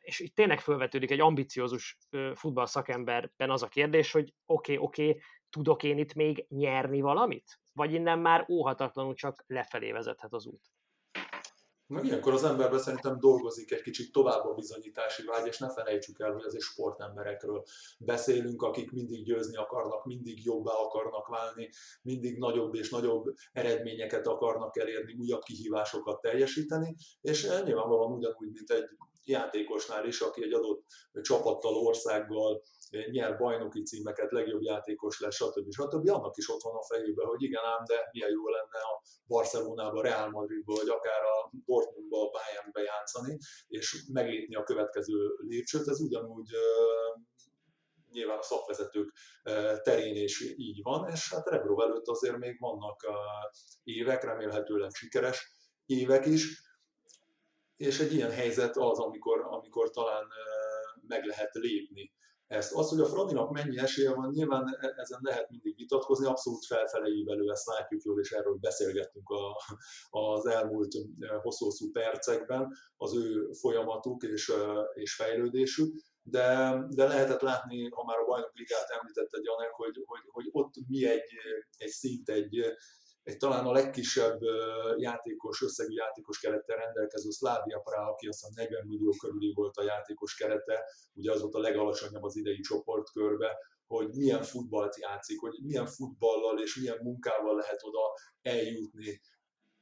és 0.01 0.21
itt 0.21 0.35
tényleg 0.35 0.61
felvetődik 0.61 1.11
egy 1.11 1.21
ambiciózus 1.21 1.99
futball 2.35 2.67
szakemberben 2.67 3.51
az 3.51 3.63
a 3.63 3.69
kérdés, 3.69 4.13
hogy 4.13 4.35
oké, 4.47 4.73
okay, 4.75 4.87
oké, 4.87 5.09
okay, 5.09 5.23
tudok 5.51 5.83
én 5.83 5.99
itt 5.99 6.15
még 6.15 6.47
nyerni 6.49 7.01
valamit? 7.01 7.61
Vagy 7.73 7.93
innen 7.93 8.19
már 8.19 8.47
óhatatlanul 8.49 9.15
csak 9.15 9.45
lefelé 9.47 9.93
vezethet 9.93 10.33
az 10.33 10.47
út? 10.47 10.71
Meg 11.91 12.05
ilyenkor 12.05 12.33
az 12.33 12.45
emberben 12.45 12.79
szerintem 12.79 13.19
dolgozik 13.19 13.73
egy 13.73 13.83
kicsit 13.83 14.13
tovább 14.13 14.45
a 14.45 14.55
bizonyítási 14.55 15.25
vágy, 15.25 15.47
és 15.47 15.59
ne 15.59 15.71
felejtsük 15.73 16.21
el, 16.21 16.33
hogy 16.33 16.45
azért 16.45 16.63
sportemberekről 16.63 17.63
beszélünk, 17.99 18.63
akik 18.63 18.91
mindig 18.91 19.25
győzni 19.25 19.57
akarnak, 19.57 20.05
mindig 20.05 20.45
jobbá 20.45 20.73
akarnak 20.73 21.27
válni, 21.27 21.71
mindig 22.03 22.39
nagyobb 22.39 22.75
és 22.75 22.91
nagyobb 22.91 23.35
eredményeket 23.53 24.27
akarnak 24.27 24.79
elérni, 24.79 25.17
újabb 25.19 25.43
kihívásokat 25.43 26.21
teljesíteni, 26.21 26.97
és 27.21 27.49
nyilvánvalóan 27.65 28.13
ugyanúgy, 28.13 28.51
mint 28.53 28.71
egy 28.71 28.89
játékosnál 29.25 30.07
is, 30.07 30.21
aki 30.21 30.43
egy 30.43 30.53
adott 30.53 30.85
csapattal, 31.23 31.75
országgal 31.75 32.63
nyer 33.11 33.39
bajnoki 33.39 33.83
címeket, 33.83 34.31
legjobb 34.31 34.63
játékos 34.63 35.21
lesz, 35.21 35.35
stb. 35.35 35.73
stb. 35.73 36.09
Annak 36.09 36.37
is 36.37 36.49
ott 36.51 36.63
van 36.63 36.75
a 36.75 36.83
fejében, 36.83 37.27
hogy 37.27 37.43
igen 37.43 37.65
ám, 37.65 37.85
de 37.85 38.09
milyen 38.13 38.31
jó 38.31 38.49
lenne 38.49 38.79
a 38.79 39.03
Barcelonába, 39.27 40.03
Real 40.03 40.31
Madridba, 40.31 40.75
vagy 40.75 40.89
akár 40.89 41.23
a 41.23 41.51
Dortmundba, 41.65 42.23
a 42.23 42.31
Bayernbe 42.31 42.83
játszani, 42.83 43.39
és 43.69 44.05
meglépni 44.13 44.55
a 44.55 44.63
következő 44.63 45.37
lépcsőt. 45.39 45.89
Ez 45.89 46.01
ugyanúgy 46.01 46.51
nyilván 48.11 48.39
a 48.39 48.43
szakvezetők 48.43 49.13
terén 49.83 50.17
is 50.17 50.55
így 50.57 50.83
van, 50.83 51.11
és 51.11 51.33
hát 51.33 51.49
Rebrov 51.49 51.81
előtt 51.81 52.09
azért 52.09 52.39
még 52.39 52.61
vannak 52.61 53.07
évek, 53.83 54.25
remélhetőleg 54.25 54.91
sikeres 54.91 55.53
évek 55.87 56.27
is, 56.27 56.69
és 57.81 58.01
egy 58.01 58.15
ilyen 58.15 58.31
helyzet 58.31 58.77
az, 58.77 58.99
amikor, 58.99 59.41
amikor 59.51 59.91
talán 59.91 60.27
meg 61.07 61.25
lehet 61.25 61.55
lépni 61.55 62.13
ezt. 62.47 62.73
Az, 62.75 62.89
hogy 62.89 63.01
a 63.01 63.07
Fradinak 63.07 63.51
mennyi 63.51 63.79
esélye 63.79 64.15
van, 64.15 64.31
nyilván 64.31 64.79
e, 64.81 64.95
ezen 64.97 65.21
lehet 65.23 65.51
mindig 65.51 65.77
vitatkozni, 65.77 66.27
abszolút 66.27 66.67
felfele 66.67 67.09
ívelő, 67.09 67.51
ezt 67.51 67.67
látjuk 67.67 68.03
jól, 68.03 68.21
és 68.21 68.31
erről 68.31 68.57
beszélgettünk 68.61 69.29
a, 69.29 69.57
az 70.11 70.47
elmúlt 70.47 70.93
hosszú-hosszú 71.43 71.91
percekben, 71.91 72.77
az 72.97 73.17
ő 73.17 73.51
folyamatuk 73.53 74.23
és, 74.23 74.53
és 74.95 75.15
fejlődésük, 75.15 75.95
de, 76.23 76.79
de 76.89 77.07
lehetett 77.07 77.41
látni, 77.41 77.89
ha 77.89 78.05
már 78.05 78.19
a 78.19 78.25
bajnok 78.25 78.55
ligát 78.55 78.91
említette 79.01 79.39
Janek, 79.43 79.71
hogy, 79.71 80.03
hogy, 80.05 80.23
hogy 80.27 80.49
ott 80.51 80.73
mi 80.89 81.07
egy, 81.07 81.31
egy 81.77 81.89
szint, 81.89 82.29
egy, 82.29 82.75
egy 83.31 83.37
talán 83.37 83.67
a 83.67 83.73
legkisebb 83.73 84.41
játékos, 84.97 85.63
összegű 85.63 85.95
játékos 85.95 86.39
kerettel 86.39 86.77
rendelkező 86.77 87.31
Szlávia 87.31 87.79
Praha, 87.79 88.11
aki 88.11 88.27
azt 88.27 88.41
hiszem 88.41 88.65
40 88.65 88.87
millió 88.87 89.11
körüli 89.11 89.53
volt 89.55 89.77
a 89.77 89.83
játékos 89.83 90.35
kerete, 90.35 90.85
ugye 91.15 91.33
az 91.33 91.41
volt 91.41 91.55
a 91.55 91.59
legalacsonyabb 91.59 92.23
az 92.23 92.37
idei 92.37 92.61
csoportkörbe, 92.61 93.57
hogy 93.87 94.09
milyen 94.15 94.43
futballt 94.43 94.99
játszik, 94.99 95.41
hogy 95.41 95.59
milyen 95.63 95.87
futballal 95.87 96.61
és 96.61 96.77
milyen 96.77 96.99
munkával 97.03 97.57
lehet 97.57 97.81
oda 97.83 98.01
eljutni. 98.43 99.21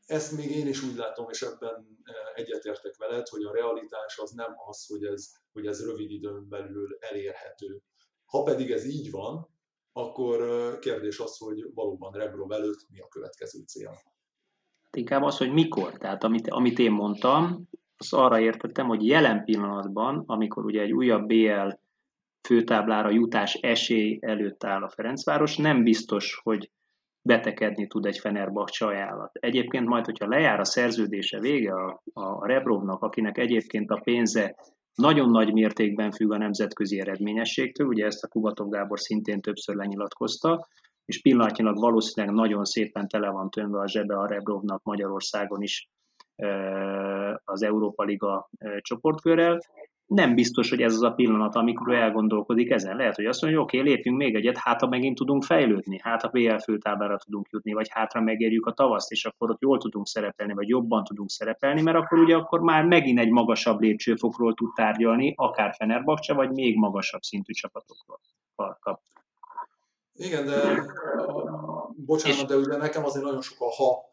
Ezt 0.06 0.32
még 0.32 0.50
én 0.50 0.66
is 0.66 0.82
úgy 0.82 0.96
látom, 0.96 1.28
és 1.30 1.42
ebben 1.42 1.86
egyetértek 2.34 2.96
veled, 2.96 3.28
hogy 3.28 3.44
a 3.44 3.52
realitás 3.52 4.18
az 4.18 4.30
nem 4.30 4.54
az, 4.66 4.86
hogy 4.86 5.04
ez, 5.04 5.30
hogy 5.52 5.66
ez 5.66 5.84
rövid 5.84 6.10
időn 6.10 6.48
belül 6.48 6.96
elérhető. 7.00 7.82
Ha 8.24 8.42
pedig 8.42 8.70
ez 8.70 8.84
így 8.84 9.10
van, 9.10 9.57
akkor 9.98 10.38
kérdés 10.78 11.18
az, 11.18 11.38
hogy 11.38 11.70
valóban 11.74 12.12
Rebrov 12.12 12.52
előtt 12.52 12.86
mi 12.90 13.00
a 13.00 13.08
következő 13.08 13.62
cél. 13.66 13.88
Hát 14.84 14.96
inkább 14.96 15.22
az, 15.22 15.38
hogy 15.38 15.52
mikor. 15.52 15.92
Tehát 15.92 16.24
amit, 16.24 16.48
amit 16.48 16.78
én 16.78 16.92
mondtam, 16.92 17.68
az 17.96 18.12
arra 18.12 18.40
értettem, 18.40 18.86
hogy 18.86 19.06
jelen 19.06 19.44
pillanatban, 19.44 20.22
amikor 20.26 20.64
ugye 20.64 20.80
egy 20.80 20.92
újabb 20.92 21.26
BL 21.26 21.68
főtáblára 22.46 23.10
jutás 23.10 23.54
esély 23.54 24.18
előtt 24.20 24.64
áll 24.64 24.82
a 24.82 24.88
Ferencváros, 24.88 25.56
nem 25.56 25.82
biztos, 25.82 26.40
hogy 26.42 26.70
betekedni 27.22 27.86
tud 27.86 28.06
egy 28.06 28.18
Fenerbahce 28.18 28.86
ajánlat. 28.86 29.30
Egyébként 29.32 29.86
majd, 29.86 30.04
hogyha 30.04 30.28
lejár 30.28 30.60
a 30.60 30.64
szerződése 30.64 31.40
vége 31.40 31.74
a, 31.74 32.02
a 32.12 32.46
Rebrovnak, 32.46 33.02
akinek 33.02 33.38
egyébként 33.38 33.90
a 33.90 34.00
pénze 34.04 34.56
nagyon 34.94 35.30
nagy 35.30 35.52
mértékben 35.52 36.10
függ 36.10 36.32
a 36.32 36.36
nemzetközi 36.36 37.00
eredményességtől, 37.00 37.86
ugye 37.86 38.06
ezt 38.06 38.24
a 38.24 38.28
Kubatov 38.28 38.68
Gábor 38.68 39.00
szintén 39.00 39.40
többször 39.40 39.76
lenyilatkozta, 39.76 40.68
és 41.04 41.20
pillanatnyilag 41.20 41.78
valószínűleg 41.78 42.34
nagyon 42.34 42.64
szépen 42.64 43.08
tele 43.08 43.30
van 43.30 43.50
tömve 43.50 43.78
a 43.80 43.88
zsebe 43.88 44.18
a 44.18 44.26
Rebrovnak 44.26 44.82
Magyarországon 44.82 45.62
is 45.62 45.88
az 47.44 47.62
Európa 47.62 48.04
Liga 48.04 48.50
csoportkörrel, 48.80 49.60
nem 50.08 50.34
biztos, 50.34 50.70
hogy 50.70 50.82
ez 50.82 50.94
az 50.94 51.02
a 51.02 51.10
pillanat, 51.10 51.54
amikor 51.54 51.88
ő 51.88 51.94
elgondolkodik 51.94 52.70
ezen. 52.70 52.96
Lehet, 52.96 53.14
hogy 53.14 53.26
azt 53.26 53.40
mondja, 53.42 53.60
hogy 53.60 53.68
oké, 53.68 53.78
okay, 53.78 53.90
lépjünk 53.90 54.18
még 54.18 54.34
egyet, 54.34 54.56
hát 54.56 54.80
ha 54.80 54.86
megint 54.86 55.16
tudunk 55.16 55.42
fejlődni, 55.42 55.98
hát 56.02 56.22
a 56.22 56.28
BL 56.28 56.56
főtáblára 56.56 57.16
tudunk 57.16 57.48
jutni, 57.50 57.72
vagy 57.72 57.88
hátra 57.90 58.20
megérjük 58.20 58.66
a 58.66 58.72
tavaszt, 58.72 59.10
és 59.10 59.24
akkor 59.24 59.50
ott 59.50 59.60
jól 59.60 59.78
tudunk 59.78 60.06
szerepelni, 60.06 60.52
vagy 60.52 60.68
jobban 60.68 61.04
tudunk 61.04 61.30
szerepelni, 61.30 61.82
mert 61.82 61.96
akkor 61.96 62.18
ugye 62.18 62.36
akkor 62.36 62.60
már 62.60 62.84
megint 62.84 63.18
egy 63.18 63.30
magasabb 63.30 63.80
lépcsőfokról 63.80 64.54
tud 64.54 64.74
tárgyalni, 64.74 65.32
akár 65.36 65.74
Fenerbahce, 65.74 66.34
vagy 66.34 66.50
még 66.50 66.76
magasabb 66.76 67.22
szintű 67.22 67.52
csapatokról 67.52 68.20
kap. 68.80 69.00
Igen, 70.14 70.46
de 70.46 70.84
bocsánat, 71.96 72.38
és, 72.38 72.44
de 72.44 72.56
ugye 72.56 72.76
nekem 72.76 73.04
azért 73.04 73.24
nagyon 73.24 73.42
sok 73.42 73.60
a 73.60 73.74
ha 73.74 74.07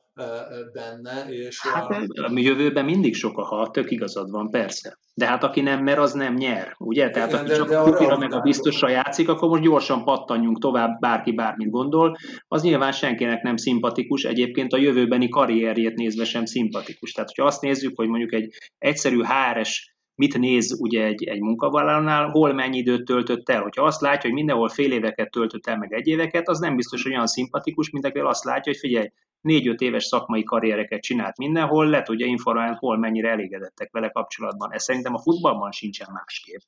benne. 0.74 1.26
És 1.30 1.62
hát 1.62 1.90
a... 1.90 2.06
a 2.16 2.32
jövőben 2.34 2.86
mindig 2.86 3.16
sok 3.16 3.38
a 3.38 3.44
ha, 3.44 3.72
tök 3.72 3.92
igazad 3.92 4.32
van, 4.32 4.50
persze. 4.50 4.98
De 5.14 5.26
hát 5.26 5.44
aki 5.44 5.62
nem 5.62 5.84
mer, 5.84 6.00
az 6.00 6.14
nem 6.14 6.34
nyer, 6.34 6.76
ugye? 6.78 7.10
Tehát 7.10 7.30
Igen, 7.30 7.40
aki 7.40 7.50
de, 7.50 7.56
csak 7.56 7.70
de 7.70 7.78
a, 7.78 8.14
a 8.14 8.18
meg 8.18 8.34
a 8.34 8.40
biztosra 8.40 8.90
játszik, 8.90 9.30
akkor 9.30 9.50
most 9.50 9.62
gyorsan 9.62 10.04
pattanjunk 10.04 10.60
tovább, 10.60 11.00
bárki 11.00 11.32
bármit 11.32 11.70
gondol. 11.70 12.18
Az 12.48 12.64
nyilván 12.64 12.92
senkinek 12.92 13.42
nem 13.42 13.58
szimpatikus, 13.58 14.24
egyébként 14.24 14.74
a 14.74 14.78
jövőbeni 14.78 15.30
karrierjét 15.30 15.96
nézve 15.96 16.24
sem 16.24 16.46
szimpatikus. 16.46 17.12
Tehát, 17.12 17.30
hogyha 17.30 17.46
azt 17.46 17.62
nézzük, 17.62 17.94
hogy 17.96 18.08
mondjuk 18.08 18.34
egy 18.34 18.54
egyszerű 18.78 19.22
HRS 19.22 19.95
mit 20.16 20.38
néz 20.38 20.80
ugye 20.80 21.04
egy, 21.04 21.24
egy 21.24 21.42
munkavállalónál, 21.42 22.30
hol 22.30 22.54
mennyi 22.54 22.78
időt 22.78 23.06
töltött 23.06 23.50
el. 23.50 23.62
Hogyha 23.62 23.84
azt 23.84 24.02
látja, 24.02 24.30
hogy 24.30 24.34
mindenhol 24.34 24.70
fél 24.70 24.92
éveket 24.92 25.32
töltött 25.32 25.68
el, 25.68 25.78
meg 25.78 25.94
egy 25.94 26.08
éveket, 26.08 26.48
az 26.48 26.60
nem 26.60 26.76
biztos, 26.76 27.04
hogy 27.04 27.12
olyan 27.12 27.28
szimpatikus, 27.28 27.90
mint 27.90 28.06
aki 28.06 28.20
azt 28.20 28.44
látja, 28.44 28.72
hogy 28.72 28.82
figyelj, 28.82 29.12
négy-öt 29.42 29.82
éves 29.82 30.04
szakmai 30.04 30.44
karriereket 30.44 31.02
csinált 31.02 31.38
mindenhol, 31.38 31.90
le 31.90 32.02
tudja 32.02 32.26
informálni, 32.26 32.76
hol 32.80 32.98
mennyire 32.98 33.30
elégedettek 33.30 33.92
vele 33.92 34.10
kapcsolatban. 34.10 34.74
Ez 34.74 34.84
szerintem 34.84 35.14
a 35.14 35.22
futballban 35.22 35.72
sincsen 35.72 36.08
másképp. 36.14 36.62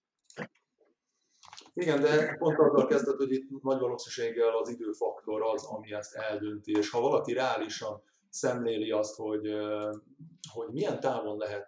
Igen, 1.73 2.01
de 2.01 2.35
pont 2.37 2.59
azzal 2.59 2.85
kezdett, 2.85 3.17
hogy 3.17 3.31
itt 3.31 3.49
nagy 3.61 3.79
valószínűséggel 3.79 4.57
az 4.57 4.69
időfaktor 4.69 5.41
az, 5.43 5.65
ami 5.65 5.93
ezt 5.93 6.15
eldönti, 6.15 6.71
és 6.71 6.89
ha 6.89 7.01
valaki 7.01 7.33
reálisan 7.33 8.01
szemléli 8.29 8.91
azt, 8.91 9.15
hogy, 9.15 9.47
hogy 10.53 10.67
milyen 10.71 10.99
távon 10.99 11.37
lehet 11.37 11.67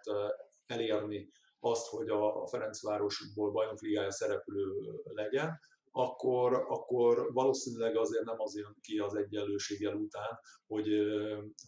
elérni 0.66 1.28
azt, 1.60 1.86
hogy 1.86 2.08
a 2.08 2.46
Ferencvárosból 2.46 3.50
bajnokligája 3.50 4.10
szereplő 4.10 4.64
legyen, 5.04 5.58
akkor, 5.92 6.64
akkor 6.68 7.32
valószínűleg 7.32 7.96
azért 7.96 8.24
nem 8.24 8.40
az 8.40 8.56
jön 8.56 8.76
ki 8.80 8.98
az 8.98 9.14
egyenlőséggel 9.14 9.94
után, 9.94 10.38
hogy, 10.66 10.88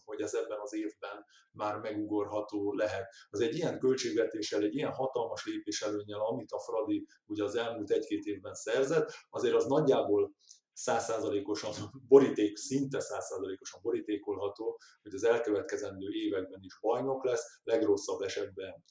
hogy 0.05 0.21
ez 0.21 0.33
ebben 0.33 0.59
az 0.59 0.73
évben 0.73 1.25
már 1.51 1.79
megugorható 1.79 2.73
lehet. 2.73 3.13
Az 3.29 3.39
egy 3.39 3.55
ilyen 3.55 3.79
költségvetéssel, 3.79 4.61
egy 4.61 4.75
ilyen 4.75 4.91
hatalmas 4.91 5.45
lépéselőnyel, 5.45 6.19
amit 6.19 6.51
a 6.51 6.59
Fradi 6.59 7.07
ugye 7.25 7.43
az 7.43 7.55
elmúlt 7.55 7.91
egy-két 7.91 8.25
évben 8.25 8.53
szerzett, 8.53 9.11
azért 9.29 9.55
az 9.55 9.65
nagyjából 9.65 10.33
százszázalékosan 10.73 11.73
boríték, 12.07 12.57
szinte 12.57 12.99
százszázalékosan 12.99 13.79
borítékolható, 13.83 14.79
hogy 15.01 15.13
az 15.13 15.23
elkövetkezendő 15.23 16.09
években 16.11 16.59
is 16.63 16.79
bajnok 16.81 17.25
lesz, 17.25 17.59
legrosszabb 17.63 18.21
esetben 18.21 18.83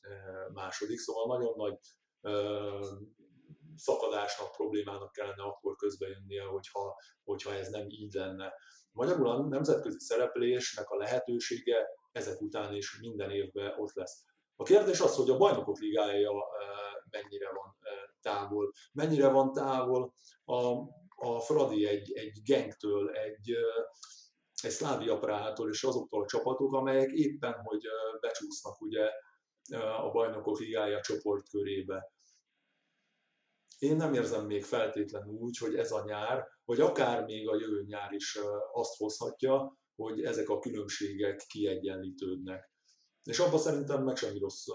második, 0.53 0.99
szóval 0.99 1.27
nagyon 1.27 1.55
nagy 1.57 1.79
szakadásnak, 3.77 4.53
problémának 4.53 5.13
kellene 5.13 5.43
akkor 5.43 5.77
közbejönnie, 5.77 6.43
hogyha, 6.43 6.97
hogyha 7.25 7.55
ez 7.55 7.69
nem 7.69 7.87
így 7.89 8.13
lenne. 8.13 8.53
Magyarul 8.93 9.29
a 9.29 9.47
nemzetközi 9.47 10.01
szereplésnek 10.01 10.91
a 10.91 10.97
lehetősége 10.97 11.87
ezek 12.13 12.41
után 12.41 12.75
is 12.75 13.01
minden 13.01 13.31
évben 13.31 13.75
ott 13.79 13.93
lesz. 13.93 14.25
A 14.57 14.63
kérdés 14.63 15.01
az, 15.01 15.17
hogy 15.17 15.31
a 15.31 15.37
bajnokok 15.37 15.79
ligája 15.79 16.33
mennyire 17.11 17.53
van 17.53 17.77
távol. 18.21 18.73
Mennyire 18.93 19.29
van 19.29 19.53
távol 19.53 20.15
a, 20.45 20.75
a 21.25 21.41
Fradi 21.41 21.87
egy, 21.87 22.13
egy 22.13 22.43
gengtől, 22.45 23.11
egy, 23.11 23.55
egy 24.63 24.71
Szlávia 24.71 25.19
Prától 25.19 25.71
és 25.71 25.83
azoktól 25.83 26.23
a 26.23 26.27
csapatok, 26.27 26.73
amelyek 26.73 27.11
éppen, 27.11 27.55
hogy 27.63 27.83
becsúsznak 28.21 28.81
ugye 28.81 29.11
a 29.81 30.11
bajnokok 30.11 30.59
ligája 30.59 31.01
csoportkörébe 31.01 32.13
én 33.83 33.97
nem 33.97 34.15
érzem 34.15 34.47
még 34.47 34.65
feltétlenül 34.65 35.35
úgy, 35.35 35.59
hogy 35.59 35.75
ez 35.75 35.93
a 35.93 36.05
nyár, 36.05 36.47
vagy 36.65 36.81
akár 36.81 37.25
még 37.25 37.49
a 37.49 37.57
jövő 37.57 37.85
nyár 37.87 38.13
is 38.13 38.39
azt 38.73 38.97
hozhatja, 38.97 39.79
hogy 39.95 40.25
ezek 40.25 40.49
a 40.49 40.59
különbségek 40.59 41.45
kiegyenlítődnek. 41.49 42.72
És 43.25 43.39
abban 43.39 43.59
szerintem 43.59 44.05
meg 44.05 44.17
semmi 44.17 44.39
rossz 44.39 44.67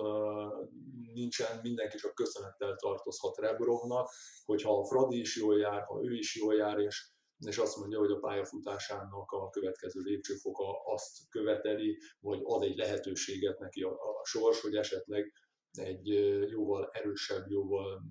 nincsen, 1.13 1.59
mindenki 1.61 1.97
csak 1.97 2.15
köszönettel 2.15 2.75
tartozhat 2.75 3.37
Rebrovnak, 3.37 4.09
hogyha 4.45 4.79
a 4.79 4.85
Fradi 4.85 5.19
is 5.19 5.35
jól 5.35 5.57
jár, 5.57 5.83
ha 5.83 6.03
ő 6.03 6.13
is 6.13 6.35
jól 6.35 6.55
jár, 6.55 6.79
és, 6.79 7.11
és 7.45 7.57
azt 7.57 7.77
mondja, 7.77 7.99
hogy 7.99 8.11
a 8.11 8.19
pályafutásának 8.19 9.31
a 9.31 9.49
következő 9.49 10.01
lépcsőfoka 10.01 10.83
azt 10.93 11.29
követeli, 11.29 11.97
vagy 12.19 12.39
ad 12.43 12.63
egy 12.63 12.77
lehetőséget 12.77 13.59
neki 13.59 13.81
a, 13.81 13.91
a 13.91 14.25
sors, 14.25 14.61
hogy 14.61 14.75
esetleg 14.75 15.33
egy 15.71 16.07
jóval 16.49 16.89
erősebb, 16.93 17.49
jóval 17.49 18.01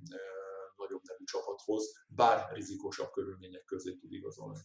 nagyobb 0.76 1.02
nevű 1.02 1.24
csapathoz, 1.24 2.04
bár 2.08 2.52
rizikósabb 2.52 3.10
körülmények 3.10 3.64
közé 3.64 3.94
tud 3.94 4.12
igazolni. 4.12 4.60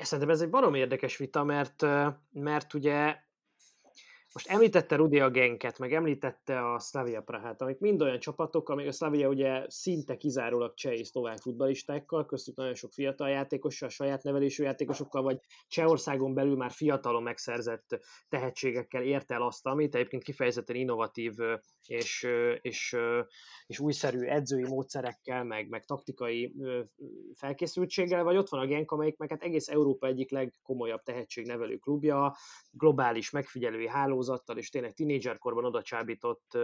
Szerintem 0.00 0.30
ez 0.30 0.40
egy 0.40 0.50
barom 0.50 0.74
érdekes 0.74 1.16
vita, 1.16 1.44
mert, 1.44 1.82
mert 2.30 2.74
ugye 2.74 3.26
most 4.32 4.48
említette 4.48 4.96
Rudi 4.96 5.20
a 5.20 5.30
Genket, 5.30 5.78
meg 5.78 5.92
említette 5.92 6.72
a 6.72 6.78
Slavia 6.78 7.20
Prahát, 7.20 7.62
amik 7.62 7.78
mind 7.78 8.02
olyan 8.02 8.18
csapatok, 8.18 8.68
amik 8.68 8.86
a 8.86 8.92
Slavia 8.92 9.28
ugye 9.28 9.64
szinte 9.68 10.16
kizárólag 10.16 10.74
cseh 10.74 10.92
és 10.92 11.06
szlovák 11.06 11.38
futbalistákkal, 11.38 12.26
köztük 12.26 12.56
nagyon 12.56 12.74
sok 12.74 12.92
fiatal 12.92 13.28
játékossal, 13.28 13.88
saját 13.88 14.22
nevelésű 14.22 14.62
játékosokkal, 14.62 15.22
vagy 15.22 15.38
Csehországon 15.68 16.34
belül 16.34 16.56
már 16.56 16.70
fiatalon 16.70 17.22
megszerzett 17.22 18.00
tehetségekkel 18.28 19.02
ért 19.02 19.32
el 19.32 19.42
azt, 19.42 19.66
amit 19.66 19.94
egyébként 19.94 20.22
kifejezetten 20.22 20.76
innovatív 20.76 21.34
és, 21.86 22.26
és, 22.60 22.96
és 23.66 23.78
újszerű 23.78 24.20
edzői 24.20 24.66
módszerekkel, 24.66 25.44
meg, 25.44 25.68
meg 25.68 25.84
taktikai 25.84 26.54
felkészültséggel, 27.34 28.24
vagy 28.24 28.36
ott 28.36 28.48
van 28.48 28.60
a 28.60 28.66
Genk, 28.66 28.90
amelyik 28.90 29.16
meg 29.16 29.30
hát 29.30 29.42
egész 29.42 29.68
Európa 29.68 30.06
egyik 30.06 30.30
legkomolyabb 30.30 31.02
tehetségnevelő 31.02 31.76
klubja, 31.76 32.36
globális 32.70 33.30
megfigyelői 33.30 33.86
hálózattal, 34.18 34.56
és 34.56 34.70
tényleg 34.70 34.92
tínédzserkorban 34.92 35.64
oda 35.64 35.82
csábított 35.82 36.58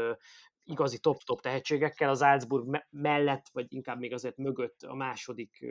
igazi 0.64 0.98
top-top 0.98 1.40
tehetségekkel, 1.40 2.09
az 2.09 2.18
Salzburg 2.18 2.84
mellett, 2.90 3.48
vagy 3.52 3.72
inkább 3.72 3.98
még 3.98 4.12
azért 4.12 4.36
mögött 4.36 4.82
a 4.82 4.94
második 4.94 5.66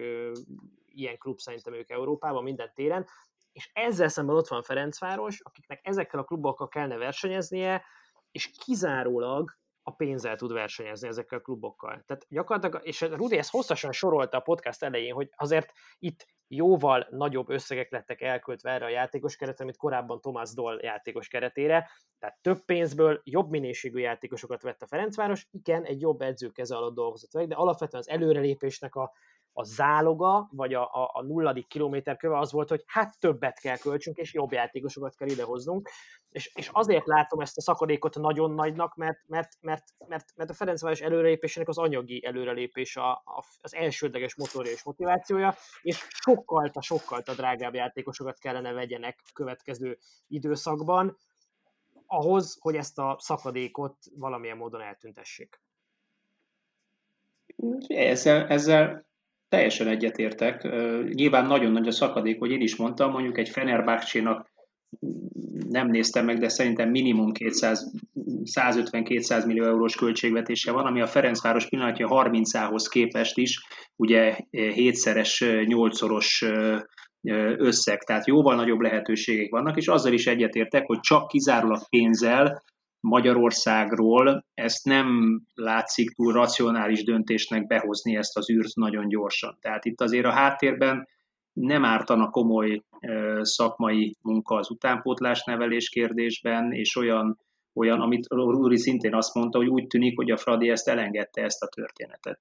ilyen 0.88 1.18
klub 1.18 1.40
szerintem 1.40 1.74
ők 1.74 1.90
Európában 1.90 2.44
minden 2.44 2.72
téren, 2.74 3.06
és 3.52 3.70
ezzel 3.74 4.08
szemben 4.08 4.36
ott 4.36 4.48
van 4.48 4.64
Ferencváros, 4.64 5.40
akiknek 5.40 5.80
ezekkel 5.84 6.20
a 6.20 6.24
klubokkal 6.24 6.68
kellene 6.68 6.98
versenyeznie, 6.98 7.84
és 8.32 8.50
kizárólag 8.66 9.58
a 9.84 9.92
pénzzel 9.92 10.36
tud 10.36 10.54
versenyezni 10.54 11.08
ezekkel 11.08 11.38
a 11.38 11.42
klubokkal. 11.42 12.04
Tehát 12.06 12.26
gyakorlatilag, 12.30 12.88
és 12.88 13.02
Rudi 13.02 13.38
ezt 13.38 13.52
hosszasan 13.52 13.92
sorolta 13.92 14.38
a 14.38 14.42
podcast 14.42 14.84
elején, 14.84 15.14
hogy 15.14 15.30
azért 15.36 15.72
itt 16.00 16.26
jóval 16.48 17.08
nagyobb 17.10 17.50
összegek 17.50 17.92
lettek 17.92 18.22
elköltve 18.22 18.72
erre 18.72 18.86
a 18.86 18.90
játékos 18.90 19.36
keretre, 19.36 19.64
mint 19.64 19.78
korábban 19.78 20.22
Thomas 20.22 20.54
Doll 20.54 20.80
játékos 20.82 21.28
keretére, 21.28 21.90
tehát 22.20 22.38
több 22.42 22.66
pénzből 22.66 23.22
jobb 23.24 23.50
minőségű 23.50 24.00
játékosokat 24.00 24.62
vett 24.62 24.82
a 24.82 24.88
Ferencváros, 24.88 25.48
igen, 25.52 25.84
egy 25.84 26.02
jobb 26.02 26.22
edző 26.22 26.50
keze 26.50 26.76
alatt 26.76 26.96
dolgozott 26.96 27.34
meg, 27.34 27.48
de 27.48 27.56
alapvetően 27.56 28.04
az 28.08 28.10
előrelépésnek 28.10 28.96
a, 28.96 29.12
a 29.54 29.64
záloga, 29.64 30.50
vagy 30.52 30.74
a, 30.74 30.84
a, 30.84 31.10
a 31.14 31.22
nulladik 31.22 31.68
kilométer 31.68 32.18
köve 32.18 32.38
az 32.38 32.52
volt, 32.52 32.70
hogy 32.70 32.84
hát 32.86 33.20
többet 33.20 33.60
kell 33.60 33.78
költsünk, 33.78 34.18
és 34.18 34.34
jobb 34.34 34.52
játékosokat 34.52 35.16
kell 35.16 35.28
idehoznunk. 35.28 35.90
És, 36.30 36.52
és 36.56 36.70
azért 36.72 37.06
látom 37.06 37.40
ezt 37.40 37.58
a 37.58 37.62
szakadékot 37.62 38.16
nagyon 38.16 38.52
nagynak, 38.52 38.96
mert, 38.96 39.20
mert, 39.28 39.52
mert, 39.62 39.84
mert, 40.08 40.26
mert 40.36 40.50
a 40.50 40.54
Ferencváros 40.54 41.02
előrelépésének 41.02 41.68
az 41.68 41.78
anyagi 41.78 42.26
előrelépés 42.26 42.96
a, 42.96 43.12
a, 43.12 43.44
az 43.62 43.76
elsődleges 43.76 44.36
motorja 44.36 44.72
és 44.72 44.84
motivációja, 44.84 45.54
és 45.82 46.08
sokkal, 46.10 46.72
sokkal 46.80 47.22
drágább 47.22 47.74
játékosokat 47.74 48.40
kellene 48.40 48.72
vegyenek 48.72 49.20
a 49.24 49.32
következő 49.34 49.98
időszakban, 50.28 51.18
ahhoz, 52.06 52.58
hogy 52.60 52.76
ezt 52.76 53.00
a 53.00 53.18
szakadékot 53.20 53.98
valamilyen 54.16 54.58
módon 54.58 54.82
eltüntessék. 54.82 55.62
Ezzel, 57.88 58.48
ezzel 58.48 59.06
Teljesen 59.54 59.88
egyetértek. 59.88 60.68
Nyilván 61.14 61.46
nagyon 61.46 61.72
nagy 61.72 61.88
a 61.88 61.92
szakadék, 61.92 62.40
hogy 62.40 62.52
én 62.52 62.62
is 62.62 62.76
mondtam, 62.76 63.12
mondjuk 63.12 63.38
egy 63.38 63.50
Fenerbahcsénak 63.50 64.52
nem 65.70 65.88
néztem 65.88 66.26
meg, 66.26 66.40
de 66.40 66.50
szerintem 66.50 66.90
minimum 66.90 67.32
150-200 67.34 69.46
millió 69.46 69.64
eurós 69.64 69.96
költségvetése 69.96 70.72
van, 70.72 70.86
ami 70.86 71.02
a 71.02 71.08
Ferencváros 71.08 71.68
pillanatja 71.68 72.08
30-ához 72.10 72.88
képest 72.88 73.38
is 73.38 73.68
ugye 73.96 74.38
hétszeres, 74.50 75.44
nyolcszoros 75.66 76.46
összeg, 77.58 78.04
tehát 78.04 78.28
jóval 78.28 78.56
nagyobb 78.56 78.80
lehetőségek 78.80 79.52
vannak, 79.52 79.78
és 79.78 79.88
azzal 79.88 80.14
is 80.14 80.28
egyetértek, 80.28 80.86
hogy 80.86 81.00
csak 81.00 81.28
kizárólag 81.28 81.90
pénzzel 81.90 82.64
Magyarországról 83.04 84.46
ezt 84.54 84.86
nem 84.86 85.40
látszik 85.54 86.10
túl 86.10 86.34
racionális 86.34 87.04
döntésnek 87.04 87.68
behozni 87.68 88.16
ezt 88.16 88.38
az 88.38 88.50
űrt 88.50 88.76
nagyon 88.76 89.08
gyorsan. 89.08 89.58
Tehát 89.62 89.86
itt 89.86 90.02
azért 90.02 90.26
a 90.26 90.32
háttérben 90.32 91.08
nem 91.54 91.86
ártana 91.86 92.30
komoly 92.30 92.82
szakmai 93.42 94.16
munka 94.22 94.56
az 94.56 94.70
utánpótlás 94.70 95.44
nevelés 95.44 95.90
kérdésben, 95.90 96.72
és 96.72 96.96
olyan, 96.96 97.40
olyan 97.74 98.00
amit 98.00 98.28
Rúri 98.30 98.78
szintén 98.78 99.16
azt 99.16 99.34
mondta, 99.34 99.58
hogy 99.58 99.68
úgy 99.68 99.88
tűnik, 99.88 100.16
hogy 100.16 100.32
a 100.32 100.38
Fradi 100.38 100.70
ezt 100.70 100.88
elengedte 100.88 101.42
ezt 101.42 101.64
a 101.64 101.68
történetet. 101.68 102.40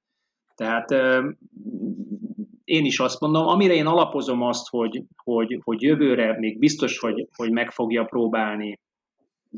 Tehát 0.55 0.91
én 2.65 2.85
is 2.85 3.01
azt 3.01 3.21
mondom, 3.21 3.47
amire 3.47 3.75
én 3.75 3.87
alapozom 3.87 4.43
azt, 4.43 4.69
hogy, 4.69 5.03
hogy, 5.17 5.61
hogy 5.65 5.83
jövőre 5.83 6.39
még 6.39 6.59
biztos, 6.59 6.99
hogy, 6.99 7.29
hogy 7.37 7.51
meg 7.51 7.71
fogja 7.71 8.05
próbálni 8.05 8.81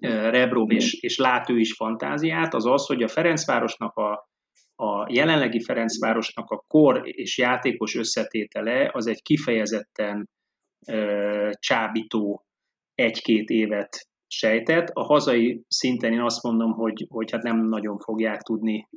Rebrov 0.01 0.71
és, 0.71 0.93
és 0.93 1.19
lát 1.19 1.51
ő 1.51 1.59
is 1.59 1.73
fantáziát, 1.73 2.55
az 2.55 2.67
az, 2.67 2.87
hogy 2.87 3.03
a 3.03 3.09
Ferencvárosnak 3.09 3.97
a, 3.97 4.29
a 4.75 5.07
jelenlegi 5.13 5.61
Ferencvárosnak 5.61 6.51
a 6.51 6.65
kor 6.67 7.01
és 7.05 7.39
játékos 7.39 7.95
összetétele 7.95 8.91
az 8.93 9.07
egy 9.07 9.23
kifejezetten 9.23 10.29
ö, 10.87 11.51
csábító 11.59 12.45
egy-két 12.95 13.49
évet 13.49 14.09
sejtett. 14.27 14.89
A 14.93 15.03
hazai 15.03 15.65
szinten 15.69 16.13
én 16.13 16.21
azt 16.21 16.43
mondom, 16.43 16.73
hogy, 16.73 17.07
hogy 17.09 17.31
hát 17.31 17.43
nem 17.43 17.69
nagyon 17.69 17.99
fogják 17.99 18.41
tudni 18.41 18.89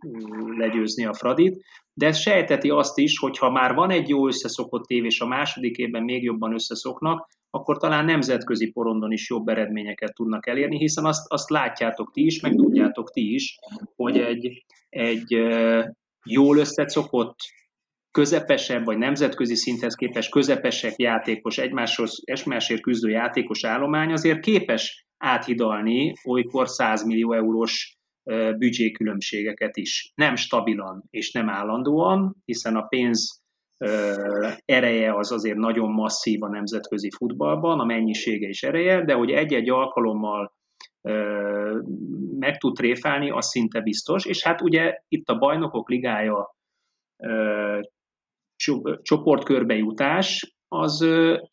legyőzni 0.57 1.05
a 1.05 1.13
Fradit, 1.13 1.65
de 1.93 2.05
ez 2.05 2.17
sejteti 2.17 2.69
azt 2.69 2.97
is, 2.97 3.19
hogy 3.19 3.37
ha 3.37 3.51
már 3.51 3.73
van 3.73 3.89
egy 3.89 4.09
jó 4.09 4.27
összeszokott 4.27 4.89
év, 4.89 5.05
és 5.05 5.19
a 5.19 5.27
második 5.27 5.77
évben 5.77 6.03
még 6.03 6.23
jobban 6.23 6.53
összeszoknak, 6.53 7.27
akkor 7.49 7.77
talán 7.77 8.05
nemzetközi 8.05 8.71
porondon 8.71 9.11
is 9.11 9.29
jobb 9.29 9.47
eredményeket 9.47 10.13
tudnak 10.13 10.47
elérni, 10.47 10.77
hiszen 10.77 11.05
azt, 11.05 11.31
azt 11.31 11.49
látjátok 11.49 12.11
ti 12.11 12.25
is, 12.25 12.41
meg 12.41 12.55
tudjátok 12.55 13.11
ti 13.11 13.33
is, 13.33 13.59
hogy 13.95 14.17
egy, 14.17 14.65
egy 14.89 15.37
jól 16.25 16.57
összeszokott, 16.57 17.35
közepesebb, 18.11 18.85
vagy 18.85 18.97
nemzetközi 18.97 19.55
szinthez 19.55 19.95
képest 19.95 20.31
közepesek 20.31 20.93
játékos, 20.95 21.57
egymáshoz, 21.57 22.21
egymásért 22.23 22.81
küzdő 22.81 23.09
játékos 23.09 23.63
állomány 23.63 24.11
azért 24.11 24.39
képes 24.39 25.05
áthidalni 25.17 26.13
olykor 26.23 26.67
100 26.67 27.05
millió 27.05 27.33
eurós 27.33 27.97
büdzsékülönbségeket 28.57 29.77
is. 29.77 30.11
Nem 30.15 30.35
stabilan 30.35 31.03
és 31.09 31.31
nem 31.31 31.49
állandóan, 31.49 32.35
hiszen 32.45 32.75
a 32.75 32.81
pénz 32.81 33.41
ereje 34.65 35.13
az 35.13 35.31
azért 35.31 35.57
nagyon 35.57 35.91
masszív 35.91 36.43
a 36.43 36.49
nemzetközi 36.49 37.09
futballban, 37.11 37.79
a 37.79 37.85
mennyisége 37.85 38.47
és 38.47 38.63
ereje, 38.63 39.05
de 39.05 39.13
hogy 39.13 39.31
egy-egy 39.31 39.69
alkalommal 39.69 40.55
meg 42.39 42.57
tud 42.57 42.75
tréfálni, 42.75 43.29
az 43.29 43.47
szinte 43.47 43.81
biztos, 43.81 44.25
és 44.25 44.43
hát 44.43 44.61
ugye 44.61 45.01
itt 45.07 45.27
a 45.27 45.37
bajnokok 45.37 45.89
ligája 45.89 46.55
csoportkörbe 49.01 49.75
jutás, 49.75 50.55
az 50.67 51.01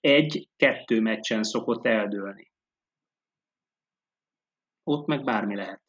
egy-kettő 0.00 1.00
meccsen 1.00 1.42
szokott 1.42 1.86
eldőlni. 1.86 2.52
Ott 4.82 5.06
meg 5.06 5.24
bármi 5.24 5.56
lehet. 5.56 5.82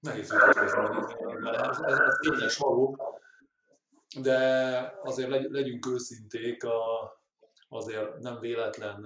Nehéz 0.00 0.30
vitatkozni, 0.30 1.48
ez, 1.48 1.78
ez, 1.78 1.98
ez 1.98 2.14
tényleg 2.20 2.50
való, 2.58 2.96
de 4.16 4.92
azért 5.02 5.50
legyünk 5.50 5.86
őszinték, 5.86 6.64
a, 6.64 7.12
azért 7.68 8.18
nem 8.18 8.40
véletlen 8.40 9.04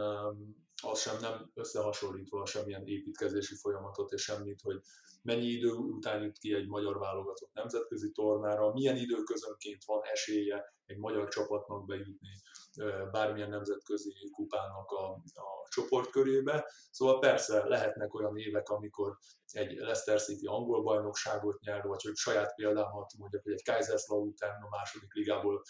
az 0.83 1.01
sem 1.01 1.17
nem 1.21 1.51
összehasonlítva 1.55 2.47
semmilyen 2.47 2.87
építkezési 2.87 3.55
folyamatot 3.55 4.13
és 4.13 4.23
semmit, 4.23 4.61
hogy 4.61 4.81
mennyi 5.23 5.47
idő 5.47 5.71
után 5.71 6.23
jut 6.23 6.39
ki 6.39 6.55
egy 6.55 6.67
magyar 6.67 6.99
válogatott 6.99 7.53
nemzetközi 7.53 8.11
tornára, 8.11 8.73
milyen 8.73 8.97
időközönként 8.97 9.85
van 9.85 10.01
esélye 10.13 10.75
egy 10.87 10.99
magyar 10.99 11.29
csapatnak 11.29 11.87
bejutni 11.87 12.41
bármilyen 13.11 13.49
nemzetközi 13.49 14.31
kupának 14.33 14.91
a, 14.91 15.05
a 15.35 15.52
csoportkörébe. 15.69 16.71
Szóval 16.91 17.19
persze 17.19 17.65
lehetnek 17.67 18.15
olyan 18.15 18.37
évek, 18.37 18.69
amikor 18.69 19.17
egy 19.51 19.73
Leicester 19.73 20.21
City 20.21 20.47
angol 20.47 20.83
bajnokságot 20.83 21.61
nyer, 21.61 21.83
vagy 21.83 22.03
hogy 22.03 22.15
saját 22.15 22.55
példámat 22.55 23.13
mondjak, 23.19 23.43
hogy 23.43 23.53
egy 23.53 23.65
Kaiserslautern 23.65 24.63
a 24.63 24.69
második 24.69 25.15
ligából 25.15 25.63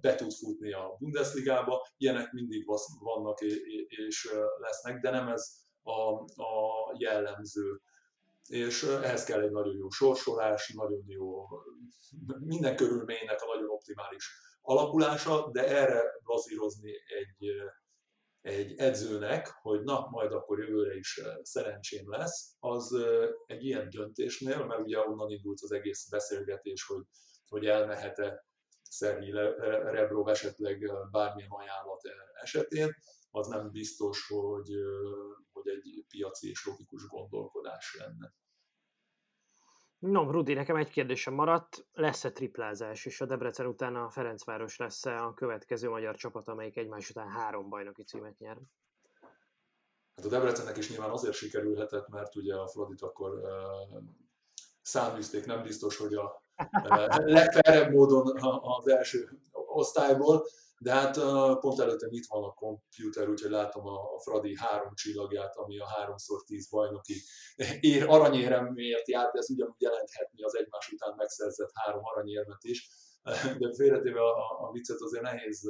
be 0.00 0.14
tud 0.14 0.32
futni 0.32 0.72
a 0.72 0.96
Bundesligába. 0.98 1.86
Ilyenek 1.96 2.32
mindig 2.32 2.64
vannak 3.00 3.40
és 3.88 4.28
lesznek, 4.58 5.00
de 5.00 5.10
nem 5.10 5.28
ez 5.28 5.52
a, 5.82 6.12
a 6.42 6.94
jellemző 6.98 7.80
és 8.50 8.82
ehhez 8.82 9.24
kell 9.24 9.40
egy 9.40 9.50
nagyon 9.50 9.76
jó 9.76 9.88
sorsolás, 9.88 10.72
nagyon 10.76 11.04
jó, 11.06 11.46
minden 12.38 12.76
körülménynek 12.76 13.42
a 13.42 13.46
nagyon 13.54 13.68
optimális 13.68 14.30
alakulása, 14.60 15.50
de 15.52 15.66
erre 15.66 16.02
bazírozni 16.24 16.90
egy, 16.90 17.48
egy 18.40 18.78
edzőnek, 18.78 19.48
hogy 19.62 19.82
na, 19.82 20.08
majd 20.10 20.32
akkor 20.32 20.58
jövőre 20.58 20.94
is 20.94 21.20
szerencsém 21.42 22.10
lesz, 22.10 22.56
az 22.58 22.96
egy 23.46 23.64
ilyen 23.64 23.88
döntésnél, 23.90 24.64
mert 24.64 24.80
ugye 24.80 24.98
onnan 24.98 25.30
indult 25.30 25.60
az 25.60 25.72
egész 25.72 26.08
beszélgetés, 26.08 26.84
hogy, 26.86 27.04
hogy 27.48 27.66
elmehet-e 27.66 28.44
Szerhi 28.82 29.30
Rebrov 29.30 30.28
esetleg 30.28 30.92
bármilyen 31.10 31.50
ajánlat 31.50 32.00
esetén, 32.42 32.94
az 33.30 33.46
nem 33.46 33.70
biztos, 33.70 34.26
hogy, 34.28 34.68
hogy 35.52 35.68
egy 35.68 36.04
piaci 36.08 36.50
és 36.50 36.66
logikus 36.66 37.06
gondolkodás 37.06 37.96
lenne. 37.98 38.34
No, 40.00 40.30
Rudi, 40.30 40.54
nekem 40.54 40.76
egy 40.76 40.90
kérdésem 40.90 41.34
maradt. 41.34 41.86
Lesz-e 41.92 42.30
triplázás, 42.30 43.04
és 43.06 43.20
a 43.20 43.26
Debrecen 43.26 43.66
után 43.66 43.96
a 43.96 44.10
Ferencváros 44.10 44.76
lesz-e 44.76 45.22
a 45.22 45.34
következő 45.34 45.88
magyar 45.88 46.16
csapat, 46.16 46.48
amelyik 46.48 46.76
egymás 46.76 47.10
után 47.10 47.28
három 47.28 47.68
bajnoki 47.68 48.02
címet 48.02 48.38
nyer? 48.38 48.56
Hát 50.16 50.24
a 50.24 50.28
Debrecennek 50.28 50.76
is 50.76 50.90
nyilván 50.90 51.10
azért 51.10 51.34
sikerülhetett, 51.34 52.08
mert 52.08 52.36
ugye 52.36 52.54
a 52.54 52.68
Fradit 52.68 53.02
akkor 53.02 53.34
uh, 53.34 54.02
száműzték, 54.82 55.46
nem 55.46 55.62
biztos, 55.62 55.96
hogy 55.96 56.14
a 56.14 56.42
uh, 56.72 57.16
legfelebb 57.18 57.92
módon 57.92 58.38
az 58.60 58.88
első 58.88 59.28
osztályból, 59.52 60.46
de 60.82 60.92
hát 60.92 61.14
pont 61.60 61.80
előtte 61.80 62.06
itt 62.10 62.26
van 62.26 62.44
a 62.44 62.54
komputer, 62.54 63.28
úgyhogy 63.28 63.50
látom 63.50 63.86
a, 63.86 64.14
a 64.14 64.20
Fradi 64.20 64.56
három 64.56 64.94
csillagját, 64.94 65.56
ami 65.56 65.78
a 65.78 65.86
3x10 66.16 66.64
bajnoki 66.70 67.22
ér, 67.80 68.08
aranyéremért 68.08 69.08
jár, 69.08 69.30
de 69.30 69.38
ez 69.38 69.50
ugyanúgy 69.50 69.80
jelenthetni 69.80 70.42
az 70.42 70.56
egymás 70.56 70.92
után 70.92 71.14
megszerzett 71.16 71.70
három 71.74 72.04
aranyérmet 72.04 72.64
is. 72.64 72.88
De 73.58 73.74
félretéve 73.74 74.20
a, 74.20 74.66
a 74.68 74.70
viccet 74.72 75.00
azért 75.00 75.22
nehéz 75.22 75.68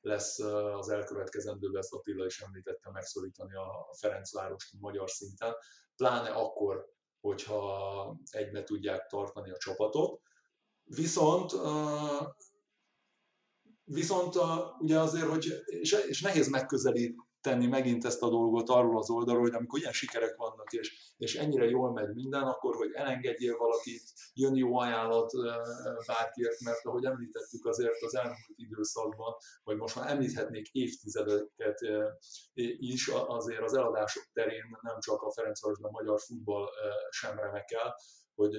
lesz 0.00 0.38
az 0.78 0.88
elkövetkezendőben, 0.88 1.80
ezt 1.80 1.92
Attila 1.92 2.24
is 2.24 2.40
említette, 2.40 2.90
megszorítani 2.90 3.54
a 3.54 3.94
Ferencvárost 3.98 4.70
magyar 4.80 5.10
szinten, 5.10 5.54
pláne 5.96 6.30
akkor, 6.30 6.88
hogyha 7.20 8.16
egybe 8.30 8.62
tudják 8.62 9.06
tartani 9.06 9.50
a 9.50 9.56
csapatot. 9.56 10.20
Viszont 10.84 11.52
Viszont 13.90 14.36
a, 14.36 14.76
ugye 14.80 14.98
azért, 14.98 15.26
hogy, 15.26 15.52
és, 15.64 15.92
és 16.08 16.20
nehéz 16.20 16.48
megközelíteni 16.48 17.66
megint 17.66 18.04
ezt 18.04 18.22
a 18.22 18.28
dolgot 18.28 18.68
arról 18.68 18.98
az 18.98 19.10
oldalról, 19.10 19.42
hogy 19.42 19.54
amikor 19.54 19.78
ilyen 19.78 19.92
sikerek 19.92 20.36
vannak, 20.36 20.72
és, 20.72 21.14
és 21.16 21.34
ennyire 21.34 21.64
jól 21.64 21.92
megy 21.92 22.14
minden, 22.14 22.42
akkor, 22.42 22.76
hogy 22.76 22.90
elengedjél 22.92 23.56
valakit, 23.56 24.02
jön 24.34 24.56
jó 24.56 24.78
ajánlat 24.78 25.30
bárkiért, 26.06 26.60
mert 26.60 26.84
ahogy 26.84 27.04
említettük 27.04 27.66
azért 27.66 28.02
az 28.02 28.14
elmúlt 28.14 28.52
időszakban, 28.56 29.34
vagy 29.64 29.76
most 29.76 29.96
már 29.96 30.10
említhetnék 30.10 30.68
évtizedeket 30.72 31.78
is, 32.78 33.08
azért 33.08 33.62
az 33.62 33.74
eladások 33.74 34.24
terén 34.32 34.78
nem 34.80 34.98
csak 35.00 35.22
a 35.22 35.32
Ferencváros, 35.32 35.78
de 35.78 35.86
a 35.86 35.90
magyar 35.90 36.20
futball 36.20 36.68
sem 37.10 37.38
remekel, 37.38 37.94
hogy 38.38 38.58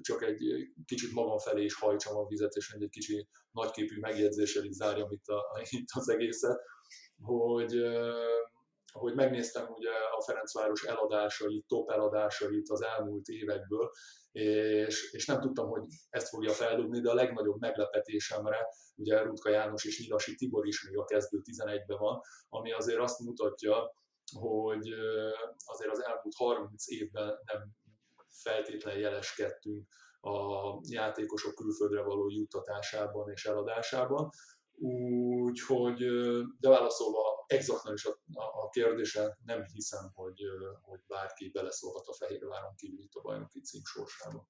csak 0.00 0.22
egy 0.22 0.38
kicsit 0.84 1.12
magam 1.12 1.38
felé 1.38 1.64
is 1.64 1.74
hajtsam 1.74 2.16
a 2.16 2.26
vizet, 2.26 2.54
és 2.54 2.70
egy 2.70 2.88
kicsi 2.88 3.28
nagyképű 3.50 3.98
megjegyzéssel 4.00 4.64
is 4.64 4.74
zárjam 4.74 5.10
itt, 5.10 5.26
a, 5.26 5.60
itt 5.70 5.88
az 5.94 6.08
egészet, 6.08 6.60
hogy, 7.22 7.72
hogy 8.92 9.14
megnéztem 9.14 9.66
ugye 9.68 9.90
a 10.18 10.22
Ferencváros 10.22 10.82
eladásait, 10.82 11.66
top 11.66 11.90
eladásait 11.90 12.68
az 12.70 12.82
elmúlt 12.82 13.26
évekből, 13.28 13.90
és, 14.32 15.12
és 15.12 15.26
nem 15.26 15.40
tudtam, 15.40 15.68
hogy 15.68 15.82
ezt 16.10 16.28
fogja 16.28 16.52
feldobni, 16.52 17.00
de 17.00 17.10
a 17.10 17.14
legnagyobb 17.14 17.60
meglepetésemre, 17.60 18.66
ugye 18.96 19.22
Rutka 19.22 19.50
János 19.50 19.84
és 19.84 20.00
Nyilasi 20.00 20.34
Tibor 20.34 20.66
is 20.66 20.84
még 20.84 20.98
a 20.98 21.04
kezdő 21.04 21.40
11-ben 21.52 21.98
van, 21.98 22.20
ami 22.48 22.72
azért 22.72 23.00
azt 23.00 23.20
mutatja, 23.20 23.92
hogy 24.38 24.88
azért 25.64 25.90
az 25.90 26.02
elmúlt 26.04 26.34
30 26.36 26.88
évben 26.90 27.38
nem 27.44 27.77
feltétlenül 28.42 29.00
jeleskedtünk 29.00 29.88
a 30.20 30.30
játékosok 30.82 31.54
külföldre 31.54 32.02
való 32.02 32.28
juttatásában 32.28 33.30
és 33.30 33.44
eladásában. 33.44 34.30
Úgyhogy, 34.80 35.96
de 36.58 36.68
válaszolva 36.68 37.44
exaktan 37.46 37.92
is 37.92 38.04
a, 38.04 38.18
a 38.34 38.68
kérdése, 38.68 39.38
nem 39.44 39.64
hiszem, 39.64 40.10
hogy, 40.14 40.40
hogy 40.82 41.00
bárki 41.06 41.50
beleszólhat 41.50 42.06
a 42.06 42.12
Fehérváron 42.12 42.74
kívül 42.76 43.00
itt 43.00 43.14
a 43.14 43.20
bajnoki 43.20 43.60
cím 43.60 43.82
sorsába. 43.84 44.46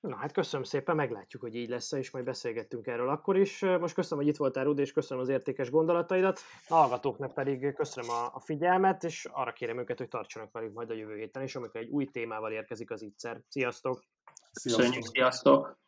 Na 0.00 0.16
hát 0.16 0.32
köszönöm 0.32 0.64
szépen, 0.64 0.96
meglátjuk, 0.96 1.42
hogy 1.42 1.54
így 1.54 1.68
lesz 1.68 1.92
és 1.92 2.10
majd 2.10 2.24
beszélgettünk 2.24 2.86
erről 2.86 3.08
akkor 3.08 3.36
is. 3.36 3.60
Most 3.60 3.94
köszönöm, 3.94 4.24
hogy 4.24 4.32
itt 4.32 4.38
voltál, 4.38 4.64
Rudi, 4.64 4.82
és 4.82 4.92
köszönöm 4.92 5.22
az 5.22 5.28
értékes 5.28 5.70
gondolataidat. 5.70 6.40
A 6.68 6.74
hallgatóknak 6.74 7.34
pedig 7.34 7.74
köszönöm 7.74 8.10
a, 8.10 8.30
a 8.34 8.40
figyelmet, 8.40 9.04
és 9.04 9.28
arra 9.32 9.52
kérem 9.52 9.78
őket, 9.78 9.98
hogy 9.98 10.08
tartsanak 10.08 10.52
velünk 10.52 10.74
majd 10.74 10.90
a 10.90 10.94
jövő 10.94 11.16
héten 11.16 11.42
is, 11.42 11.56
amikor 11.56 11.80
egy 11.80 11.88
új 11.88 12.04
témával 12.04 12.52
érkezik 12.52 12.90
az 12.90 13.02
ígyszer. 13.02 13.42
Sziasztok! 13.48 14.02
Sziasztok! 14.52 15.06
Sziasztok. 15.06 15.78